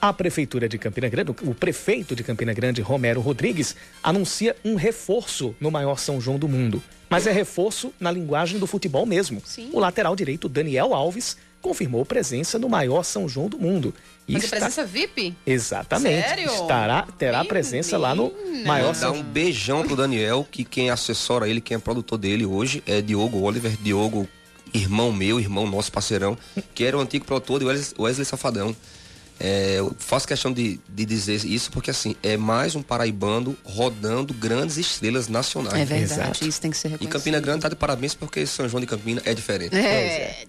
A 0.00 0.12
Prefeitura 0.14 0.66
de 0.68 0.78
Campina 0.78 1.08
Grande, 1.10 1.30
o 1.42 1.54
prefeito 1.54 2.16
de 2.16 2.24
Campina 2.24 2.54
Grande, 2.54 2.80
Romero 2.80 3.20
Rodrigues, 3.20 3.76
anuncia 4.02 4.56
um 4.64 4.74
reforço 4.74 5.54
no 5.60 5.70
maior 5.70 5.98
São 5.98 6.18
João 6.20 6.38
do 6.38 6.48
mundo. 6.48 6.82
Mas 7.10 7.26
é 7.26 7.32
reforço 7.32 7.92
na 8.00 8.10
linguagem 8.10 8.58
do 8.58 8.66
futebol 8.66 9.04
mesmo. 9.04 9.42
Sim. 9.44 9.68
O 9.72 9.78
lateral 9.78 10.16
direito 10.16 10.48
Daniel 10.48 10.94
Alves 10.94 11.36
confirmou 11.60 12.06
presença 12.06 12.58
no 12.58 12.66
maior 12.66 13.02
São 13.02 13.28
João 13.28 13.46
do 13.48 13.58
mundo. 13.58 13.92
E 14.26 14.32
Mas 14.32 14.44
está- 14.44 14.56
a 14.56 14.60
presença 14.60 14.86
VIP? 14.86 15.34
Exatamente. 15.44 16.28
Sério? 16.28 16.46
Estará, 16.50 17.02
terá 17.18 17.44
presença 17.44 17.98
lá 17.98 18.14
no 18.14 18.32
maior 18.64 18.94
São 18.94 19.16
um 19.16 19.22
beijão 19.22 19.82
pro 19.84 19.96
Daniel, 19.96 20.46
que 20.50 20.64
quem 20.64 20.88
assessora 20.88 21.46
ele, 21.46 21.60
quem 21.60 21.74
é 21.74 21.78
produtor 21.78 22.16
dele 22.16 22.46
hoje 22.46 22.82
é 22.86 23.02
Diogo 23.02 23.42
Oliver, 23.42 23.76
Diogo, 23.82 24.26
irmão 24.72 25.12
meu, 25.12 25.38
irmão 25.38 25.66
nosso, 25.68 25.92
parceirão, 25.92 26.38
que 26.74 26.84
era 26.84 26.96
o 26.96 27.00
antigo 27.00 27.26
produtor 27.26 27.58
de 27.60 27.66
Wesley 27.98 28.24
Safadão. 28.24 28.74
É, 29.42 29.76
eu 29.78 29.96
faço 29.98 30.28
questão 30.28 30.52
de, 30.52 30.78
de 30.86 31.06
dizer 31.06 31.42
isso 31.46 31.70
porque 31.70 31.90
assim, 31.90 32.14
é 32.22 32.36
mais 32.36 32.76
um 32.76 32.82
paraibano 32.82 33.56
rodando 33.64 34.34
grandes 34.34 34.76
estrelas 34.76 35.28
nacionais. 35.28 35.80
É 35.80 35.84
verdade, 35.86 36.46
isso 36.46 36.60
tem 36.60 36.70
que 36.70 36.76
ser 36.76 36.88
E 36.88 36.90
reconhecido. 36.92 37.12
Campina 37.12 37.40
Grande 37.40 37.60
tá 37.62 37.70
de 37.70 37.76
parabéns 37.76 38.14
porque 38.14 38.44
São 38.44 38.68
João 38.68 38.82
de 38.82 38.86
Campina 38.86 39.22
é 39.24 39.32
diferente. 39.32 39.74
É, 39.74 40.44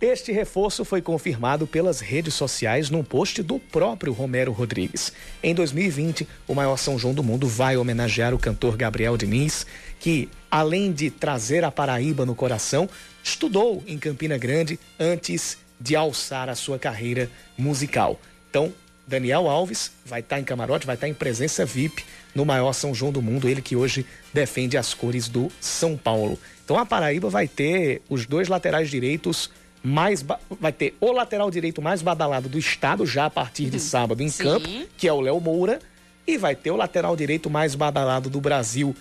Este 0.00 0.32
reforço 0.32 0.84
foi 0.84 1.00
confirmado 1.00 1.64
pelas 1.64 2.00
redes 2.00 2.34
sociais 2.34 2.90
num 2.90 3.04
post 3.04 3.40
do 3.40 3.60
próprio 3.60 4.12
Romero 4.12 4.50
Rodrigues. 4.50 5.12
Em 5.40 5.54
2020, 5.54 6.26
o 6.48 6.54
maior 6.54 6.76
São 6.76 6.98
João 6.98 7.14
do 7.14 7.22
mundo 7.22 7.46
vai 7.46 7.76
homenagear 7.76 8.34
o 8.34 8.38
cantor 8.38 8.76
Gabriel 8.76 9.16
Diniz, 9.16 9.64
que, 10.00 10.28
além 10.50 10.92
de 10.92 11.08
trazer 11.08 11.62
a 11.64 11.70
Paraíba 11.70 12.26
no 12.26 12.34
coração, 12.34 12.88
estudou 13.22 13.82
em 13.86 13.96
Campina 13.96 14.36
Grande 14.36 14.78
antes 14.98 15.56
de 15.56 15.63
alçar 15.96 16.48
a 16.48 16.54
sua 16.54 16.78
carreira 16.78 17.28
musical. 17.58 18.20
Então, 18.48 18.72
Daniel 19.06 19.48
Alves 19.48 19.92
vai 20.04 20.20
estar 20.20 20.40
em 20.40 20.44
camarote, 20.44 20.86
vai 20.86 20.94
estar 20.94 21.08
em 21.08 21.14
presença 21.14 21.64
VIP 21.64 22.04
no 22.34 22.44
maior 22.44 22.72
São 22.72 22.94
João 22.94 23.12
do 23.12 23.20
mundo, 23.20 23.48
ele 23.48 23.60
que 23.60 23.76
hoje 23.76 24.06
defende 24.32 24.76
as 24.76 24.94
cores 24.94 25.28
do 25.28 25.50
São 25.60 25.96
Paulo. 25.96 26.38
Então 26.64 26.78
a 26.78 26.86
Paraíba 26.86 27.28
vai 27.28 27.46
ter 27.46 28.00
os 28.08 28.24
dois 28.26 28.48
laterais 28.48 28.90
direitos 28.90 29.50
mais 29.82 30.24
vai 30.58 30.72
ter 30.72 30.96
o 30.98 31.12
lateral 31.12 31.50
direito 31.50 31.82
mais 31.82 32.00
badalado 32.00 32.48
do 32.48 32.58
estado 32.58 33.04
já 33.04 33.26
a 33.26 33.30
partir 33.30 33.68
de 33.68 33.78
sábado 33.78 34.22
em 34.22 34.30
Sim. 34.30 34.42
campo, 34.42 34.68
que 34.96 35.06
é 35.06 35.12
o 35.12 35.20
Léo 35.20 35.38
Moura, 35.38 35.78
e 36.26 36.38
vai 36.38 36.56
ter 36.56 36.70
o 36.70 36.76
lateral 36.76 37.14
direito 37.14 37.50
mais 37.50 37.74
badalado 37.74 38.30
do 38.30 38.40
Brasil 38.40 38.96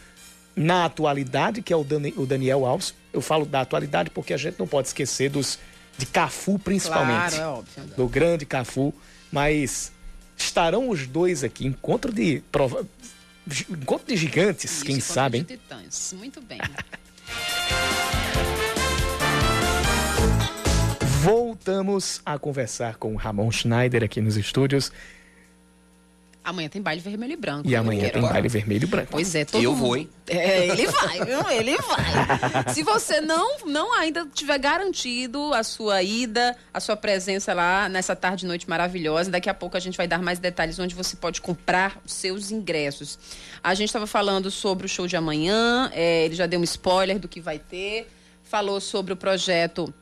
na 0.53 0.83
atualidade, 0.83 1.61
que 1.61 1.71
é 1.71 1.75
o 1.75 1.85
Daniel 2.25 2.65
Alves. 2.65 2.93
Eu 3.13 3.21
falo 3.21 3.45
da 3.45 3.61
atualidade 3.61 4.09
porque 4.09 4.33
a 4.33 4.37
gente 4.37 4.59
não 4.59 4.67
pode 4.67 4.89
esquecer 4.89 5.29
dos 5.29 5.57
de 5.97 6.05
Cafu 6.05 6.59
principalmente. 6.59 7.35
Claro, 7.35 7.43
é 7.43 7.47
óbvio. 7.47 7.83
Do 7.95 8.07
grande 8.07 8.45
Cafu, 8.45 8.93
mas 9.31 9.91
estarão 10.37 10.89
os 10.89 11.07
dois 11.07 11.43
aqui, 11.43 11.65
encontro 11.65 12.11
de 12.11 12.43
prova... 12.51 12.85
encontro 13.69 14.07
de 14.07 14.17
gigantes, 14.17 14.83
quem 14.83 14.97
Isso, 14.97 15.13
sabe, 15.13 15.39
hein? 15.39 15.43
de 15.43 15.57
titãs. 15.57 16.13
Muito 16.17 16.41
bem. 16.41 16.59
Voltamos 21.21 22.21
a 22.25 22.37
conversar 22.37 22.97
com 22.97 23.13
o 23.13 23.15
Ramon 23.15 23.49
Schneider 23.49 24.03
aqui 24.03 24.19
nos 24.19 24.35
estúdios 24.35 24.91
Amanhã 26.43 26.67
tem 26.67 26.81
baile 26.81 26.99
vermelho 26.99 27.33
e 27.33 27.35
branco. 27.37 27.67
e 27.67 27.71
né, 27.71 27.77
amanhã 27.77 28.09
tem 28.09 28.21
baile 28.21 28.49
vermelho 28.49 28.83
e 28.83 28.87
branco. 28.87 29.07
Pois 29.11 29.33
é, 29.33 29.45
todo 29.45 29.63
Eu 29.63 29.71
mundo- 29.71 29.79
vou, 29.79 29.95
hein? 29.95 30.09
É, 30.27 30.67
ele 30.67 30.87
vai, 30.87 31.23
viu? 31.23 31.49
Ele 31.49 31.77
vai. 31.77 32.73
Se 32.73 32.83
você 32.83 33.21
não, 33.21 33.59
não 33.65 33.93
ainda 33.93 34.25
tiver 34.33 34.57
garantido 34.57 35.53
a 35.53 35.63
sua 35.63 36.03
ida, 36.03 36.55
a 36.73 36.79
sua 36.81 36.97
presença 36.97 37.53
lá 37.53 37.87
nessa 37.87 38.13
tarde 38.15 38.43
e 38.43 38.47
noite 38.47 38.69
maravilhosa, 38.69 39.31
daqui 39.31 39.49
a 39.49 39.53
pouco 39.53 39.77
a 39.77 39.79
gente 39.79 39.95
vai 39.97 40.07
dar 40.07 40.21
mais 40.21 40.37
detalhes 40.39 40.77
onde 40.79 40.93
você 40.95 41.15
pode 41.15 41.39
comprar 41.41 41.97
os 42.05 42.13
seus 42.13 42.51
ingressos. 42.51 43.17
A 43.63 43.73
gente 43.73 43.87
estava 43.87 44.05
falando 44.07 44.51
sobre 44.51 44.85
o 44.85 44.89
show 44.89 45.07
de 45.07 45.15
amanhã, 45.15 45.89
é, 45.93 46.25
ele 46.25 46.35
já 46.35 46.45
deu 46.45 46.59
um 46.59 46.63
spoiler 46.63 47.19
do 47.19 47.27
que 47.29 47.39
vai 47.39 47.57
ter, 47.57 48.09
falou 48.43 48.81
sobre 48.81 49.13
o 49.13 49.15
projeto 49.15 49.93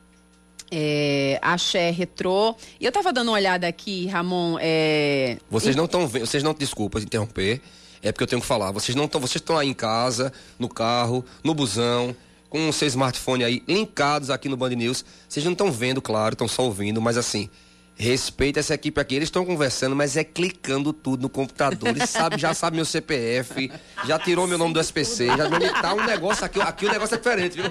é, 0.72 1.38
Axé 1.42 1.90
Retrô. 1.90 2.56
E 2.80 2.86
eu 2.86 2.90
tava 2.90 3.12
dando 3.12 3.28
uma 3.28 3.34
olhada 3.34 3.68
aqui, 3.68 4.06
Ramon. 4.06 4.56
É, 4.58 5.36
Vocês 5.50 5.76
não 5.76 5.84
estão 5.84 6.08
vendo, 6.08 6.26
vocês 6.26 6.42
não, 6.42 6.54
desculpa 6.54 6.98
interromper, 6.98 7.60
é 8.02 8.10
porque 8.10 8.24
eu 8.24 8.28
tenho 8.28 8.40
que 8.40 8.48
falar. 8.48 8.72
Vocês 8.72 8.96
não 8.96 9.04
estão, 9.04 9.20
vocês 9.20 9.36
estão 9.42 9.58
aí 9.58 9.68
em 9.68 9.74
casa, 9.74 10.32
no 10.58 10.70
carro, 10.70 11.22
no 11.44 11.54
busão, 11.54 12.16
com 12.48 12.70
o 12.70 12.72
seu 12.72 12.88
smartphone 12.88 13.44
aí 13.44 13.62
linkados 13.68 14.30
aqui 14.30 14.48
no 14.48 14.56
Band 14.56 14.70
News. 14.70 15.04
Vocês 15.28 15.44
não 15.44 15.52
estão 15.52 15.70
vendo, 15.70 16.00
claro, 16.00 16.32
estão 16.32 16.48
só 16.48 16.62
ouvindo, 16.62 17.02
mas 17.02 17.18
assim, 17.18 17.50
respeita 17.94 18.60
essa 18.60 18.72
equipe 18.72 18.98
aqui. 18.98 19.14
Eles 19.14 19.26
estão 19.26 19.44
conversando, 19.44 19.94
mas 19.94 20.16
é 20.16 20.24
clicando 20.24 20.94
tudo 20.94 21.20
no 21.20 21.28
computador. 21.28 21.90
Eles 21.90 22.08
sabem, 22.08 22.38
já 22.38 22.54
sabe 22.54 22.76
meu 22.76 22.86
CPF, 22.86 23.70
já 24.06 24.18
tirou 24.18 24.46
meu 24.46 24.56
nome 24.56 24.72
do 24.72 24.80
SPC, 24.80 25.26
já 25.26 25.82
tá 25.82 25.92
um 25.92 26.06
negócio 26.06 26.46
aqui, 26.46 26.60
aqui 26.62 26.86
o 26.86 26.90
negócio 26.90 27.14
é 27.14 27.18
diferente, 27.18 27.60
viu? 27.60 27.70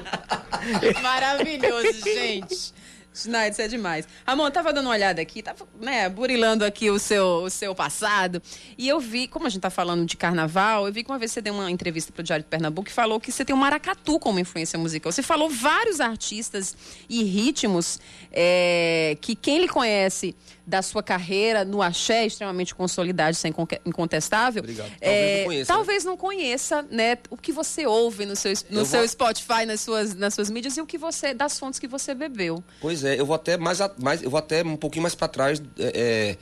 Maravilhoso, 1.02 1.94
gente. 2.04 2.81
Schneider, 3.14 3.52
isso 3.52 3.62
é 3.62 3.68
demais. 3.68 4.08
Ramon, 4.26 4.46
eu 4.46 4.52
tava 4.52 4.72
dando 4.72 4.86
uma 4.86 4.94
olhada 4.94 5.22
aqui, 5.22 5.42
tava, 5.42 5.68
né, 5.80 6.08
burilando 6.08 6.64
aqui 6.64 6.90
o 6.90 6.98
seu, 6.98 7.44
o 7.44 7.50
seu 7.50 7.76
passado, 7.76 8.42
e 8.78 8.88
eu 8.88 9.00
vi, 9.00 9.28
como 9.28 9.48
a 9.48 9.50
gente 9.50 9.62
tá 9.62 9.70
falando 9.70 10.06
de 10.06 10.16
carnaval, 10.16 10.88
eu 10.88 10.94
vi 10.94 11.04
que 11.04 11.12
uma 11.12 11.20
vez 11.20 11.32
você 11.32 11.42
deu 11.42 11.54
uma 11.54 11.70
entrevista 11.70 12.12
pro 12.12 12.24
Diário 12.24 12.44
de 12.44 12.50
Pernambuco 12.50 12.90
e 12.90 12.92
falou 12.92 13.20
que 13.20 13.32
você 13.32 13.44
tem 13.44 13.54
o 13.54 13.60
maracatu 13.60 14.20
como 14.20 14.40
influência 14.40 14.80
musical. 14.80 15.12
Você 15.12 15.22
falou 15.22 15.50
vários 15.50 16.00
artistas 16.00 16.76
e 17.10 17.24
ritmos 17.24 18.00
é, 18.32 19.18
que 19.20 19.36
quem 19.36 19.60
lhe 19.60 19.68
conhece 19.68 20.36
da 20.72 20.82
sua 20.82 21.04
carreira 21.04 21.66
no 21.66 21.82
axé, 21.82 22.26
extremamente 22.26 22.74
consolidado, 22.74 23.32
isso 23.34 23.46
é 23.46 23.52
incontestável. 23.86 24.62
Obrigado. 24.62 24.90
Talvez 25.00 25.04
é, 25.04 25.36
não 25.36 25.46
conheça, 25.46 25.60
né? 25.74 25.76
talvez 25.78 26.06
não 26.06 26.18
conheça, 26.18 26.82
né, 26.90 27.18
o 27.30 27.36
que 27.36 27.52
você 27.52 27.86
ouve 27.86 28.26
no 28.26 28.36
seu, 28.38 28.54
no 28.70 28.80
Eu 28.80 28.86
seu 28.86 29.00
vou- 29.00 29.08
Spotify, 29.10 29.66
nas 29.68 29.82
suas, 29.82 30.16
nas 30.16 30.34
suas 30.34 30.50
mídias 30.50 30.78
e 30.78 30.82
o 30.82 30.86
que 30.86 30.98
você, 30.98 31.34
das 31.34 31.60
fontes 31.60 31.78
que 31.78 31.88
você 31.88 32.16
bebeu. 32.16 32.64
Pois 32.80 33.04
é, 33.04 33.20
eu 33.20 33.26
vou 33.26 33.36
até 33.36 33.58
mais, 33.58 33.80
mais 34.00 34.24
eu 34.24 34.30
vou 34.30 34.38
até 34.40 34.64
um 34.64 34.78
pouquinho 34.78 35.02
mais 35.04 35.14
para 35.14 35.28
trás 35.28 35.62
é, 35.78 35.92
é, 35.94 36.38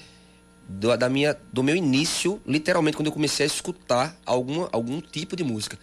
do, 0.67 0.95
da 0.95 1.09
minha, 1.09 1.35
do 1.51 1.63
meu 1.63 1.75
início, 1.75 2.39
literalmente 2.45 2.95
quando 2.95 3.07
eu 3.07 3.11
comecei 3.13 3.43
a 3.43 3.47
escutar 3.47 4.15
alguma, 4.25 4.69
algum 4.71 5.01
tipo 5.01 5.35
de 5.35 5.43
música. 5.43 5.77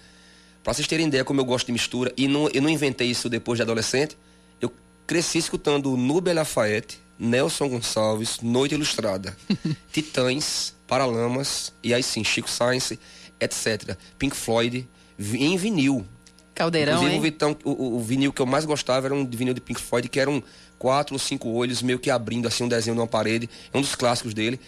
Para 0.62 0.72
vocês 0.72 0.86
terem 0.86 1.09
ideia 1.09 1.24
como 1.24 1.40
eu 1.40 1.44
gosto 1.44 1.66
de 1.66 1.72
mistura 1.72 2.12
e 2.16 2.28
não, 2.28 2.49
eu 2.55 2.62
não 2.62 2.70
inventei 2.70 3.09
isso 3.11 3.28
depois 3.28 3.57
de 3.59 3.62
adolescente, 3.62 4.16
eu 4.61 4.70
cresci 5.05 5.38
escutando 5.38 5.97
Nubia 5.97 6.32
Lafayette, 6.32 7.01
Nelson 7.18 7.68
Gonçalves, 7.68 8.40
Noite 8.40 8.74
Ilustrada, 8.74 9.36
Titãs, 9.92 10.74
Paralamas 10.86 11.72
e 11.82 11.92
aí 11.94 12.02
sim 12.02 12.22
Chico 12.24 12.48
Science, 12.50 12.98
etc. 13.40 13.96
Pink 14.18 14.36
Floyd 14.36 14.86
em 15.18 15.56
vinil. 15.56 16.06
Caldeirão, 16.54 16.94
Inclusive, 16.94 17.12
hein? 17.14 17.18
o, 17.18 17.22
Vitão, 17.22 17.56
o, 17.64 17.96
o- 17.96 18.00
vinil 18.02 18.32
que 18.32 18.40
eu 18.40 18.46
mais 18.46 18.64
gostava 18.64 19.06
era 19.06 19.14
um 19.14 19.26
vinil 19.26 19.52
de 19.52 19.60
Pink 19.60 19.80
Floyd, 19.80 20.08
que 20.08 20.18
eram 20.18 20.42
quatro 20.78 21.14
ou 21.14 21.18
cinco 21.18 21.50
olhos, 21.50 21.82
meio 21.82 21.98
que 21.98 22.10
abrindo 22.10 22.48
assim 22.48 22.64
um 22.64 22.68
desenho 22.68 22.96
numa 22.96 23.06
parede. 23.06 23.48
É 23.72 23.76
um 23.76 23.80
dos 23.82 23.94
clássicos 23.94 24.32
dele. 24.32 24.58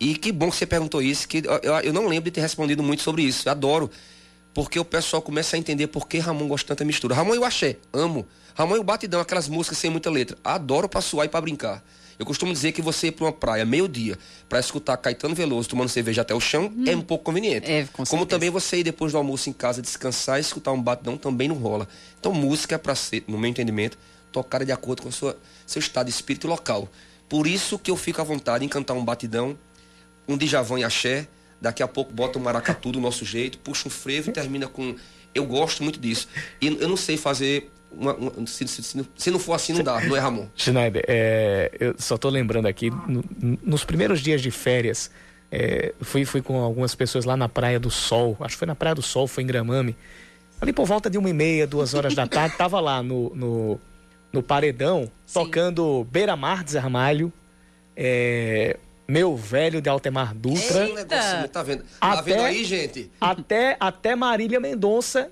E 0.00 0.16
que 0.16 0.30
bom 0.32 0.50
que 0.50 0.56
você 0.56 0.66
perguntou 0.66 1.00
isso, 1.00 1.26
que 1.28 1.38
eu, 1.38 1.60
eu- 1.62 1.80
eu 1.80 1.92
não 1.92 2.06
lembro 2.08 2.24
de 2.24 2.30
ter 2.32 2.40
respondido 2.40 2.82
muito 2.82 3.02
sobre 3.02 3.22
isso. 3.22 3.48
Eu 3.48 3.52
adoro. 3.52 3.90
Porque 4.56 4.80
o 4.80 4.84
pessoal 4.86 5.20
começa 5.20 5.54
a 5.54 5.58
entender 5.58 5.86
por 5.88 6.08
que 6.08 6.16
Ramon 6.16 6.48
gosta 6.48 6.68
tanto 6.68 6.78
da 6.78 6.86
mistura. 6.86 7.14
Ramon 7.14 7.34
e 7.34 7.38
o 7.38 7.44
axé, 7.44 7.76
amo. 7.92 8.26
Ramon 8.54 8.76
e 8.76 8.78
o 8.78 8.82
batidão, 8.82 9.20
aquelas 9.20 9.50
músicas 9.50 9.76
sem 9.76 9.90
muita 9.90 10.08
letra. 10.08 10.34
Adoro 10.42 10.88
pra 10.88 11.02
suar 11.02 11.26
e 11.26 11.28
pra 11.28 11.42
brincar. 11.42 11.84
Eu 12.18 12.24
costumo 12.24 12.54
dizer 12.54 12.72
que 12.72 12.80
você 12.80 13.08
ir 13.08 13.12
pra 13.12 13.26
uma 13.26 13.32
praia 13.34 13.66
meio-dia 13.66 14.16
pra 14.48 14.58
escutar 14.58 14.96
Caetano 14.96 15.34
Veloso 15.34 15.68
tomando 15.68 15.90
cerveja 15.90 16.22
até 16.22 16.34
o 16.34 16.40
chão 16.40 16.72
é 16.86 16.96
um 16.96 17.02
pouco 17.02 17.22
conveniente. 17.24 17.70
É, 17.70 17.82
com 17.84 17.96
Como 17.96 18.06
certeza. 18.06 18.26
também 18.28 18.48
você 18.48 18.78
ir 18.78 18.82
depois 18.82 19.12
do 19.12 19.18
almoço 19.18 19.50
em 19.50 19.52
casa 19.52 19.82
descansar 19.82 20.38
e 20.38 20.40
escutar 20.40 20.72
um 20.72 20.80
batidão 20.80 21.18
também 21.18 21.48
não 21.48 21.56
rola. 21.56 21.86
Então 22.18 22.32
música 22.32 22.76
é 22.76 22.78
pra 22.78 22.94
ser, 22.94 23.24
no 23.28 23.36
meu 23.36 23.50
entendimento, 23.50 23.98
tocada 24.32 24.64
de 24.64 24.72
acordo 24.72 25.02
com 25.02 25.10
o 25.10 25.12
sua, 25.12 25.36
seu 25.66 25.80
estado 25.80 26.06
de 26.06 26.12
espírito 26.12 26.48
local. 26.48 26.88
Por 27.28 27.46
isso 27.46 27.78
que 27.78 27.90
eu 27.90 27.96
fico 27.98 28.22
à 28.22 28.24
vontade 28.24 28.64
em 28.64 28.68
cantar 28.68 28.94
um 28.94 29.04
batidão, 29.04 29.54
um 30.26 30.38
Djavan 30.38 30.80
e 30.80 30.84
axé, 30.84 31.28
daqui 31.60 31.82
a 31.82 31.88
pouco 31.88 32.12
bota 32.12 32.38
um 32.38 32.42
maracatu 32.42 32.92
do 32.92 33.00
nosso 33.00 33.24
jeito, 33.24 33.58
puxa 33.58 33.88
um 33.88 33.90
frevo 33.90 34.30
e 34.30 34.32
termina 34.32 34.66
com... 34.68 34.94
Eu 35.34 35.44
gosto 35.44 35.82
muito 35.82 35.98
disso. 36.00 36.28
E 36.60 36.66
eu 36.80 36.88
não 36.88 36.96
sei 36.96 37.16
fazer... 37.16 37.70
Uma, 37.92 38.14
uma- 38.14 38.46
se, 38.46 38.66
se- 38.68 38.82
se- 38.82 39.06
se 39.16 39.30
não 39.30 39.38
for 39.38 39.54
assim, 39.54 39.72
não 39.72 39.82
dá, 39.82 40.00
não 40.00 40.14
é, 40.16 40.18
Ramon? 40.18 40.48
Schneider, 40.54 41.04
é, 41.08 41.70
eu 41.80 41.94
só 41.98 42.18
tô 42.18 42.28
lembrando 42.28 42.66
aqui, 42.66 42.90
no- 42.90 43.24
nos 43.62 43.84
primeiros 43.84 44.20
dias 44.20 44.42
de 44.42 44.50
férias, 44.50 45.10
é, 45.50 45.94
fui, 46.02 46.24
fui 46.26 46.42
com 46.42 46.60
algumas 46.60 46.94
pessoas 46.94 47.24
lá 47.24 47.36
na 47.36 47.48
Praia 47.48 47.80
do 47.80 47.90
Sol, 47.90 48.36
acho 48.40 48.54
que 48.56 48.58
foi 48.58 48.66
na 48.66 48.74
Praia 48.74 48.94
do 48.94 49.00
Sol, 49.02 49.26
foi 49.26 49.44
em 49.44 49.46
Gramame. 49.46 49.96
Ali 50.60 50.72
por 50.74 50.84
volta 50.84 51.08
de 51.08 51.16
uma 51.16 51.30
e 51.30 51.32
meia, 51.32 51.66
duas 51.66 51.94
horas 51.94 52.14
da 52.14 52.26
tarde, 52.26 52.56
tava 52.58 52.80
lá 52.80 53.02
no, 53.02 53.34
no, 53.34 53.80
no 54.32 54.42
paredão, 54.42 55.10
tocando 55.32 56.04
Beira 56.10 56.36
Mar 56.36 56.64
de 56.64 56.72
Zé 56.72 56.78
Ramalho, 56.80 57.32
é, 57.96 58.76
Meu 59.08 59.36
Velho 59.36 59.80
de 59.80 59.88
Altemar 59.88 60.34
Dutra. 60.34 60.84
Esse 60.84 60.94
negocinho, 60.94 61.48
tá 61.48 61.62
vendo? 61.62 61.84
Tá 62.00 62.20
vendo 62.20 62.42
aí, 62.42 62.64
gente? 62.64 63.10
Até, 63.20 63.76
até 63.78 64.16
Marília 64.16 64.58
Mendonça, 64.58 65.30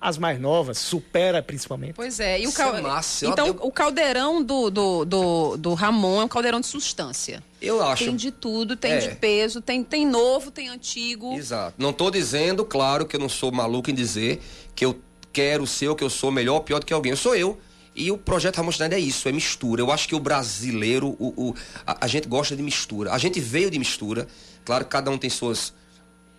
as 0.00 0.16
mais 0.16 0.40
novas, 0.40 0.78
supera 0.78 1.42
principalmente. 1.42 1.92
Pois 1.94 2.18
é, 2.18 2.40
e 2.40 2.46
o 2.46 2.48
Isso 2.48 2.56
cal... 2.56 2.74
é 2.74 2.80
massa, 2.80 3.26
Então, 3.26 3.46
eu- 3.48 3.58
o 3.60 3.70
caldeirão 3.70 4.42
do, 4.42 4.70
do, 4.70 5.04
do, 5.04 5.56
do 5.58 5.74
Ramon 5.74 6.22
é 6.22 6.24
um 6.24 6.28
caldeirão 6.28 6.60
de 6.60 6.66
substância. 6.66 7.42
Eu 7.60 7.82
acho. 7.82 8.04
Tem 8.06 8.16
de 8.16 8.30
tudo, 8.30 8.74
tem 8.74 8.92
É. 8.92 8.98
de 8.98 9.14
peso, 9.16 9.60
tem, 9.60 9.84
tem 9.84 10.06
novo, 10.06 10.50
tem 10.50 10.70
antigo. 10.70 11.34
Exato. 11.34 11.74
Não 11.76 11.92
tô 11.92 12.10
dizendo, 12.10 12.64
claro, 12.64 13.04
que 13.04 13.16
eu 13.16 13.20
não 13.20 13.28
sou 13.28 13.52
maluco 13.52 13.90
em 13.90 13.94
dizer 13.94 14.40
que 14.74 14.82
eu 14.86 14.98
quero 15.30 15.66
ser 15.66 15.88
ou 15.88 15.94
que 15.94 16.02
eu 16.02 16.08
sou 16.08 16.30
melhor 16.30 16.54
ou 16.54 16.60
pior 16.62 16.78
do 16.80 16.86
que 16.86 16.92
alguém. 16.94 17.10
Eu 17.10 17.16
sou 17.18 17.36
eu. 17.36 17.60
E 17.94 18.10
o 18.10 18.16
projeto 18.16 18.56
Ramon 18.56 18.70
Schneider 18.72 18.98
é 18.98 19.02
isso, 19.02 19.28
é 19.28 19.32
mistura. 19.32 19.82
Eu 19.82 19.90
acho 19.90 20.06
que 20.08 20.14
o 20.14 20.20
brasileiro, 20.20 21.16
o, 21.18 21.48
o- 21.50 21.54
a, 21.86 22.04
a 22.04 22.08
gente 22.08 22.28
gosta 22.28 22.54
de 22.56 22.62
mistura. 22.62 23.12
A 23.12 23.18
gente 23.18 23.40
veio 23.40 23.70
de 23.70 23.78
mistura. 23.78 24.26
Claro 24.64 24.84
que 24.84 24.90
cada 24.90 25.10
um 25.10 25.18
tem 25.18 25.28
suas. 25.28 25.72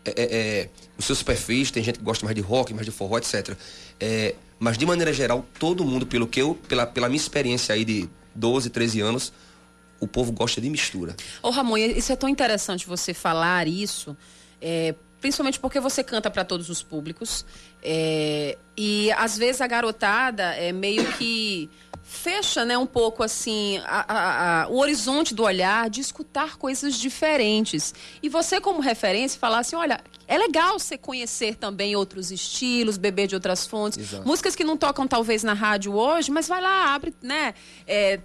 é, 0.05 0.09
é, 0.11 0.23
é, 0.61 0.69
os 0.97 1.05
seus 1.05 1.21
perfis, 1.21 1.69
tem 1.71 1.83
gente 1.83 1.99
que 1.99 2.05
gosta 2.05 2.25
mais 2.25 2.35
de 2.35 2.41
rock, 2.41 2.73
mais 2.73 2.85
de 2.85 2.91
forró, 2.91 3.17
etc. 3.17 3.55
É, 3.99 4.33
mas 4.59 4.77
de 4.77 4.85
maneira 4.85 5.11
geral, 5.13 5.45
todo 5.59 5.83
mundo, 5.83 6.05
pelo 6.07 6.25
que 6.27 6.41
eu, 6.41 6.55
pela, 6.67 6.85
pela 6.87 7.07
minha 7.09 7.17
experiência 7.19 7.73
aí 7.75 7.83
de 7.83 8.09
12, 8.33 8.69
13 8.69 9.01
anos, 9.01 9.33
o 9.99 10.07
povo 10.07 10.31
gosta 10.31 10.59
de 10.61 10.69
mistura. 10.69 11.15
Ô 11.43 11.49
Ramon, 11.49 11.77
isso 11.77 12.11
é 12.11 12.15
tão 12.15 12.29
interessante 12.29 12.87
você 12.87 13.13
falar 13.13 13.67
isso, 13.67 14.15
é, 14.61 14.95
principalmente 15.21 15.59
porque 15.59 15.79
você 15.79 16.03
canta 16.03 16.29
para 16.29 16.43
todos 16.43 16.69
os 16.69 16.83
públicos. 16.83 17.45
é, 17.83 18.57
e 18.77 19.11
às 19.13 19.37
vezes 19.37 19.59
a 19.61 19.67
garotada 19.67 20.43
é 20.55 20.71
meio 20.71 21.03
que 21.13 21.69
fecha 22.03 22.65
né, 22.65 22.77
um 22.77 22.85
pouco 22.85 23.23
assim 23.23 23.77
a- 23.85 24.05
a- 24.07 24.63
a- 24.63 24.67
o 24.67 24.77
horizonte 24.79 25.33
do 25.33 25.43
olhar 25.43 25.89
de 25.89 26.01
escutar 26.01 26.57
coisas 26.57 26.95
diferentes. 26.95 27.93
E 28.21 28.27
você, 28.29 28.59
como 28.61 28.79
referência, 28.81 29.39
falar 29.39 29.59
assim: 29.59 29.75
olha, 29.75 29.99
é 30.27 30.37
legal 30.37 30.77
você 30.77 30.97
conhecer 30.97 31.55
também 31.55 31.95
outros 31.95 32.31
estilos, 32.31 32.97
beber 32.97 33.27
de 33.27 33.35
outras 33.35 33.65
fontes. 33.65 33.97
Exato. 33.99 34.27
Músicas 34.27 34.55
que 34.55 34.63
não 34.63 34.75
tocam 34.77 35.07
talvez 35.07 35.41
na 35.43 35.53
rádio 35.53 35.93
hoje, 35.95 36.29
mas 36.31 36.47
vai 36.47 36.61
lá, 36.61 36.93
abre, 36.93 37.13
né? 37.21 37.53
é, 37.87 38.19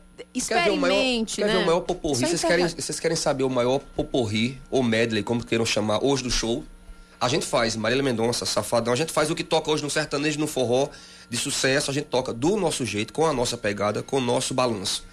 Quer 0.48 0.64
ver 0.64 0.70
o 0.70 0.76
maior, 0.76 0.94
experimente, 0.96 1.36
quer 1.36 1.46
né? 1.46 1.52
ver 1.52 1.62
o 1.62 1.66
maior 1.66 1.80
poporri? 1.80 2.24
É 2.24 2.26
Vocês 2.26 2.42
querem, 2.42 2.68
vocês 2.68 2.98
querem 3.00 3.16
saber 3.16 3.44
o 3.44 3.50
maior 3.50 3.78
poporri, 3.94 4.60
ou 4.70 4.82
medley, 4.82 5.22
como 5.22 5.44
queiram 5.44 5.64
chamar, 5.66 6.02
hoje 6.02 6.22
do 6.22 6.30
show? 6.30 6.64
A 7.20 7.28
gente 7.28 7.46
faz, 7.46 7.76
Marília 7.76 8.02
Mendonça, 8.02 8.44
Safadão, 8.44 8.92
a 8.92 8.96
gente 8.96 9.12
faz 9.12 9.30
o 9.30 9.34
que 9.34 9.42
toca 9.42 9.70
hoje 9.70 9.82
no 9.82 9.88
sertanejo, 9.88 10.38
no 10.38 10.46
forró, 10.46 10.88
de 11.30 11.36
sucesso, 11.36 11.90
a 11.90 11.94
gente 11.94 12.06
toca 12.06 12.32
do 12.32 12.56
nosso 12.56 12.84
jeito, 12.84 13.12
com 13.12 13.26
a 13.26 13.32
nossa 13.32 13.56
pegada, 13.56 14.02
com 14.02 14.18
o 14.18 14.20
nosso 14.20 14.52
balanço. 14.52 15.04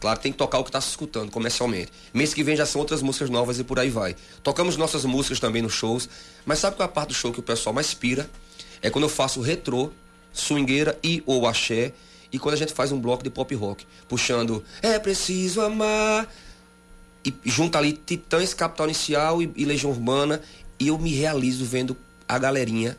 Claro, 0.00 0.20
tem 0.20 0.30
que 0.30 0.38
tocar 0.38 0.58
o 0.60 0.62
que 0.62 0.68
está 0.68 0.80
se 0.80 0.90
escutando 0.90 1.30
comercialmente. 1.30 1.90
Mês 2.14 2.32
que 2.32 2.44
vem 2.44 2.56
já 2.56 2.64
são 2.64 2.80
outras 2.80 3.02
músicas 3.02 3.28
novas 3.28 3.58
e 3.58 3.64
por 3.64 3.80
aí 3.80 3.90
vai. 3.90 4.14
Tocamos 4.44 4.76
nossas 4.76 5.04
músicas 5.04 5.40
também 5.40 5.60
nos 5.60 5.72
shows, 5.72 6.08
mas 6.46 6.60
sabe 6.60 6.76
qual 6.76 6.86
é 6.86 6.90
a 6.90 6.92
parte 6.92 7.08
do 7.08 7.14
show 7.14 7.32
que 7.32 7.40
o 7.40 7.42
pessoal 7.42 7.74
mais 7.74 7.92
pira? 7.92 8.30
É 8.80 8.90
quando 8.90 9.04
eu 9.04 9.08
faço 9.08 9.40
retrô, 9.40 9.90
swingueira 10.32 10.96
e 11.02 11.20
ou 11.26 11.48
axé, 11.48 11.92
e 12.30 12.38
quando 12.38 12.54
a 12.54 12.58
gente 12.58 12.72
faz 12.72 12.92
um 12.92 13.00
bloco 13.00 13.24
de 13.24 13.30
pop 13.30 13.52
rock, 13.56 13.84
puxando 14.06 14.62
É 14.80 14.96
Preciso 15.00 15.60
Amar, 15.60 16.28
e 17.24 17.34
junta 17.44 17.78
ali 17.78 17.92
Titãs, 17.92 18.54
Capital 18.54 18.86
Inicial 18.86 19.42
e, 19.42 19.50
e 19.56 19.64
Legião 19.64 19.90
Urbana, 19.90 20.40
e 20.78 20.88
eu 20.88 20.98
me 20.98 21.12
realizo 21.12 21.64
vendo 21.64 21.96
a 22.28 22.38
galerinha 22.38 22.96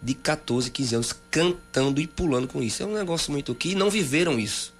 de 0.00 0.14
14, 0.14 0.70
15 0.70 0.94
anos 0.94 1.14
cantando 1.30 2.00
e 2.00 2.06
pulando 2.06 2.46
com 2.46 2.62
isso. 2.62 2.82
É 2.82 2.86
um 2.86 2.94
negócio 2.94 3.32
muito 3.32 3.54
que 3.54 3.74
não 3.74 3.90
viveram 3.90 4.38
isso. 4.38 4.72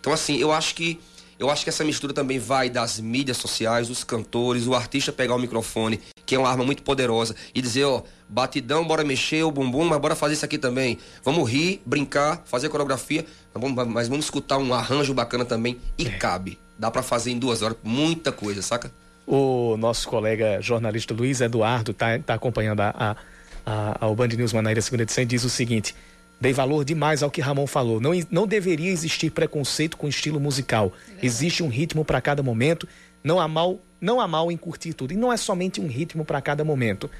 Então 0.00 0.12
assim, 0.12 0.36
eu 0.36 0.52
acho 0.52 0.74
que 0.74 1.00
eu 1.40 1.48
acho 1.48 1.64
que 1.64 1.70
essa 1.70 1.82
mistura 1.82 2.12
também 2.12 2.38
vai 2.38 2.68
das 2.68 3.00
mídias 3.00 3.38
sociais, 3.38 3.88
dos 3.88 4.04
cantores, 4.04 4.66
o 4.66 4.74
artista 4.74 5.10
pegar 5.10 5.34
o 5.34 5.38
microfone, 5.38 5.98
que 6.26 6.34
é 6.34 6.38
uma 6.38 6.50
arma 6.50 6.66
muito 6.66 6.82
poderosa, 6.82 7.34
e 7.54 7.62
dizer, 7.62 7.84
ó, 7.84 8.02
batidão, 8.28 8.86
bora 8.86 9.02
mexer 9.02 9.42
o 9.42 9.50
bumbum, 9.50 9.84
mas 9.84 9.98
bora 9.98 10.14
fazer 10.14 10.34
isso 10.34 10.44
aqui 10.44 10.58
também. 10.58 10.98
Vamos 11.24 11.50
rir, 11.50 11.80
brincar, 11.86 12.42
fazer 12.44 12.68
coreografia, 12.68 13.24
mas 13.54 13.62
vamos, 13.62 13.88
mas 13.88 14.06
vamos 14.06 14.26
escutar 14.26 14.58
um 14.58 14.74
arranjo 14.74 15.14
bacana 15.14 15.46
também 15.46 15.78
e 15.96 16.04
cabe. 16.10 16.58
Dá 16.78 16.90
pra 16.90 17.02
fazer 17.02 17.30
em 17.30 17.38
duas 17.38 17.62
horas 17.62 17.78
muita 17.82 18.30
coisa, 18.30 18.60
saca? 18.60 18.92
O 19.26 19.76
nosso 19.76 20.08
colega 20.08 20.60
jornalista 20.60 21.14
Luiz 21.14 21.40
Eduardo 21.40 21.92
está 21.92 22.18
tá 22.18 22.34
acompanhando 22.34 22.80
a, 22.80 22.94
a, 22.96 23.16
a, 23.64 24.04
ao 24.04 24.14
Band 24.14 24.28
News 24.28 24.52
Manaíra 24.52 24.80
segunda 24.80 25.04
edição 25.04 25.22
e 25.22 25.26
diz 25.26 25.44
o 25.44 25.50
seguinte: 25.50 25.94
dei 26.40 26.52
valor 26.52 26.84
demais 26.84 27.22
ao 27.22 27.30
que 27.30 27.40
Ramon 27.40 27.66
falou. 27.66 28.00
Não, 28.00 28.12
não 28.30 28.46
deveria 28.46 28.90
existir 28.90 29.30
preconceito 29.30 29.96
com 29.96 30.08
estilo 30.08 30.40
musical. 30.40 30.92
Existe 31.22 31.62
um 31.62 31.68
ritmo 31.68 32.04
para 32.04 32.20
cada 32.20 32.42
momento. 32.42 32.88
Não 33.22 33.38
há 33.38 33.46
mal, 33.46 33.78
não 34.00 34.20
há 34.20 34.26
mal 34.26 34.50
em 34.50 34.56
curtir 34.56 34.94
tudo. 34.94 35.12
E 35.12 35.16
não 35.16 35.32
é 35.32 35.36
somente 35.36 35.80
um 35.80 35.86
ritmo 35.86 36.24
para 36.24 36.40
cada 36.40 36.64
momento. 36.64 37.10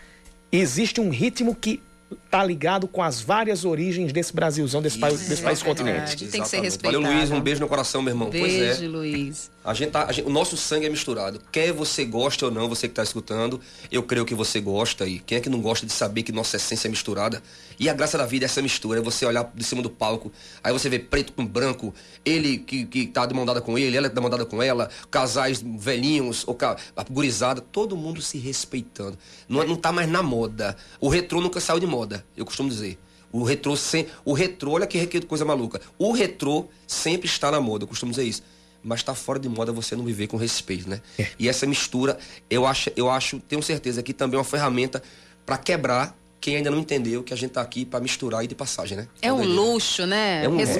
Existe 0.50 1.00
um 1.00 1.10
ritmo 1.10 1.54
que 1.54 1.82
tá 2.30 2.42
ligado 2.42 2.88
com 2.88 3.02
as 3.02 3.20
várias 3.20 3.64
origens 3.64 4.12
desse 4.12 4.34
Brasilzão, 4.34 4.82
desse, 4.82 4.98
país, 4.98 5.28
desse 5.28 5.42
país 5.42 5.62
continente. 5.62 6.26
Tem 6.28 6.42
que 6.42 6.48
ser 6.48 6.60
respeitado. 6.60 7.02
Valeu, 7.02 7.18
Luiz. 7.18 7.30
Um 7.30 7.40
beijo 7.40 7.60
no 7.60 7.68
coração, 7.68 8.02
meu 8.02 8.12
irmão. 8.12 8.30
pois 8.30 8.42
Beijo, 8.42 8.84
é. 8.84 8.88
Luiz. 8.88 9.50
A 9.62 9.74
gente 9.74 9.90
tá, 9.90 10.06
a 10.06 10.12
gente- 10.12 10.26
o 10.26 10.30
nosso 10.30 10.56
sangue 10.56 10.86
é 10.86 10.88
misturado. 10.88 11.38
Quer 11.52 11.70
você 11.72 12.02
goste 12.04 12.42
ou 12.44 12.50
não, 12.50 12.66
você 12.66 12.88
que 12.88 12.92
está 12.92 13.02
escutando, 13.02 13.60
eu 13.92 14.02
creio 14.02 14.24
que 14.24 14.34
você 14.34 14.58
gosta. 14.58 15.06
E 15.06 15.18
quem 15.18 15.36
é 15.36 15.40
que 15.40 15.50
não 15.50 15.60
gosta 15.60 15.84
de 15.84 15.92
saber 15.92 16.22
que 16.22 16.32
nossa 16.32 16.56
essência 16.56 16.88
é 16.88 16.90
misturada? 16.90 17.42
E 17.78 17.86
a 17.86 17.92
graça 17.92 18.16
da 18.16 18.24
vida 18.24 18.44
é 18.44 18.46
essa 18.46 18.62
mistura. 18.62 19.00
É 19.00 19.02
você 19.02 19.26
olhar 19.26 19.52
de 19.54 19.62
cima 19.62 19.82
do 19.82 19.90
palco, 19.90 20.32
aí 20.64 20.72
você 20.72 20.88
vê 20.88 20.98
preto 20.98 21.34
com 21.34 21.44
branco, 21.44 21.94
ele 22.24 22.56
que, 22.56 22.86
que 22.86 23.06
tá 23.06 23.26
de 23.26 23.34
mão 23.34 23.44
dada 23.44 23.60
com 23.60 23.76
ele, 23.76 23.94
ela 23.98 24.08
de 24.08 24.18
mão 24.18 24.30
dada 24.30 24.46
com 24.46 24.62
ela, 24.62 24.88
casais 25.10 25.62
velhinhos, 25.62 26.42
ou 26.46 26.54
ca- 26.54 26.76
gurizada, 27.10 27.60
todo 27.60 27.94
mundo 27.94 28.22
se 28.22 28.38
respeitando. 28.38 29.18
Não, 29.46 29.60
é- 29.62 29.66
não 29.66 29.76
tá 29.76 29.92
mais 29.92 30.08
na 30.08 30.22
moda. 30.22 30.74
O 30.98 31.08
retrô 31.10 31.38
nunca 31.38 31.60
saiu 31.60 31.78
de 31.80 31.86
moda, 31.86 32.24
eu 32.34 32.46
costumo 32.46 32.70
dizer. 32.70 32.98
O 33.30 33.44
retrô, 33.44 33.76
sem, 33.76 34.06
o 34.24 34.32
retrô, 34.32 34.72
olha 34.72 34.86
que 34.86 35.06
que 35.06 35.20
coisa 35.20 35.44
maluca. 35.44 35.80
O 35.98 36.12
retrô 36.12 36.66
sempre 36.86 37.28
está 37.28 37.50
na 37.50 37.60
moda, 37.60 37.84
eu 37.84 37.88
costumo 37.88 38.10
dizer 38.10 38.24
isso. 38.24 38.42
Mas 38.82 39.02
tá 39.02 39.14
fora 39.14 39.38
de 39.38 39.48
moda 39.48 39.72
você 39.72 39.94
não 39.94 40.04
viver 40.04 40.26
com 40.26 40.36
respeito, 40.36 40.88
né? 40.88 41.00
E 41.38 41.48
essa 41.48 41.66
mistura, 41.66 42.18
eu 42.48 42.66
acho, 42.66 42.90
eu 42.96 43.10
acho, 43.10 43.38
tenho 43.40 43.62
certeza 43.62 44.02
que 44.02 44.12
também 44.12 44.36
é 44.36 44.38
uma 44.38 44.44
ferramenta 44.44 45.02
para 45.44 45.58
quebrar 45.58 46.16
quem 46.40 46.56
ainda 46.56 46.70
não 46.70 46.78
entendeu 46.78 47.22
que 47.22 47.34
a 47.34 47.36
gente 47.36 47.50
tá 47.50 47.60
aqui 47.60 47.84
para 47.84 48.00
misturar 48.00 48.42
e 48.42 48.46
de 48.46 48.54
passagem, 48.54 48.96
né? 48.96 49.08
É 49.20 49.30
um 49.32 49.44
luxo, 49.44 50.06
né? 50.06 50.44
É 50.44 50.48
um 50.48 50.56
luxo. 50.68 50.72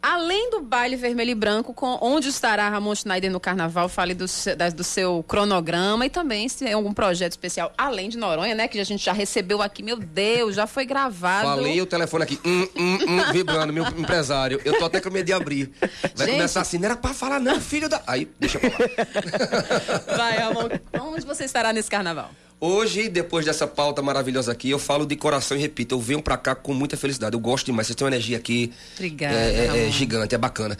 Além 0.00 0.48
do 0.50 0.60
baile 0.60 0.94
vermelho 0.94 1.30
e 1.32 1.34
branco, 1.34 1.74
com, 1.74 1.98
onde 2.00 2.28
estará 2.28 2.68
Ramon 2.68 2.94
Schneider 2.94 3.30
no 3.32 3.40
carnaval? 3.40 3.88
Fale 3.88 4.14
do, 4.14 4.26
da- 4.56 4.70
do 4.70 4.84
seu 4.84 5.24
cronograma 5.26 6.06
e 6.06 6.10
também 6.10 6.48
se 6.48 6.64
tem 6.64 6.72
algum 6.72 6.92
projeto 6.92 7.32
especial, 7.32 7.72
além 7.76 8.08
de 8.08 8.16
Noronha, 8.16 8.54
né? 8.54 8.68
Que 8.68 8.78
a 8.78 8.84
gente 8.84 9.04
já 9.04 9.12
recebeu 9.12 9.60
aqui. 9.60 9.82
Meu 9.82 9.96
Deus, 9.96 10.54
já 10.54 10.68
foi 10.68 10.86
gravado. 10.86 11.48
Falei 11.48 11.80
o 11.82 11.86
telefone 11.86 12.22
aqui, 12.24 12.38
hum, 12.44 12.68
hum, 12.76 12.98
hum, 13.08 13.32
vibrando, 13.32 13.72
meu 13.72 13.84
empresário. 13.88 14.60
Eu 14.64 14.78
tô 14.78 14.84
até 14.84 15.00
com 15.00 15.10
medo 15.10 15.26
de 15.26 15.32
abrir. 15.32 15.72
Vai 16.14 16.26
Gente. 16.26 16.36
começar 16.36 16.60
assim, 16.60 16.78
não 16.78 16.86
era 16.86 16.96
pra 16.96 17.12
falar 17.12 17.40
não, 17.40 17.60
filho 17.60 17.88
da... 17.88 18.00
Aí, 18.06 18.28
deixa 18.38 18.58
eu 18.62 18.70
falar. 18.70 18.88
Vai, 20.16 20.38
Ramon. 20.38 20.68
Onde 21.12 21.26
você 21.26 21.44
estará 21.44 21.72
nesse 21.72 21.90
carnaval? 21.90 22.30
Hoje, 22.60 23.08
depois 23.08 23.44
dessa 23.44 23.66
pauta 23.66 24.02
maravilhosa 24.02 24.50
aqui, 24.50 24.68
eu 24.70 24.78
falo 24.80 25.06
de 25.06 25.14
coração 25.14 25.56
e 25.56 25.60
repito, 25.60 25.94
eu 25.94 26.00
venho 26.00 26.20
pra 26.20 26.36
cá 26.36 26.54
com 26.56 26.74
muita 26.74 26.96
felicidade. 26.96 27.34
Eu 27.34 27.40
gosto 27.40 27.66
demais. 27.66 27.86
Vocês 27.86 27.94
têm 27.96 28.04
uma 28.04 28.10
energia 28.10 28.36
aqui. 28.36 28.72
Obrigada, 28.96 29.34
É, 29.36 29.66
é- 29.66 29.88
é 29.88 29.90
gigante, 29.92 30.34
é 30.34 30.38
bacana. 30.38 30.76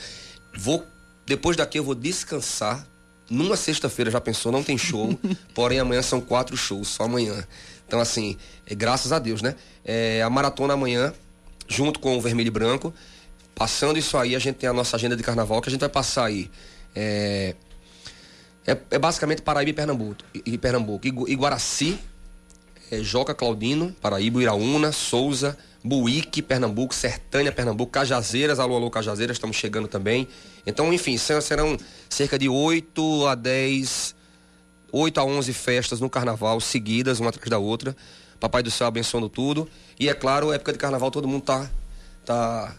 Vou, 0.56 0.84
depois 1.24 1.56
daqui 1.56 1.78
eu 1.78 1.84
vou 1.84 1.94
descansar. 1.94 2.84
Numa 3.30 3.56
sexta-feira, 3.56 4.10
já 4.10 4.20
pensou, 4.20 4.50
não 4.50 4.64
tem 4.64 4.76
show. 4.78 5.16
porém, 5.54 5.78
amanhã 5.78 6.02
são 6.02 6.20
quatro 6.20 6.56
shows, 6.56 6.88
só 6.88 7.04
amanhã. 7.04 7.46
Então, 7.86 8.00
assim, 8.00 8.36
é, 8.66 8.74
graças 8.74 9.12
a 9.12 9.18
Deus, 9.18 9.40
né? 9.42 9.54
É, 9.84 10.22
a 10.22 10.30
maratona 10.30 10.74
amanhã, 10.74 11.12
junto 11.68 12.00
com 12.00 12.16
o 12.16 12.20
Vermelho 12.20 12.48
e 12.48 12.50
Branco. 12.50 12.92
Passando 13.54 13.98
isso 13.98 14.16
aí, 14.16 14.34
a 14.34 14.38
gente 14.38 14.56
tem 14.56 14.68
a 14.68 14.72
nossa 14.72 14.96
agenda 14.96 15.14
de 15.16 15.22
carnaval, 15.22 15.60
que 15.60 15.68
a 15.68 15.70
gente 15.72 15.80
vai 15.80 15.88
passar 15.88 16.24
aí. 16.24 16.50
É, 16.96 17.54
é, 18.72 18.76
é 18.90 18.98
basicamente 18.98 19.42
Paraíba 19.42 19.70
e 19.70 19.72
Pernambuco. 19.72 20.16
E, 20.34 20.42
e 20.46 20.58
Pernambuco. 20.58 21.06
Igu- 21.06 21.28
Iguaraci, 21.28 21.98
é, 22.90 23.02
Joca 23.02 23.34
Claudino, 23.34 23.94
Paraíba, 24.00 24.42
Iraúna, 24.42 24.92
Souza, 24.92 25.56
Buíque, 25.82 26.42
Pernambuco, 26.42 26.94
Sertânia, 26.94 27.52
Pernambuco, 27.52 27.90
Cajazeiras, 27.92 28.58
alô, 28.58 28.76
alô, 28.76 28.90
Cajazeiras, 28.90 29.36
estamos 29.36 29.56
chegando 29.56 29.88
também. 29.88 30.28
Então, 30.66 30.92
enfim, 30.92 31.16
serão, 31.16 31.40
serão 31.40 31.76
cerca 32.08 32.38
de 32.38 32.48
8 32.48 33.26
a 33.26 33.34
10, 33.34 34.14
8 34.92 35.20
a 35.20 35.24
11 35.24 35.52
festas 35.52 36.00
no 36.00 36.10
carnaval, 36.10 36.60
seguidas, 36.60 37.20
uma 37.20 37.30
atrás 37.30 37.48
da 37.48 37.58
outra. 37.58 37.96
Papai 38.40 38.62
do 38.62 38.70
céu 38.70 38.86
abençoando 38.86 39.28
tudo. 39.28 39.68
E 39.98 40.08
é 40.08 40.14
claro, 40.14 40.52
época 40.52 40.72
de 40.72 40.78
carnaval, 40.78 41.10
todo 41.10 41.26
mundo 41.26 41.42
tá, 41.42 41.68
tá, 42.24 42.74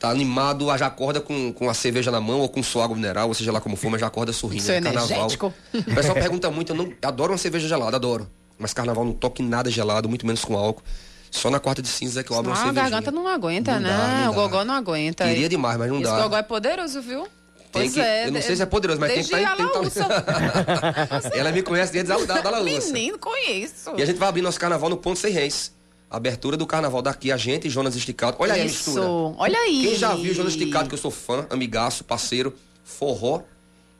tá 0.00 0.10
animado, 0.10 0.66
já 0.78 0.86
acorda 0.86 1.20
com, 1.20 1.52
com 1.52 1.70
a 1.70 1.74
cerveja 1.74 2.10
na 2.10 2.20
mão 2.20 2.40
ou 2.40 2.48
com 2.48 2.60
sua 2.62 2.82
água 2.84 2.96
mineral, 2.96 3.28
ou 3.28 3.34
seja 3.34 3.52
lá 3.52 3.60
como 3.60 3.76
for, 3.76 3.90
mas 3.90 4.00
já 4.00 4.06
acorda 4.08 4.32
sorrindo. 4.32 4.62
Seu 4.64 4.74
É 4.74 4.80
carnaval. 4.80 5.08
energético. 5.08 5.54
O 5.74 5.94
pessoal 5.94 6.14
pergunta 6.14 6.50
muito, 6.50 6.72
eu 6.72 6.76
não, 6.76 6.92
adoro 7.02 7.32
uma 7.32 7.38
cerveja 7.38 7.68
gelada, 7.68 7.96
adoro. 7.96 8.28
Mas 8.58 8.72
carnaval 8.74 9.04
não 9.04 9.12
toque 9.12 9.42
nada 9.42 9.70
gelado, 9.70 10.08
muito 10.08 10.26
menos 10.26 10.44
com 10.44 10.56
álcool. 10.56 10.82
Só 11.30 11.48
na 11.50 11.60
quarta 11.60 11.80
de 11.80 11.86
cinza 11.88 12.20
é 12.20 12.22
que 12.24 12.32
eu 12.32 12.36
abro 12.38 12.50
uma 12.50 12.54
a 12.54 12.56
cervejinha. 12.64 12.82
garganta 12.90 13.10
não 13.12 13.28
aguenta, 13.28 13.74
Não 13.74 13.80
né? 13.82 13.88
dá, 13.90 14.08
não 14.24 14.32
o 14.32 14.34
dá. 14.34 14.40
gogó 14.42 14.64
não 14.64 14.74
aguenta. 14.74 15.24
Queria 15.26 15.48
demais, 15.48 15.78
mas 15.78 15.88
não 15.88 15.96
Esse 16.00 16.10
dá. 16.10 16.22
gogó 16.22 16.36
é 16.36 16.42
poderoso, 16.42 17.00
viu? 17.02 17.22
Tem 17.22 17.82
Pois 17.82 17.92
que- 17.94 18.00
é. 18.00 18.26
eu 18.26 18.32
não 18.32 18.42
sei 18.42 18.56
se 18.56 18.62
é 18.62 18.66
poderoso, 18.66 18.98
mas 18.98 19.12
tem 19.12 19.22
que 19.22 19.30
desde 19.30 20.00
tá- 20.00 20.20
tá-. 20.22 21.30
Ela 21.36 21.52
me 21.52 21.62
conhece 21.62 21.92
desde 21.92 22.08
da, 22.08 22.16
da, 22.18 22.40
da. 22.50 22.60
Menino, 22.62 23.16
conheço. 23.18 23.92
E 23.96 24.02
a 24.02 24.06
gente 24.06 24.16
vai 24.18 24.28
abrir 24.28 24.42
nosso 24.42 24.58
carnaval 24.58 24.90
no 24.90 24.96
Ponto 24.96 25.18
Sem 25.20 25.32
Reis. 25.32 25.72
Abertura 26.10 26.56
do 26.56 26.66
carnaval 26.66 27.00
daqui, 27.02 27.30
a 27.30 27.36
gente 27.36 27.68
e 27.68 27.70
Jonas 27.70 27.94
Esticado. 27.94 28.36
Olha 28.40 28.54
aí 28.54 28.62
a 28.62 28.64
Isso. 28.64 28.90
mistura. 28.90 29.06
Olha 29.38 29.58
aí. 29.58 29.82
Quem 29.82 29.94
já 29.94 30.12
viu 30.14 30.34
Jonas 30.34 30.52
Esticado, 30.54 30.88
que 30.88 30.94
eu 30.94 30.98
sou 30.98 31.10
fã, 31.10 31.46
amigaço, 31.48 32.02
parceiro, 32.02 32.52
forró, 32.82 33.42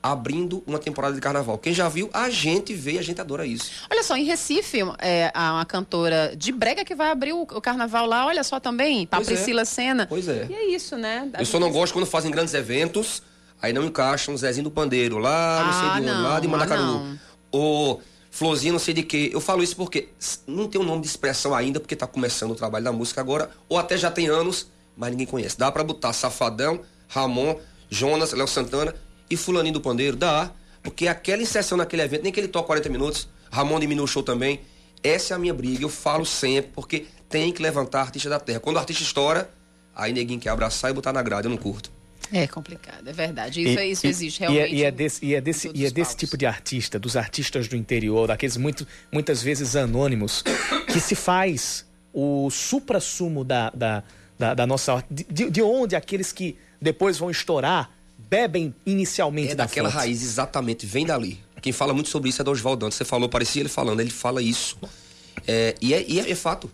abrindo 0.03 0.63
uma 0.67 0.79
temporada 0.79 1.15
de 1.15 1.21
carnaval. 1.21 1.57
Quem 1.59 1.73
já 1.73 1.89
viu, 1.89 2.11
a 2.13 2.29
gente 2.31 2.75
vê 2.75 2.93
e 2.95 2.99
a 2.99 3.03
gente 3.03 3.21
adora 3.21 3.47
isso. 3.47 3.71
Olha 3.91 4.03
só, 4.03 4.17
em 4.17 4.25
Recife, 4.25 4.79
é, 4.99 5.31
há 5.35 5.53
uma 5.53 5.65
cantora 5.65 6.35
de 6.37 6.51
brega 6.51 6.85
que 6.85 6.95
vai 6.97 7.11
abrir 7.11 7.33
o, 7.33 7.43
o 7.43 7.61
carnaval 7.61 8.07
lá, 8.07 8.27
olha 8.27 8.43
só 8.43 8.59
também, 8.59 9.07
a 9.11 9.17
Pois 9.17 9.29
é. 9.29 9.35
Priscila 9.35 9.65
Senna. 9.65 10.07
Pois 10.09 10.27
é. 10.27 10.47
E 10.51 10.55
é 10.55 10.67
isso, 10.75 10.97
né? 10.97 11.31
Eu 11.39 11.45
só 11.47 11.61
não 11.61 11.71
gosto 11.71 11.93
quando 11.93 12.07
fazem 12.07 12.31
grandes 12.31 12.55
eventos, 12.55 13.23
aí 13.61 13.73
não 13.73 13.85
encaixam 13.85 14.35
o 14.35 14.39
Zezinho 14.39 14.65
do 14.65 14.71
Pandeiro 14.71 15.19
lá, 15.19 15.65
não 15.65 15.73
sei 15.73 15.89
Ah, 15.91 15.95
de 16.01 16.01
onde, 16.01 16.23
lá 16.23 16.41
de 16.41 16.47
ah, 16.47 16.51
Mandacaru. 16.51 16.83
não. 16.83 17.19
Ou 17.53 18.03
Florzinho, 18.31 18.73
não 18.73 18.79
sei 18.79 18.95
de 18.95 19.03
quê. 19.03 19.31
Eu 19.33 19.41
falo 19.41 19.63
isso 19.63 19.75
porque 19.75 20.09
não 20.47 20.69
tem 20.69 20.81
um 20.81 20.85
nome 20.85 21.03
de 21.03 21.09
expressão 21.09 21.55
ainda, 21.55 21.81
porque 21.81 21.97
tá 21.97 22.07
começando 22.07 22.53
o 22.53 22.55
trabalho 22.55 22.85
da 22.85 22.93
música 22.93 23.21
agora, 23.21 23.51
ou 23.69 23.77
até 23.77 23.97
já 23.97 24.11
tem 24.11 24.29
anos, 24.29 24.71
mas 24.97 25.11
ninguém 25.11 25.27
conhece. 25.27 25.59
Dá 25.59 25.71
pra 25.71 25.83
botar 25.83 26.13
Safadão, 26.13 26.81
Ramon, 27.09 27.57
Jonas, 27.89 28.33
Léo 28.33 28.47
Santana 28.47 28.95
e 29.29 29.37
Fulaninho 29.37 29.75
do 29.75 29.81
Pandeiro? 29.81 30.17
Dá. 30.17 30.53
Porque 30.83 31.09
aquela 31.09 31.43
inserção 31.43 31.77
naquele 31.77 32.03
evento, 32.03 32.23
nem 32.23 32.33
que 32.33 32.41
ele 32.41 32.49
toque 32.49 32.67
40 32.69 32.89
minutos, 32.89 33.29
Ramon 33.51 33.79
diminui 33.81 34.05
o 34.05 34.07
show 34.07 34.23
também. 34.23 34.61
Essa 35.03 35.35
é 35.35 35.37
a 35.37 35.39
minha 35.39 35.53
briga, 35.53 35.85
eu 35.85 35.89
falo 35.89 36.25
sempre, 36.25 36.71
porque 36.75 37.07
tem 37.29 37.53
que 37.53 37.63
levantar 37.63 38.01
artista 38.01 38.29
da 38.29 38.39
terra. 38.39 38.61
Quando 38.61 38.77
o 38.77 38.79
artista 38.79 39.03
estoura, 39.03 39.51
aí 39.95 40.13
neguinho 40.13 40.41
quer 40.41 40.51
abraçar 40.51 40.91
e 40.91 40.95
botar 40.95 41.13
na 41.13 41.23
grade, 41.23 41.47
eu 41.47 41.51
não 41.51 41.59
curto. 41.59 41.91
É 42.33 42.47
complicado, 42.47 43.07
é 43.09 43.13
verdade. 43.13 43.61
Isso, 43.63 43.79
é- 43.79 43.87
isso 43.89 44.07
existe 44.07 44.41
e 44.41 44.45
é- 44.45 44.49
realmente. 44.49 44.75
E 44.77 44.85
é, 44.85 44.91
desse, 44.91 45.25
e 45.25 45.35
é 45.35 45.41
desse, 45.41 45.71
e 45.75 45.85
é 45.87 45.91
desse 45.91 46.17
tipo 46.17 46.37
de 46.37 46.47
artista, 46.47 46.99
dos 46.99 47.17
artistas 47.17 47.67
do 47.69 47.77
interior, 47.77 48.29
daqueles 48.29 48.57
muito, 48.57 48.87
muitas 49.13 49.43
vezes 49.43 49.75
anônimos, 49.77 50.43
que 50.93 51.01
se 51.01 51.15
faz 51.15 51.85
o 52.13 52.49
supra-sumo 52.51 53.45
da, 53.45 53.71
da, 53.71 54.03
da, 54.39 54.55
da 54.55 54.67
nossa 54.67 54.95
arte. 54.95 55.07
De, 55.11 55.25
de- 55.25 55.51
de 55.51 55.63
onde 55.63 55.97
aqueles 55.97 56.31
que 56.33 56.57
depois 56.81 57.19
vão 57.19 57.31
estourar 57.31 57.91
bebem 58.19 58.75
inicialmente 58.87 59.53
É 59.53 59.55
da 59.55 59.65
daquela 59.65 59.91
fonte. 59.91 59.99
raiz, 60.01 60.23
exatamente, 60.23 60.87
vem 60.87 61.05
dali. 61.07 61.41
Quem 61.61 61.73
fala 61.73 61.93
muito 61.93 62.09
sobre 62.09 62.31
isso 62.31 62.41
é 62.41 62.45
do 62.45 62.51
Oswaldo 62.51 62.81
Dantas. 62.87 62.95
Você 62.97 63.05
falou, 63.05 63.29
parecia 63.29 63.61
ele 63.63 63.69
falando, 63.69 64.01
ele 64.01 64.11
fala 64.11 64.41
isso. 64.41 64.79
É, 65.49 65.75
e 65.81 65.93
é, 65.95 66.05
e 66.09 66.21
é- 66.21 66.31
é 66.31 66.35
fato. 66.35 66.71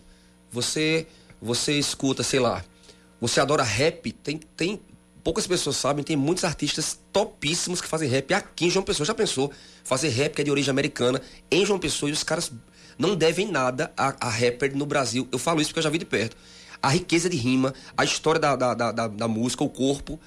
Você, 0.51 1.07
você 1.41 1.73
escuta, 1.77 2.21
sei 2.23 2.39
lá, 2.39 2.63
você 3.19 3.39
adora 3.39 3.63
rap, 3.63 4.11
tem, 4.11 4.39
tem. 4.55 4.79
Poucas 5.27 5.45
pessoas 5.45 5.75
sabem, 5.75 6.05
tem 6.05 6.15
muitos 6.15 6.45
artistas 6.45 6.97
topíssimos 7.11 7.81
que 7.81 7.87
fazem 7.89 8.07
rap 8.07 8.33
aqui 8.33 8.67
em 8.67 8.69
João 8.69 8.85
Pessoa. 8.85 9.05
Já 9.05 9.13
pensou? 9.13 9.51
Fazer 9.83 10.07
rap 10.07 10.33
que 10.33 10.39
é 10.39 10.43
de 10.45 10.49
origem 10.49 10.71
americana 10.71 11.21
em 11.51 11.65
João 11.65 11.77
Pessoa 11.77 12.09
e 12.09 12.13
os 12.13 12.23
caras 12.23 12.49
não 12.97 13.13
devem 13.13 13.45
nada 13.51 13.91
a, 13.97 14.15
a 14.25 14.29
rapper 14.29 14.73
no 14.73 14.85
Brasil. 14.85 15.27
Eu 15.29 15.37
falo 15.37 15.59
isso 15.59 15.71
porque 15.71 15.79
eu 15.79 15.83
já 15.83 15.89
vi 15.89 15.97
de 15.97 16.05
perto. 16.05 16.37
A 16.81 16.87
riqueza 16.87 17.29
de 17.29 17.35
rima, 17.35 17.73
a 17.97 18.05
história 18.05 18.39
da, 18.39 18.55
da, 18.55 18.73
da, 18.73 18.91
da- 18.93 19.07
da 19.09 19.27
música, 19.27 19.65
o 19.65 19.69
corpo. 19.69 20.17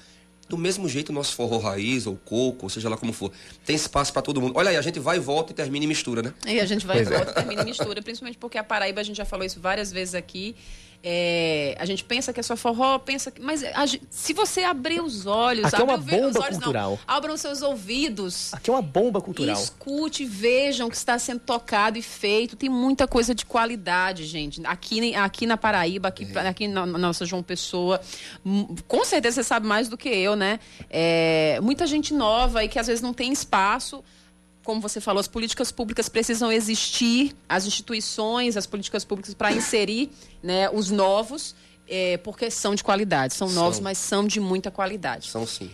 Do 0.47 0.55
mesmo 0.55 0.87
jeito, 0.87 1.09
o 1.09 1.13
nosso 1.13 1.33
forró 1.33 1.57
raiz, 1.57 2.05
ou 2.05 2.15
coco, 2.17 2.65
ou 2.65 2.69
seja 2.69 2.87
lá 2.87 2.95
como 2.95 3.11
for. 3.11 3.31
Tem 3.65 3.75
espaço 3.75 4.13
pra 4.13 4.21
todo 4.21 4.39
mundo. 4.39 4.53
Olha 4.55 4.69
aí, 4.69 4.77
a 4.77 4.81
gente 4.83 4.99
vai 4.99 5.17
e 5.17 5.19
volta 5.19 5.51
e 5.51 5.55
termina 5.55 5.83
e 5.85 5.87
mistura, 5.87 6.21
né? 6.21 6.31
E 6.45 6.59
a 6.59 6.65
gente 6.67 6.85
vai 6.85 6.97
e 6.99 7.03
Pois 7.05 7.11
é. 7.11 7.17
volta, 7.17 7.33
termina 7.33 7.61
e 7.63 7.65
mistura, 7.65 8.03
principalmente 8.03 8.37
porque 8.37 8.57
a 8.59 8.63
Paraíba, 8.63 9.01
a 9.01 9.03
gente 9.03 9.15
já 9.17 9.25
falou 9.25 9.43
isso 9.45 9.59
várias 9.59 9.91
vezes 9.91 10.13
aqui. 10.13 10.55
É, 11.03 11.75
a 11.79 11.85
gente 11.85 12.03
pensa 12.03 12.31
que 12.31 12.39
é 12.39 12.43
só 12.43 12.55
forró, 12.55 12.99
pensa 12.99 13.31
que. 13.31 13.41
Mas 13.41 13.63
a 13.63 13.85
se 14.09 14.33
você 14.33 14.63
abrir 14.63 15.01
os 15.01 15.25
olhos. 15.25 15.65
Aqui 15.65 15.81
é 15.81 15.83
uma 15.83 15.97
bomba 15.97 16.15
olhos, 16.15 16.35
não, 16.35 16.51
cultural. 16.51 16.99
abram 17.07 17.35
seus 17.37 17.61
ouvidos. 17.63 18.53
Aqui 18.53 18.69
é 18.69 18.73
uma 18.73 18.81
bomba 18.81 19.19
cultural. 19.19 19.55
Escute, 19.55 20.25
vejam 20.25 20.87
o 20.87 20.89
que 20.91 20.95
está 20.95 21.17
sendo 21.17 21.39
tocado 21.39 21.97
e 21.97 22.01
feito. 22.01 22.55
Tem 22.55 22.69
muita 22.69 23.07
coisa 23.07 23.33
de 23.33 23.45
qualidade, 23.45 24.25
gente. 24.25 24.61
Aqui, 24.65 25.15
aqui 25.15 25.47
na 25.47 25.57
Paraíba, 25.57 26.09
aqui, 26.09 26.27
É. 26.35 26.47
aqui 26.47 26.67
na, 26.67 26.85
na 26.85 26.97
nossa 26.99 27.25
João 27.25 27.41
Pessoa. 27.41 27.99
Com 28.87 29.03
certeza 29.03 29.35
você 29.35 29.43
sabe 29.43 29.65
mais 29.65 29.89
do 29.89 29.97
que 29.97 30.09
eu, 30.09 30.35
né? 30.35 30.59
É, 30.89 31.59
muita 31.61 31.87
gente 31.87 32.13
nova 32.13 32.63
e 32.63 32.67
que 32.69 32.77
às 32.77 32.85
vezes 32.87 33.01
não 33.01 33.13
tem 33.13 33.31
espaço. 33.31 34.03
Como 34.63 34.79
você 34.79 35.01
falou, 35.01 35.19
as 35.19 35.27
políticas 35.27 35.71
públicas 35.71 36.07
precisam 36.07 36.51
existir, 36.51 37.35
as 37.49 37.65
instituições, 37.65 38.55
as 38.55 38.65
políticas 38.65 39.03
públicas 39.03 39.33
para 39.33 39.51
inserir 39.51 40.11
né, 40.43 40.69
os 40.69 40.91
novos, 40.91 41.55
é, 41.87 42.17
porque 42.17 42.49
são 42.51 42.75
de 42.75 42.83
qualidade. 42.83 43.33
São 43.33 43.49
novos, 43.49 43.77
São. 43.77 43.83
mas 43.83 43.97
são 43.97 44.25
de 44.25 44.39
muita 44.39 44.69
qualidade. 44.69 45.27
São 45.27 45.47
sim. 45.47 45.69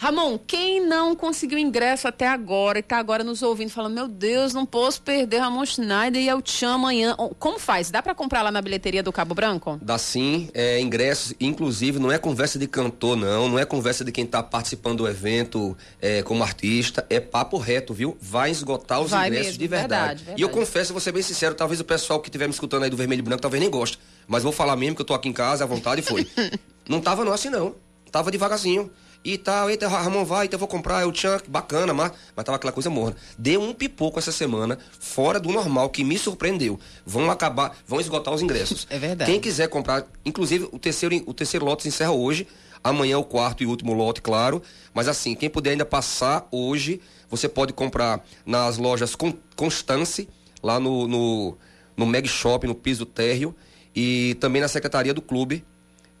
Ramon, 0.00 0.38
quem 0.46 0.80
não 0.80 1.14
conseguiu 1.14 1.58
ingresso 1.58 2.08
até 2.08 2.26
agora 2.26 2.78
e 2.78 2.80
está 2.80 2.96
agora 2.96 3.22
nos 3.22 3.42
ouvindo, 3.42 3.68
falando, 3.68 3.92
meu 3.92 4.08
Deus, 4.08 4.54
não 4.54 4.64
posso 4.64 5.02
perder 5.02 5.40
Ramon 5.40 5.66
Schneider 5.66 6.22
e 6.22 6.26
eu 6.26 6.40
te 6.40 6.64
amo 6.64 6.86
amanhã. 6.86 7.14
Como 7.38 7.58
faz? 7.58 7.90
Dá 7.90 8.00
para 8.00 8.14
comprar 8.14 8.40
lá 8.40 8.50
na 8.50 8.62
bilheteria 8.62 9.02
do 9.02 9.12
Cabo 9.12 9.34
Branco? 9.34 9.78
Dá 9.82 9.98
sim, 9.98 10.48
é, 10.54 10.80
ingressos, 10.80 11.34
inclusive 11.38 11.98
não 11.98 12.10
é 12.10 12.16
conversa 12.16 12.58
de 12.58 12.66
cantor, 12.66 13.14
não, 13.14 13.46
não 13.50 13.58
é 13.58 13.66
conversa 13.66 14.02
de 14.02 14.10
quem 14.10 14.24
tá 14.24 14.42
participando 14.42 14.96
do 15.04 15.06
evento 15.06 15.76
é, 16.00 16.22
como 16.22 16.42
artista, 16.42 17.04
é 17.10 17.20
papo 17.20 17.58
reto, 17.58 17.92
viu? 17.92 18.16
Vai 18.22 18.50
esgotar 18.50 19.02
os 19.02 19.10
Vai 19.10 19.28
ingressos 19.28 19.48
mesmo, 19.48 19.58
de 19.58 19.68
verdade. 19.68 20.24
verdade, 20.24 20.40
E 20.40 20.42
eu 20.42 20.48
verdade. 20.48 20.66
confesso, 20.66 20.92
vou 20.94 21.00
ser 21.02 21.12
bem 21.12 21.22
sincero, 21.22 21.54
talvez 21.54 21.78
o 21.78 21.84
pessoal 21.84 22.20
que 22.20 22.30
estiver 22.30 22.46
me 22.46 22.54
escutando 22.54 22.84
aí 22.84 22.90
do 22.90 22.96
Vermelho 22.96 23.18
e 23.18 23.22
Branco 23.22 23.42
talvez 23.42 23.60
nem 23.60 23.68
goste, 23.70 23.98
mas 24.26 24.42
vou 24.42 24.50
falar 24.50 24.76
mesmo 24.76 24.96
que 24.96 25.02
eu 25.02 25.06
tô 25.06 25.12
aqui 25.12 25.28
em 25.28 25.32
casa, 25.34 25.64
à 25.64 25.66
vontade, 25.66 26.00
e 26.00 26.04
foi. 26.04 26.26
não 26.88 27.02
tava 27.02 27.22
não 27.22 27.34
assim 27.34 27.50
não, 27.50 27.74
tava 28.10 28.30
devagarzinho. 28.30 28.90
E 29.22 29.36
tal, 29.36 29.68
eita, 29.68 29.86
Ramon 29.86 30.24
vai, 30.24 30.46
então 30.46 30.56
eu 30.56 30.60
vou 30.60 30.68
comprar, 30.68 31.02
eu 31.02 31.12
tinha, 31.12 31.38
bacana, 31.46 31.92
mas, 31.92 32.10
mas 32.34 32.44
tava 32.44 32.56
aquela 32.56 32.72
coisa 32.72 32.88
morna. 32.88 33.14
Deu 33.36 33.60
um 33.60 33.74
pipoco 33.74 34.18
essa 34.18 34.32
semana, 34.32 34.78
fora 34.98 35.38
do 35.38 35.50
normal, 35.52 35.90
que 35.90 36.02
me 36.02 36.16
surpreendeu. 36.18 36.80
Vão 37.04 37.30
acabar, 37.30 37.76
vão 37.86 38.00
esgotar 38.00 38.32
os 38.32 38.40
ingressos. 38.40 38.86
É 38.90 38.98
verdade. 38.98 39.30
Quem 39.30 39.38
quiser 39.40 39.68
comprar, 39.68 40.06
inclusive 40.24 40.68
o 40.72 40.78
terceiro, 40.78 41.22
o 41.26 41.34
terceiro 41.34 41.66
lote 41.66 41.82
se 41.82 41.88
encerra 41.88 42.12
hoje. 42.12 42.46
Amanhã 42.82 43.18
o 43.18 43.24
quarto 43.24 43.62
e 43.62 43.66
último 43.66 43.92
lote, 43.92 44.22
claro. 44.22 44.62
Mas 44.94 45.06
assim, 45.06 45.34
quem 45.34 45.50
puder 45.50 45.72
ainda 45.72 45.84
passar 45.84 46.48
hoje, 46.50 46.98
você 47.28 47.46
pode 47.46 47.74
comprar 47.74 48.24
nas 48.46 48.78
lojas 48.78 49.14
Con- 49.14 49.34
Constance, 49.54 50.26
lá 50.62 50.80
no, 50.80 51.06
no, 51.06 51.58
no 51.94 52.06
Meg 52.06 52.26
Shop, 52.26 52.66
no 52.66 52.74
piso 52.74 53.04
térreo, 53.04 53.54
e 53.94 54.34
também 54.40 54.62
na 54.62 54.68
secretaria 54.68 55.12
do 55.12 55.20
clube 55.20 55.62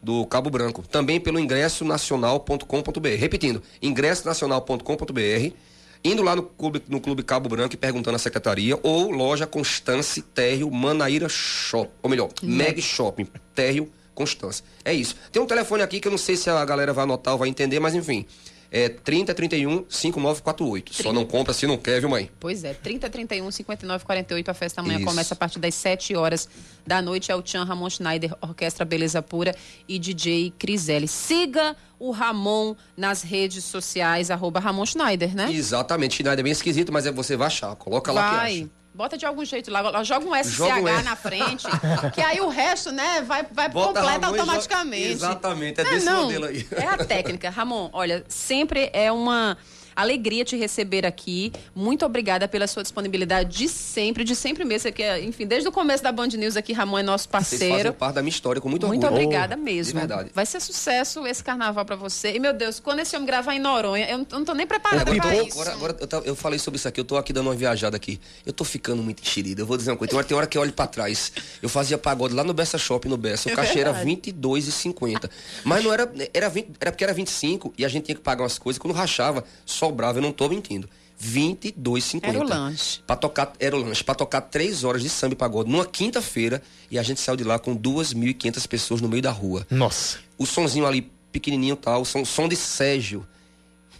do 0.02 0.26
Cabo 0.26 0.50
Branco. 0.50 0.82
Também 0.86 1.20
pelo 1.20 1.38
ingressonacional.com.br. 1.38 3.08
Repetindo, 3.18 3.62
ingressonacional.com.br. 3.82 5.54
Indo 6.02 6.22
lá 6.22 6.34
no 6.34 6.42
clube, 6.42 6.82
no 6.88 6.98
clube 6.98 7.22
Cabo 7.22 7.48
Branco 7.48 7.74
e 7.74 7.76
perguntando 7.76 8.16
à 8.16 8.18
secretaria, 8.18 8.78
ou 8.82 9.10
loja 9.10 9.46
Constance 9.46 10.22
Térreo 10.22 10.70
Manaíra 10.70 11.28
Shop. 11.28 11.90
Ou 12.02 12.08
melhor, 12.08 12.30
Meg 12.42 12.80
Shopping 12.80 13.26
Térreo 13.54 13.90
Constance. 14.14 14.62
É 14.82 14.94
isso. 14.94 15.14
Tem 15.30 15.42
um 15.42 15.46
telefone 15.46 15.82
aqui 15.82 16.00
que 16.00 16.08
eu 16.08 16.10
não 16.10 16.18
sei 16.18 16.36
se 16.36 16.48
a 16.48 16.64
galera 16.64 16.92
vai 16.92 17.04
anotar 17.04 17.34
ou 17.34 17.38
vai 17.38 17.48
entender, 17.50 17.80
mas 17.80 17.94
enfim. 17.94 18.26
É 18.72 18.88
30 18.88 19.34
31 19.34 19.84
5948. 19.88 20.94
Só 20.94 21.12
não 21.12 21.24
compra 21.24 21.52
se 21.52 21.66
não 21.66 21.76
quer, 21.76 21.98
viu, 21.98 22.08
mãe? 22.08 22.30
Pois 22.38 22.62
é, 22.62 22.72
30 22.72 23.10
31 23.10 23.50
59 23.50 24.04
48. 24.04 24.50
A 24.50 24.54
festa 24.54 24.80
amanhã 24.80 24.98
Isso. 24.98 25.06
começa 25.06 25.34
a 25.34 25.36
partir 25.36 25.58
das 25.58 25.74
7 25.74 26.14
horas 26.14 26.48
da 26.86 27.02
noite. 27.02 27.32
É 27.32 27.34
o 27.34 27.42
Tchan 27.42 27.64
Ramon 27.64 27.90
Schneider, 27.90 28.32
Orquestra 28.40 28.84
Beleza 28.84 29.20
Pura 29.20 29.54
e 29.88 29.98
DJ 29.98 30.52
Criselli. 30.56 31.08
Siga 31.08 31.76
o 31.98 32.12
Ramon 32.12 32.76
nas 32.96 33.22
redes 33.22 33.64
sociais, 33.64 34.30
arroba 34.30 34.60
Ramon 34.60 34.86
Schneider, 34.86 35.34
né? 35.34 35.52
Exatamente. 35.52 36.14
Schneider 36.14 36.38
é 36.38 36.42
bem 36.42 36.52
esquisito, 36.52 36.92
mas 36.92 37.06
é 37.06 37.12
você 37.12 37.36
vai 37.36 37.48
achar. 37.48 37.74
Coloca 37.74 38.12
lá 38.12 38.30
que 38.30 38.36
Vai. 38.36 38.60
acha. 38.60 38.70
Bota 39.00 39.16
de 39.16 39.24
algum 39.24 39.42
jeito 39.46 39.70
lá, 39.70 40.04
joga 40.04 40.26
um 40.26 40.34
SCH 40.34 40.56
Joga 40.56 40.74
um 40.76 41.02
na 41.02 41.16
frente, 41.16 41.66
que 42.12 42.20
aí 42.20 42.38
o 42.42 42.50
resto, 42.50 42.92
né, 42.92 43.22
vai, 43.22 43.46
vai 43.50 43.70
Bota 43.70 43.98
completa 43.98 44.26
Ramon 44.26 44.38
automaticamente. 44.38 45.12
Exatamente, 45.12 45.80
é 45.80 45.84
Ah, 45.86 45.88
desse 45.88 46.04
não, 46.04 46.24
modelo 46.24 46.44
aí. 46.44 46.68
É 46.72 46.84
a 46.84 46.98
técnica. 46.98 47.48
Ramon, 47.48 47.88
olha, 47.94 48.22
sempre 48.28 48.90
é 48.92 49.10
uma 49.10 49.56
alegria 49.94 50.44
te 50.44 50.56
receber 50.56 51.04
aqui. 51.06 51.52
Muito 51.74 52.04
obrigada 52.04 52.46
pela 52.48 52.66
sua 52.66 52.82
disponibilidade 52.82 53.56
de 53.56 53.68
sempre, 53.68 54.24
de 54.24 54.34
sempre 54.36 54.64
mesmo. 54.64 54.92
Que 54.92 55.02
é, 55.02 55.22
enfim, 55.22 55.46
desde 55.46 55.68
o 55.68 55.72
começo 55.72 56.02
da 56.02 56.10
Band 56.12 56.28
News 56.28 56.56
aqui, 56.56 56.72
Ramon 56.72 56.98
é 56.98 57.02
nosso 57.02 57.28
Vocês 57.30 57.50
fazem 57.50 57.68
parceiro. 57.70 57.92
parte 57.94 58.14
da 58.16 58.22
minha 58.22 58.30
história 58.30 58.60
com 58.60 58.68
muito, 58.68 58.86
Muito 58.86 59.04
orgulho. 59.04 59.22
obrigada 59.24 59.56
De 59.56 59.62
mesmo. 59.62 59.98
verdade. 59.98 60.30
Vai 60.34 60.46
ser 60.46 60.60
sucesso 60.60 61.26
esse 61.26 61.42
carnaval 61.42 61.84
pra 61.84 61.96
você. 61.96 62.32
E, 62.34 62.38
meu 62.38 62.52
Deus, 62.52 62.80
quando 62.80 63.00
esse 63.00 63.14
homem 63.16 63.26
gravar 63.26 63.54
em 63.54 63.58
Noronha, 63.60 64.08
eu 64.10 64.26
não, 64.30 64.44
tô 64.44 64.54
nem 64.54 64.66
preparada 64.66 65.02
Agora, 65.02 65.20
pra 65.20 65.36
eu, 65.36 65.46
isso. 65.46 65.60
agora, 65.60 65.72
agora 65.74 65.96
eu, 66.00 66.22
eu 66.30 66.36
falei 66.36 66.58
sobre 66.58 66.78
isso 66.78 66.88
aqui, 66.88 67.00
eu 67.00 67.04
tô 67.04 67.16
aqui 67.16 67.32
dando 67.32 67.46
uma 67.48 67.54
viajada 67.54 67.96
aqui. 67.96 68.20
Eu 68.44 68.52
tô 68.52 68.64
ficando 68.64 69.02
muito 69.02 69.22
enxerido. 69.22 69.62
Eu 69.62 69.66
vou 69.66 69.76
dizer 69.76 69.90
uma 69.90 69.96
coisa. 69.96 70.10
Tem 70.10 70.18
hora, 70.18 70.26
tem 70.26 70.36
hora 70.36 70.46
que 70.46 70.56
eu 70.56 70.62
olho 70.62 70.72
pra 70.72 70.86
trás. 70.86 71.32
Eu 71.62 71.68
fazia 71.68 71.96
pagode 71.98 72.34
lá 72.34 72.42
no 72.44 72.52
Bessa 72.54 72.78
Shopping, 72.78 73.08
no 73.08 73.16
Bessa. 73.16 73.48
O 73.48 73.52
É 73.52 73.56
cachê 73.56 73.80
era 73.80 73.92
verdade. 73.92 74.22
R$22,50. 74.32 75.30
Mas 75.64 75.84
não 75.84 75.92
era. 75.92 76.10
Era, 76.32 76.48
20, 76.48 76.68
era 76.80 76.90
porque 76.92 77.04
era 77.04 77.12
25 77.12 77.74
e 77.76 77.84
a 77.84 77.88
gente 77.88 78.04
tinha 78.06 78.14
que 78.14 78.20
pagar 78.22 78.42
umas 78.42 78.58
coisas. 78.58 78.78
Quando 78.78 78.94
rachava, 78.94 79.44
sobrava, 79.80 80.18
eu 80.18 80.22
não 80.22 80.32
tô 80.32 80.48
mentindo. 80.48 80.88
R$22,50. 81.18 82.20
Era 82.22 82.38
o 82.38 82.42
lanche. 82.42 83.00
Pra 83.06 83.16
tocar, 83.16 83.52
era 83.58 83.76
o 83.76 83.80
lanche. 83.80 84.04
Pra 84.04 84.14
tocar 84.14 84.42
três 84.42 84.84
horas 84.84 85.02
de 85.02 85.08
samba 85.08 85.34
e 85.34 85.36
pagode 85.36 85.70
numa 85.70 85.86
quinta-feira. 85.86 86.62
E 86.90 86.98
a 86.98 87.02
gente 87.02 87.20
saiu 87.20 87.36
de 87.36 87.44
lá 87.44 87.58
com 87.58 87.76
2.500 87.76 88.66
pessoas 88.66 89.00
no 89.00 89.08
meio 89.08 89.22
da 89.22 89.30
rua. 89.30 89.66
Nossa. 89.70 90.18
O 90.38 90.46
sonzinho 90.46 90.86
ali, 90.86 91.10
pequenininho 91.32 91.74
e 91.74 91.76
tal, 91.76 92.04
som, 92.04 92.24
som 92.24 92.48
de 92.48 92.56
Sérgio. 92.56 93.26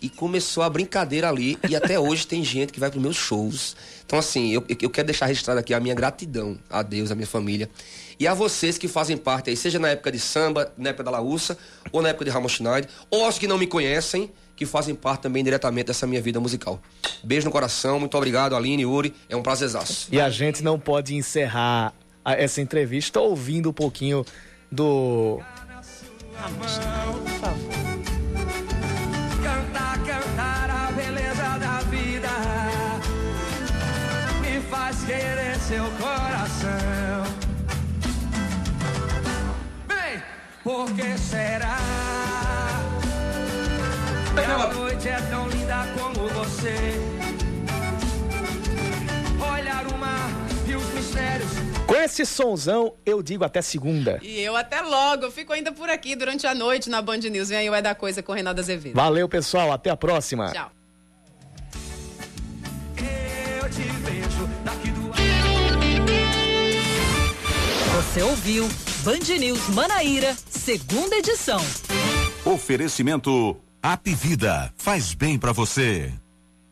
E 0.03 0.09
começou 0.09 0.63
a 0.63 0.71
brincadeira 0.71 1.29
ali. 1.29 1.59
E 1.69 1.77
até 1.77 2.01
hoje 2.01 2.27
tem 2.27 2.43
gente 2.43 2.73
que 2.73 2.81
vai 2.81 2.91
pros 2.91 3.03
meus 3.03 3.17
shows. 3.17 3.77
Então, 4.05 4.19
assim, 4.19 4.51
eu, 4.51 4.65
eu 4.81 4.89
quero 4.89 5.07
deixar 5.07 5.27
registrado 5.27 5.61
aqui 5.61 5.75
a 5.75 5.81
minha 5.81 5.95
gratidão 5.95 6.59
a 6.71 6.83
Deus, 6.83 7.11
a 7.11 7.15
minha 7.15 7.27
família. 7.27 7.69
E 8.19 8.27
a 8.27 8.33
vocês 8.33 8.79
que 8.79 8.89
fazem 8.89 9.17
parte 9.17 9.51
aí, 9.51 9.57
seja 9.57 9.79
na 9.79 9.89
época 9.89 10.11
de 10.11 10.19
samba, 10.19 10.73
na 10.77 10.91
época 10.91 11.05
da 11.05 11.11
Laúça, 11.11 11.57
ou 11.93 12.01
na 12.01 12.11
época 12.11 12.25
de 12.25 12.31
Ramon 12.31 12.49
Schneider, 12.49 12.89
ou 13.11 13.25
aos 13.25 13.39
que 13.39 13.47
não 13.47 13.57
me 13.57 13.67
conhecem, 13.67 14.31
que 14.61 14.67
fazem 14.67 14.95
parte 14.95 15.23
também 15.23 15.43
diretamente 15.43 15.87
dessa 15.87 16.07
minha 16.07 16.21
vida 16.21 16.39
musical. 16.39 16.79
Beijo 17.25 17.47
no 17.47 17.51
coração, 17.51 17.99
muito 17.99 18.15
obrigado, 18.15 18.55
Aline, 18.55 18.83
Yuri. 18.83 19.15
É 19.27 19.35
um 19.35 19.43
prazerzaço. 19.43 20.09
E 20.13 20.21
a 20.21 20.29
gente 20.29 20.63
não 20.63 20.79
pode 20.79 21.15
encerrar 21.15 21.95
essa 22.23 22.61
entrevista 22.61 23.19
ouvindo 23.21 23.71
um 23.71 23.73
pouquinho 23.73 24.23
do. 24.71 25.41
Cantar, 29.43 29.99
cantar 30.05 30.71
a 30.71 30.93
beleza 30.93 31.59
da 31.59 31.81
vida 31.89 32.29
me 34.43 34.61
faz 34.69 35.03
querer 35.05 35.59
seu 35.59 35.85
coração. 35.93 37.25
Bem, 39.89 40.23
por 40.63 40.93
que 40.93 41.17
será? 41.17 42.90
A 44.37 44.73
noite 44.73 45.09
é 45.09 45.21
tão 45.23 45.49
linda 45.49 45.87
como 45.99 46.29
você. 46.29 46.75
Olhar 49.53 49.87
o 49.89 49.99
mar 49.99 50.31
e 50.69 50.75
os 50.75 50.85
mistérios 50.95 51.51
Com 51.87 51.95
esse 51.95 52.25
sonzão, 52.25 52.95
eu 53.05 53.23
digo 53.23 53.43
até 53.45 53.61
segunda. 53.61 54.21
E 54.23 54.41
eu 54.41 54.57
até 54.57 54.81
logo. 54.81 55.25
Eu 55.25 55.33
fico 55.33 55.53
ainda 55.53 55.73
por 55.73 55.91
aqui 55.91 56.15
durante 56.15 56.47
a 56.47 56.55
noite 56.55 56.89
na 56.89 57.03
Band 57.03 57.19
News. 57.19 57.49
Vem 57.49 57.59
aí 57.59 57.71
o 57.71 57.75
É 57.75 57.83
da 57.83 57.95
Coisa 57.95 58.23
com 58.23 58.31
o 58.31 58.35
Reinaldo 58.35 58.61
Azevedo. 58.61 58.95
Valeu, 58.95 59.29
pessoal. 59.29 59.73
Até 59.73 59.91
a 59.91 59.97
próxima. 59.97 60.53
Tchau. 60.53 60.71
eu 63.63 63.71
te 63.71 63.83
vejo 63.83 64.47
daqui 64.65 64.91
do 64.91 65.11
Você 67.97 68.23
ouviu 68.23 68.69
Band 69.03 69.39
News 69.39 69.69
Manaíra, 69.71 70.37
segunda 70.49 71.17
edição. 71.17 71.61
Oferecimento 72.45 73.61
App 73.83 74.15
Vida 74.15 74.71
faz 74.77 75.15
bem 75.15 75.39
pra 75.39 75.53
você. 75.53 76.13